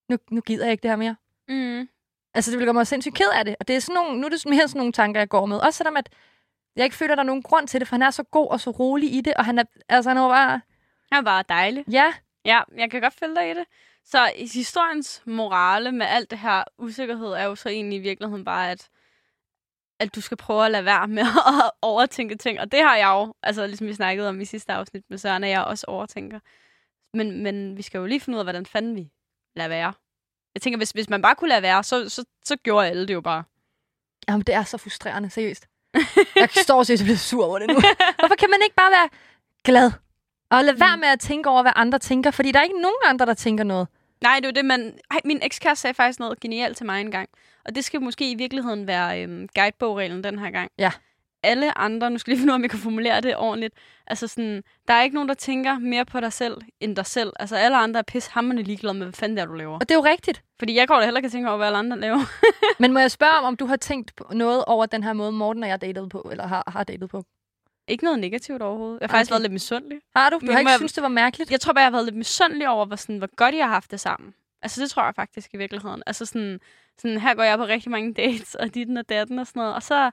nu, 0.08 0.16
nu 0.30 0.40
gider 0.40 0.64
jeg 0.64 0.72
ikke 0.72 0.82
det 0.82 0.90
her 0.90 0.96
mere. 0.96 1.16
Mm. 1.48 1.88
Altså, 2.34 2.50
det 2.50 2.58
vil 2.58 2.66
gøre 2.66 2.74
mig 2.74 2.86
sindssygt 2.86 3.14
ked 3.14 3.28
af 3.34 3.44
det. 3.44 3.56
Og 3.60 3.68
det 3.68 3.76
er 3.76 3.80
sådan 3.80 3.94
nogle, 3.94 4.20
nu 4.20 4.26
er 4.26 4.30
det 4.30 4.46
mere 4.46 4.68
sådan 4.68 4.78
nogle 4.78 4.92
tanker, 4.92 5.20
jeg 5.20 5.28
går 5.28 5.46
med. 5.46 5.56
Også 5.56 5.76
selvom, 5.76 5.96
at 5.96 6.08
jeg 6.76 6.84
ikke 6.84 6.96
føler, 6.96 7.12
at 7.12 7.16
der 7.16 7.22
er 7.22 7.26
nogen 7.26 7.42
grund 7.42 7.68
til 7.68 7.80
det, 7.80 7.88
for 7.88 7.94
han 7.94 8.02
er 8.02 8.10
så 8.10 8.22
god 8.22 8.48
og 8.50 8.60
så 8.60 8.70
rolig 8.70 9.14
i 9.14 9.20
det, 9.20 9.34
og 9.34 9.44
han 9.44 9.58
er, 9.58 9.64
altså, 9.88 10.10
han 10.10 10.16
er 10.16 10.28
bare, 10.28 10.60
Han 11.12 11.24
var 11.24 11.42
dejlig. 11.42 11.84
ja, 11.90 12.12
Ja, 12.44 12.60
jeg 12.76 12.90
kan 12.90 13.00
godt 13.00 13.14
følge 13.14 13.34
dig 13.34 13.50
i 13.50 13.54
det. 13.54 13.64
Så 14.04 14.32
historiens 14.54 15.22
morale 15.26 15.92
med 15.92 16.06
alt 16.06 16.30
det 16.30 16.38
her 16.38 16.64
usikkerhed 16.78 17.28
er 17.28 17.44
jo 17.44 17.54
så 17.54 17.68
egentlig 17.68 17.96
i 17.98 18.02
virkeligheden 18.02 18.44
bare, 18.44 18.70
at, 18.70 18.88
at 20.00 20.14
du 20.14 20.20
skal 20.20 20.36
prøve 20.36 20.64
at 20.64 20.70
lade 20.70 20.84
være 20.84 21.08
med 21.08 21.22
at 21.64 21.70
overtænke 21.82 22.36
ting. 22.36 22.60
Og 22.60 22.72
det 22.72 22.82
har 22.82 22.96
jeg 22.96 23.08
jo, 23.08 23.34
altså 23.42 23.66
ligesom 23.66 23.86
vi 23.86 23.94
snakkede 23.94 24.28
om 24.28 24.40
i 24.40 24.44
sidste 24.44 24.72
afsnit 24.72 25.04
med 25.10 25.18
Søren, 25.18 25.44
at 25.44 25.50
jeg 25.50 25.64
også 25.64 25.84
overtænker. 25.88 26.40
Men, 27.14 27.42
men 27.42 27.76
vi 27.76 27.82
skal 27.82 27.98
jo 27.98 28.06
lige 28.06 28.20
finde 28.20 28.36
ud 28.36 28.40
af, 28.40 28.44
hvordan 28.44 28.66
fanden 28.66 28.96
vi 28.96 29.10
lader 29.56 29.68
være. 29.68 29.92
Jeg 30.54 30.62
tænker, 30.62 30.76
hvis, 30.76 30.90
hvis 30.90 31.08
man 31.08 31.22
bare 31.22 31.34
kunne 31.34 31.48
lade 31.48 31.62
være, 31.62 31.84
så, 31.84 32.08
så, 32.08 32.24
så 32.44 32.56
gjorde 32.56 32.88
alle 32.88 33.08
det 33.08 33.14
jo 33.14 33.20
bare. 33.20 33.44
Jamen, 34.28 34.42
det 34.42 34.54
er 34.54 34.64
så 34.64 34.78
frustrerende, 34.78 35.30
seriøst. 35.30 35.66
Jeg 36.36 36.48
står 36.50 36.78
og 36.78 36.86
bliver 36.86 37.16
sur 37.16 37.46
over 37.46 37.58
det 37.58 37.68
nu. 37.68 37.74
Hvorfor 38.18 38.34
kan 38.34 38.50
man 38.50 38.60
ikke 38.64 38.76
bare 38.76 38.90
være 38.90 39.08
glad? 39.64 39.90
Og 40.52 40.64
lade 40.64 40.80
være 40.80 40.96
med 40.96 41.08
at 41.08 41.20
tænke 41.20 41.48
over, 41.48 41.62
hvad 41.62 41.72
andre 41.76 41.98
tænker, 41.98 42.30
fordi 42.30 42.52
der 42.52 42.58
er 42.58 42.62
ikke 42.62 42.80
nogen 42.80 43.02
andre, 43.06 43.26
der 43.26 43.34
tænker 43.34 43.64
noget. 43.64 43.88
Nej, 44.22 44.40
det 44.42 44.48
er 44.48 44.52
det, 44.52 44.64
man... 44.64 44.98
Ej, 45.10 45.20
min 45.24 45.40
ekskæreste 45.42 45.82
sagde 45.82 45.94
faktisk 45.94 46.18
noget 46.18 46.40
genialt 46.40 46.76
til 46.76 46.86
mig 46.86 47.00
engang. 47.00 47.28
Og 47.64 47.74
det 47.74 47.84
skal 47.84 48.00
måske 48.00 48.30
i 48.30 48.34
virkeligheden 48.34 48.86
være 48.86 49.22
øhm, 49.22 49.48
guidebogreglen 49.54 50.24
den 50.24 50.38
her 50.38 50.50
gang. 50.50 50.70
Ja. 50.78 50.90
Alle 51.42 51.78
andre, 51.78 52.10
nu 52.10 52.18
skal 52.18 52.30
lige 52.30 52.38
finde 52.38 52.50
ud 52.50 52.54
af, 52.54 52.58
om 52.58 52.62
jeg 52.62 52.70
kan 52.70 52.78
formulere 52.78 53.20
det 53.20 53.36
ordentligt. 53.36 53.74
Altså 54.06 54.26
sådan, 54.26 54.62
der 54.88 54.94
er 54.94 55.02
ikke 55.02 55.14
nogen, 55.14 55.28
der 55.28 55.34
tænker 55.34 55.78
mere 55.78 56.04
på 56.04 56.20
dig 56.20 56.32
selv, 56.32 56.56
end 56.80 56.96
dig 56.96 57.06
selv. 57.06 57.32
Altså 57.40 57.56
alle 57.56 57.76
andre 57.76 57.98
er 57.98 58.04
pis 58.04 58.26
hammerne 58.26 58.62
ligeglade 58.62 58.94
med, 58.94 59.06
hvad 59.06 59.12
fanden 59.12 59.36
det 59.36 59.42
er, 59.42 59.46
du 59.46 59.54
laver. 59.54 59.74
Og 59.74 59.80
det 59.80 59.90
er 59.90 59.98
jo 59.98 60.04
rigtigt. 60.04 60.42
Fordi 60.58 60.74
jeg 60.74 60.88
går 60.88 60.96
da 60.96 61.04
heller 61.04 61.18
ikke 61.18 61.28
tænke 61.28 61.48
over, 61.48 61.56
hvad 61.56 61.66
alle 61.66 61.78
andre 61.78 62.00
laver. 62.00 62.20
Men 62.82 62.92
må 62.92 62.98
jeg 62.98 63.10
spørge 63.10 63.32
om, 63.32 63.44
om 63.44 63.56
du 63.56 63.66
har 63.66 63.76
tænkt 63.76 64.16
på 64.16 64.30
noget 64.32 64.64
over 64.64 64.86
den 64.86 65.02
her 65.04 65.12
måde, 65.12 65.32
Morten 65.32 65.62
og 65.62 65.68
jeg 65.68 65.80
datet 65.80 66.08
på, 66.08 66.28
eller 66.30 66.46
har, 66.46 66.64
har 66.66 66.84
datet 66.84 67.10
på? 67.10 67.24
Ikke 67.92 68.04
noget 68.04 68.18
negativt 68.18 68.62
overhovedet. 68.62 69.00
Jeg 69.00 69.08
har 69.08 69.12
faktisk 69.16 69.30
Okay. 69.30 69.34
været 69.34 69.42
lidt 69.42 69.52
misundelig. 69.52 69.98
Har 70.16 70.30
du? 70.30 70.36
Du 70.38 70.40
Men 70.46 70.52
har 70.52 70.58
ikke 70.58 70.70
jeg- 70.70 70.78
synes 70.78 70.92
det 70.92 71.02
var 71.02 71.08
mærkeligt? 71.08 71.50
Jeg 71.50 71.60
tror 71.60 71.72
bare, 71.72 71.80
jeg 71.80 71.86
har 71.86 71.90
været 71.92 72.04
lidt 72.04 72.16
misundelig 72.16 72.68
over, 72.68 72.86
hvor, 72.86 72.96
sådan, 72.96 73.18
hvor 73.18 73.28
godt 73.36 73.54
jeg 73.54 73.64
har 73.66 73.72
haft 73.72 73.90
det 73.90 74.00
sammen. 74.00 74.34
Altså, 74.62 74.80
det 74.82 74.90
tror 74.90 75.04
jeg 75.04 75.14
faktisk 75.14 75.54
i 75.54 75.56
virkeligheden. 75.56 76.02
Altså, 76.06 76.26
sådan, 76.26 76.60
sådan, 76.98 77.20
her 77.20 77.34
går 77.34 77.42
jeg 77.42 77.58
på 77.58 77.64
rigtig 77.64 77.90
mange 77.90 78.14
dates, 78.14 78.54
og 78.54 78.74
dit 78.74 78.98
og 78.98 79.08
datten 79.08 79.38
og 79.38 79.46
sådan 79.46 79.60
noget. 79.60 79.74
Og 79.74 79.82
så 79.82 80.10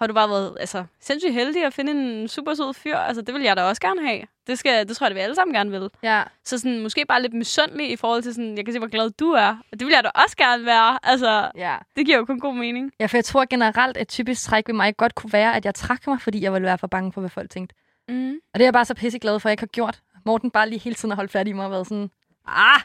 har 0.00 0.06
du 0.06 0.14
bare 0.14 0.28
været 0.30 0.56
altså, 0.60 0.84
sindssygt 1.00 1.34
heldig 1.34 1.64
at 1.64 1.74
finde 1.74 1.92
en 1.92 2.28
super 2.28 2.54
sød 2.54 2.74
fyr. 2.74 2.96
Altså, 2.96 3.22
det 3.22 3.34
vil 3.34 3.42
jeg 3.42 3.56
da 3.56 3.62
også 3.62 3.80
gerne 3.82 4.06
have. 4.08 4.22
Det, 4.46 4.58
skal, 4.58 4.88
det 4.88 4.96
tror 4.96 5.04
jeg, 5.06 5.10
det 5.10 5.16
vi 5.16 5.20
alle 5.20 5.34
sammen 5.34 5.54
gerne 5.54 5.70
vil. 5.70 5.90
Ja. 6.02 6.22
Så 6.44 6.58
sådan, 6.58 6.82
måske 6.82 7.04
bare 7.04 7.22
lidt 7.22 7.34
misundelig 7.34 7.90
i 7.90 7.96
forhold 7.96 8.22
til 8.22 8.34
sådan, 8.34 8.56
jeg 8.56 8.64
kan 8.64 8.74
se, 8.74 8.78
hvor 8.78 8.88
glad 8.88 9.10
du 9.10 9.30
er. 9.30 9.48
Og 9.72 9.80
det 9.80 9.86
vil 9.86 9.92
jeg 9.94 10.04
da 10.04 10.08
også 10.14 10.36
gerne 10.36 10.64
være. 10.66 10.98
Altså, 11.02 11.50
Ja. 11.56 11.76
det 11.96 12.06
giver 12.06 12.18
jo 12.18 12.24
kun 12.24 12.40
god 12.40 12.54
mening. 12.54 12.92
Ja, 13.00 13.06
for 13.06 13.16
jeg 13.16 13.24
tror 13.24 13.44
generelt, 13.50 13.96
at 13.96 14.08
typisk 14.08 14.44
træk 14.44 14.68
ved 14.68 14.74
mig 14.74 14.96
godt 14.96 15.14
kunne 15.14 15.32
være, 15.32 15.56
at 15.56 15.64
jeg 15.64 15.74
trak 15.74 16.06
mig, 16.06 16.20
fordi 16.20 16.42
jeg 16.42 16.52
ville 16.52 16.66
være 16.66 16.78
for 16.78 16.86
bange 16.86 17.12
for, 17.12 17.20
hvad 17.20 17.30
folk 17.30 17.50
tænkte. 17.50 17.74
Mm. 18.08 18.30
Og 18.32 18.54
det 18.54 18.60
er 18.60 18.66
jeg 18.66 18.72
bare 18.72 18.84
så 18.84 18.94
pisseglad 18.94 19.40
for, 19.40 19.48
at 19.48 19.50
jeg 19.50 19.52
ikke 19.52 19.62
har 19.62 19.66
gjort. 19.66 20.00
Morten 20.26 20.50
bare 20.50 20.68
lige 20.68 20.78
hele 20.80 20.94
tiden 20.96 21.10
har 21.10 21.16
holdt 21.16 21.30
fat 21.32 21.48
i 21.48 21.52
mig 21.52 21.64
og 21.64 21.70
været 21.70 21.86
sådan, 21.86 22.10
ah, 22.46 22.80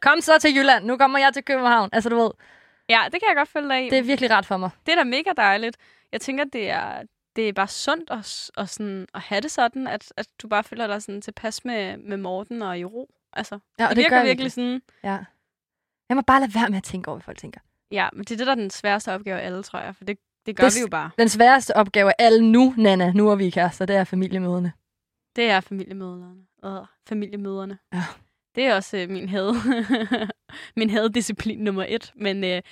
kom 0.00 0.20
så 0.20 0.38
til 0.38 0.56
Jylland, 0.56 0.84
nu 0.84 0.96
kommer 0.96 1.18
jeg 1.18 1.30
til 1.34 1.44
København. 1.44 1.88
Altså 1.92 2.08
du 2.08 2.16
ved, 2.16 2.30
Ja, 2.92 3.02
det 3.04 3.12
kan 3.20 3.28
jeg 3.28 3.36
godt 3.36 3.48
følge 3.48 3.68
dig 3.68 3.86
i. 3.86 3.90
det 3.90 3.98
er 3.98 4.02
virkelig 4.02 4.30
rart 4.30 4.46
for 4.46 4.56
mig. 4.56 4.70
det 4.86 4.92
er 4.92 4.96
da 4.96 5.04
mega 5.04 5.30
dejligt. 5.36 5.76
Jeg 6.12 6.20
tænker, 6.20 6.44
det 6.44 6.70
er, 6.70 7.02
det 7.36 7.48
er 7.48 7.52
bare 7.52 7.68
sundt 7.68 8.10
at, 8.10 8.50
at, 8.56 8.68
sådan, 8.68 9.06
at 9.14 9.20
have 9.20 9.40
det 9.40 9.50
sådan, 9.50 9.86
at, 9.86 10.12
at 10.16 10.26
du 10.42 10.48
bare 10.48 10.64
føler 10.64 10.86
dig 10.86 11.02
sådan 11.02 11.22
tilpas 11.22 11.64
med, 11.64 11.96
med 11.96 12.16
Morten 12.16 12.62
og 12.62 12.78
i 12.78 12.84
ro. 12.84 13.10
Altså, 13.32 13.58
Ja, 13.78 13.84
og 13.84 13.90
det, 13.90 13.96
det, 13.96 14.04
virker 14.04 14.24
virkelig 14.24 14.52
sådan. 14.52 14.82
Ja. 15.04 15.18
Jeg 16.08 16.16
må 16.16 16.22
bare 16.26 16.40
lade 16.40 16.54
være 16.54 16.68
med 16.68 16.76
at 16.76 16.82
tænke 16.84 17.08
over, 17.08 17.16
hvad 17.18 17.24
folk 17.24 17.38
tænker. 17.38 17.60
Ja, 17.90 18.08
men 18.12 18.24
det 18.24 18.30
er 18.30 18.36
det, 18.36 18.46
der 18.46 18.52
er 18.52 18.56
den 18.56 18.70
sværeste 18.70 19.12
opgave 19.12 19.40
af 19.40 19.46
alle, 19.46 19.62
tror 19.62 19.78
jeg. 19.78 19.96
For 19.96 20.04
det, 20.04 20.18
det 20.46 20.56
gør 20.56 20.64
Det- 20.64 20.74
vi 20.76 20.80
jo 20.80 20.88
bare. 20.88 21.10
Den 21.18 21.28
sværeste 21.28 21.76
opgave 21.76 22.08
af 22.10 22.14
alle 22.18 22.50
nu, 22.52 22.74
Nana, 22.78 23.12
nu 23.12 23.28
er 23.30 23.34
vi 23.34 23.50
kærester, 23.50 23.86
det 23.86 23.96
er 23.96 24.04
familiemøderne. 24.04 24.72
Det 25.36 25.50
er 25.50 25.60
familiemøderne. 25.60 26.34
Øh, 26.64 26.86
familiemøderne. 27.08 27.78
Ja. 27.92 28.02
Det 28.54 28.66
er 28.66 28.74
også 28.74 28.96
øh, 28.96 29.08
min 29.10 29.28
had. 29.28 29.54
min 30.76 30.90
haddisciplin 30.90 31.58
nummer 31.58 31.84
et. 31.88 32.12
Men 32.16 32.44
øh, 32.44 32.62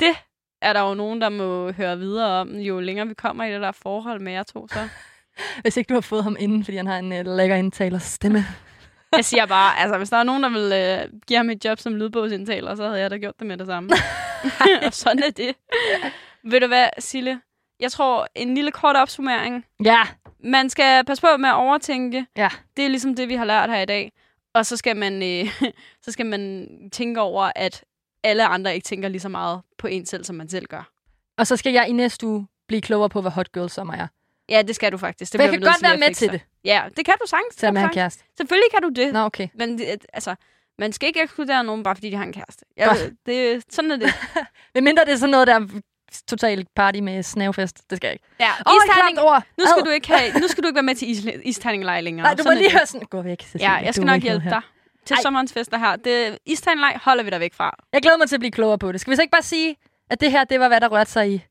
det 0.00 0.14
er 0.62 0.72
der 0.72 0.80
jo 0.80 0.94
nogen, 0.94 1.20
der 1.20 1.28
må 1.28 1.72
høre 1.72 1.98
videre 1.98 2.40
om, 2.40 2.56
jo 2.56 2.80
længere 2.80 3.08
vi 3.08 3.14
kommer 3.14 3.44
i 3.44 3.52
det 3.52 3.60
der 3.60 3.72
forhold 3.72 4.20
med 4.20 4.32
jer 4.32 4.42
to. 4.42 4.68
Så. 4.68 4.88
Hvis 5.62 5.76
ikke 5.76 5.88
du 5.88 5.94
har 5.94 6.00
fået 6.00 6.22
ham 6.22 6.36
inden, 6.38 6.64
fordi 6.64 6.76
han 6.76 6.86
har 6.86 6.98
en 6.98 7.12
uh, 7.12 7.36
lækker 7.36 7.56
indtaler 7.56 7.98
stemme. 7.98 8.44
Jeg 9.16 9.24
siger 9.24 9.46
bare, 9.46 9.78
altså 9.78 9.98
hvis 9.98 10.10
der 10.10 10.16
er 10.16 10.22
nogen, 10.22 10.42
der 10.42 10.48
vil 10.48 10.72
øh, 10.72 11.20
give 11.26 11.36
ham 11.36 11.50
et 11.50 11.64
job 11.64 11.78
som 11.78 11.96
lydbogsindtaler, 11.96 12.74
så 12.74 12.86
havde 12.86 13.00
jeg 13.00 13.10
da 13.10 13.16
gjort 13.16 13.38
det 13.38 13.46
med 13.46 13.56
det 13.56 13.66
samme. 13.66 13.90
og 14.86 14.92
sådan 14.92 15.22
er 15.22 15.30
det. 15.30 15.54
Ved 16.44 16.60
du 16.60 16.66
hvad, 16.66 16.88
Sille? 16.98 17.40
Jeg 17.80 17.92
tror, 17.92 18.26
en 18.34 18.54
lille 18.54 18.70
kort 18.70 18.96
opsummering. 18.96 19.64
Ja. 19.84 20.00
Man 20.44 20.70
skal 20.70 21.04
passe 21.04 21.22
på 21.22 21.36
med 21.38 21.48
at 21.48 21.54
overtænke. 21.54 22.26
Ja. 22.36 22.48
Det 22.76 22.84
er 22.84 22.88
ligesom 22.88 23.14
det, 23.14 23.28
vi 23.28 23.34
har 23.34 23.44
lært 23.44 23.70
her 23.70 23.80
i 23.80 23.86
dag. 23.86 24.12
Og 24.54 24.66
så 24.66 24.76
skal 24.76 24.96
man, 24.96 25.22
øh, 25.22 25.60
så 26.04 26.12
skal 26.12 26.26
man 26.26 26.68
tænke 26.92 27.20
over, 27.20 27.50
at 27.56 27.84
alle 28.24 28.46
andre 28.46 28.74
ikke 28.74 28.84
tænker 28.84 29.08
lige 29.08 29.20
så 29.20 29.28
meget 29.28 29.60
på 29.78 29.86
en 29.86 30.06
selv, 30.06 30.24
som 30.24 30.36
man 30.36 30.48
selv 30.48 30.66
gør. 30.66 30.90
Og 31.36 31.46
så 31.46 31.56
skal 31.56 31.72
jeg 31.72 31.88
i 31.88 31.92
næste 31.92 32.26
uge 32.26 32.46
blive 32.68 32.80
klogere 32.80 33.08
på, 33.08 33.20
hvad 33.20 33.30
hot 33.30 33.52
girl 33.52 33.68
sommer 33.68 33.94
er. 33.94 34.06
Ja, 34.48 34.62
det 34.62 34.74
skal 34.74 34.92
du 34.92 34.98
faktisk. 34.98 35.32
Det 35.32 35.38
jeg 35.38 35.50
kan 35.50 35.60
godt 35.60 35.82
være 35.82 35.98
med 35.98 36.14
til 36.14 36.32
det, 36.32 36.40
Ja, 36.64 36.84
det 36.96 37.04
kan 37.04 37.14
du 37.22 37.26
sagtens. 37.26 37.54
Selvom 37.56 37.74
jeg 37.74 37.82
har 37.82 37.88
en 37.88 37.94
kæreste. 37.94 38.24
Selvfølgelig 38.36 38.70
kan 38.70 38.82
du 38.82 38.88
det. 38.88 39.12
Nå, 39.12 39.18
okay. 39.18 39.48
Men 39.54 39.78
det, 39.78 40.06
altså, 40.12 40.34
man 40.78 40.92
skal 40.92 41.06
ikke 41.06 41.22
ekskludere 41.22 41.64
nogen, 41.64 41.82
bare 41.82 41.96
fordi 41.96 42.10
de 42.10 42.16
har 42.16 42.24
en 42.24 42.32
kæreste. 42.32 42.64
Jeg, 42.76 42.88
Godt. 42.88 43.12
det, 43.26 43.64
sådan 43.70 43.90
er 43.90 43.96
det. 43.96 44.14
Men 44.74 44.84
mindre 44.84 45.04
det 45.04 45.12
er 45.12 45.16
sådan 45.16 45.30
noget, 45.30 45.46
der 45.46 45.54
er 45.54 45.66
totalt 46.28 46.68
party 46.76 46.98
med 46.98 47.22
snavfest. 47.22 47.90
Det 47.90 47.96
skal 47.96 48.06
jeg 48.08 48.12
ikke. 48.12 48.24
Ja, 48.40 48.50
isterning, 48.50 49.16
klamt 49.16 49.28
ord. 49.28 49.42
nu, 49.58 49.64
skal 49.66 49.80
Ad. 49.80 49.84
du 49.84 49.90
ikke 49.90 50.08
have, 50.08 50.40
nu 50.40 50.48
skal 50.48 50.62
du 50.62 50.68
ikke 50.68 50.76
være 50.76 50.82
med 50.82 50.94
til 50.94 51.10
is, 51.10 51.26
isterninglej 51.44 52.00
længere. 52.00 52.24
Nej, 52.26 52.34
du 52.34 52.42
må 52.46 52.52
lige 52.52 52.70
høre 52.72 52.86
sådan. 52.86 53.06
Gå 53.10 53.22
væk, 53.22 53.42
Cecilie. 53.42 53.70
Ja, 53.70 53.76
jeg 53.76 53.94
skal 53.94 54.06
nok 54.06 54.22
hjælpe 54.22 54.50
dig 54.50 54.60
til 55.06 55.14
Ej. 55.14 55.22
sommerens 55.22 55.52
fester 55.52 55.78
her. 55.78 55.96
Det, 55.96 56.38
isterninglej 56.46 56.98
holder 57.02 57.24
vi 57.24 57.30
dig 57.30 57.40
væk 57.40 57.54
fra. 57.54 57.76
Jeg 57.92 58.02
glæder 58.02 58.16
mig 58.16 58.28
til 58.28 58.36
at 58.36 58.40
blive 58.40 58.52
klogere 58.52 58.78
på 58.78 58.92
det. 58.92 59.00
Skal 59.00 59.10
vi 59.10 59.16
så 59.16 59.22
ikke 59.22 59.32
bare 59.32 59.42
sige, 59.42 59.76
at 60.10 60.20
det 60.20 60.30
her, 60.30 60.44
det 60.44 60.60
var, 60.60 60.68
hvad 60.68 60.80
der 60.80 60.88
rørte 60.88 61.10
sig 61.10 61.32
i 61.32 61.42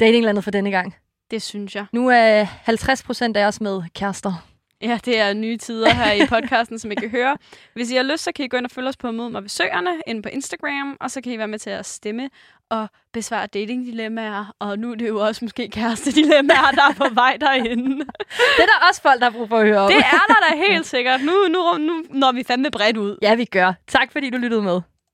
datinglandet 0.00 0.44
for 0.44 0.50
denne 0.50 0.70
gang? 0.70 0.94
Det 1.30 1.42
synes 1.42 1.74
jeg. 1.74 1.86
Nu 1.92 2.08
er 2.08 2.42
50 2.44 3.02
procent 3.02 3.36
af 3.36 3.44
os 3.46 3.60
med 3.60 3.82
kærester. 3.94 4.46
Ja, 4.82 4.98
det 5.04 5.18
er 5.20 5.32
nye 5.32 5.56
tider 5.56 5.94
her 5.94 6.12
i 6.12 6.26
podcasten, 6.26 6.78
som 6.78 6.92
I 6.92 6.94
kan 6.94 7.10
høre. 7.10 7.36
Hvis 7.74 7.90
I 7.90 7.96
har 7.96 8.02
lyst, 8.02 8.24
så 8.24 8.32
kan 8.32 8.44
I 8.44 8.48
gå 8.48 8.56
ind 8.56 8.64
og 8.64 8.70
følge 8.70 8.88
os 8.88 8.96
på 8.96 9.10
Mød 9.10 9.28
mig 9.30 9.42
ved 9.42 9.48
Søerne 9.48 9.90
inde 10.06 10.22
på 10.22 10.28
Instagram, 10.28 10.96
og 11.00 11.10
så 11.10 11.20
kan 11.20 11.32
I 11.32 11.38
være 11.38 11.48
med 11.48 11.58
til 11.58 11.70
at 11.70 11.86
stemme 11.86 12.30
og 12.70 12.88
besvare 13.12 13.46
datingdilemmaer, 13.46 14.54
og 14.58 14.78
nu 14.78 14.90
er 14.90 14.94
det 14.94 15.08
jo 15.08 15.20
også 15.20 15.44
måske 15.44 15.68
kærestedilemmaer, 15.68 16.70
der 16.74 16.82
er 16.82 16.94
på 16.96 17.14
vej 17.14 17.36
derinde. 17.40 17.96
Det 18.56 18.62
er 18.62 18.66
der 18.66 18.88
også 18.88 19.02
folk, 19.02 19.20
der 19.20 19.30
har 19.30 19.38
brug 19.38 19.48
for 19.48 19.58
at 19.58 19.66
høre 19.66 19.78
om. 19.78 19.90
Det 19.90 19.98
er 19.98 20.24
der 20.28 20.34
da 20.50 20.56
helt 20.70 20.86
sikkert. 20.86 21.20
Nu, 21.22 21.32
nu, 21.48 21.78
nu 21.78 22.04
når 22.10 22.32
vi 22.32 22.42
fandme 22.42 22.70
bredt 22.70 22.96
ud. 22.96 23.18
Ja, 23.22 23.34
vi 23.34 23.44
gør. 23.44 23.72
Tak 23.88 24.12
fordi 24.12 24.30
du 24.30 24.36
lyttede 24.36 24.62
med. 24.62 24.80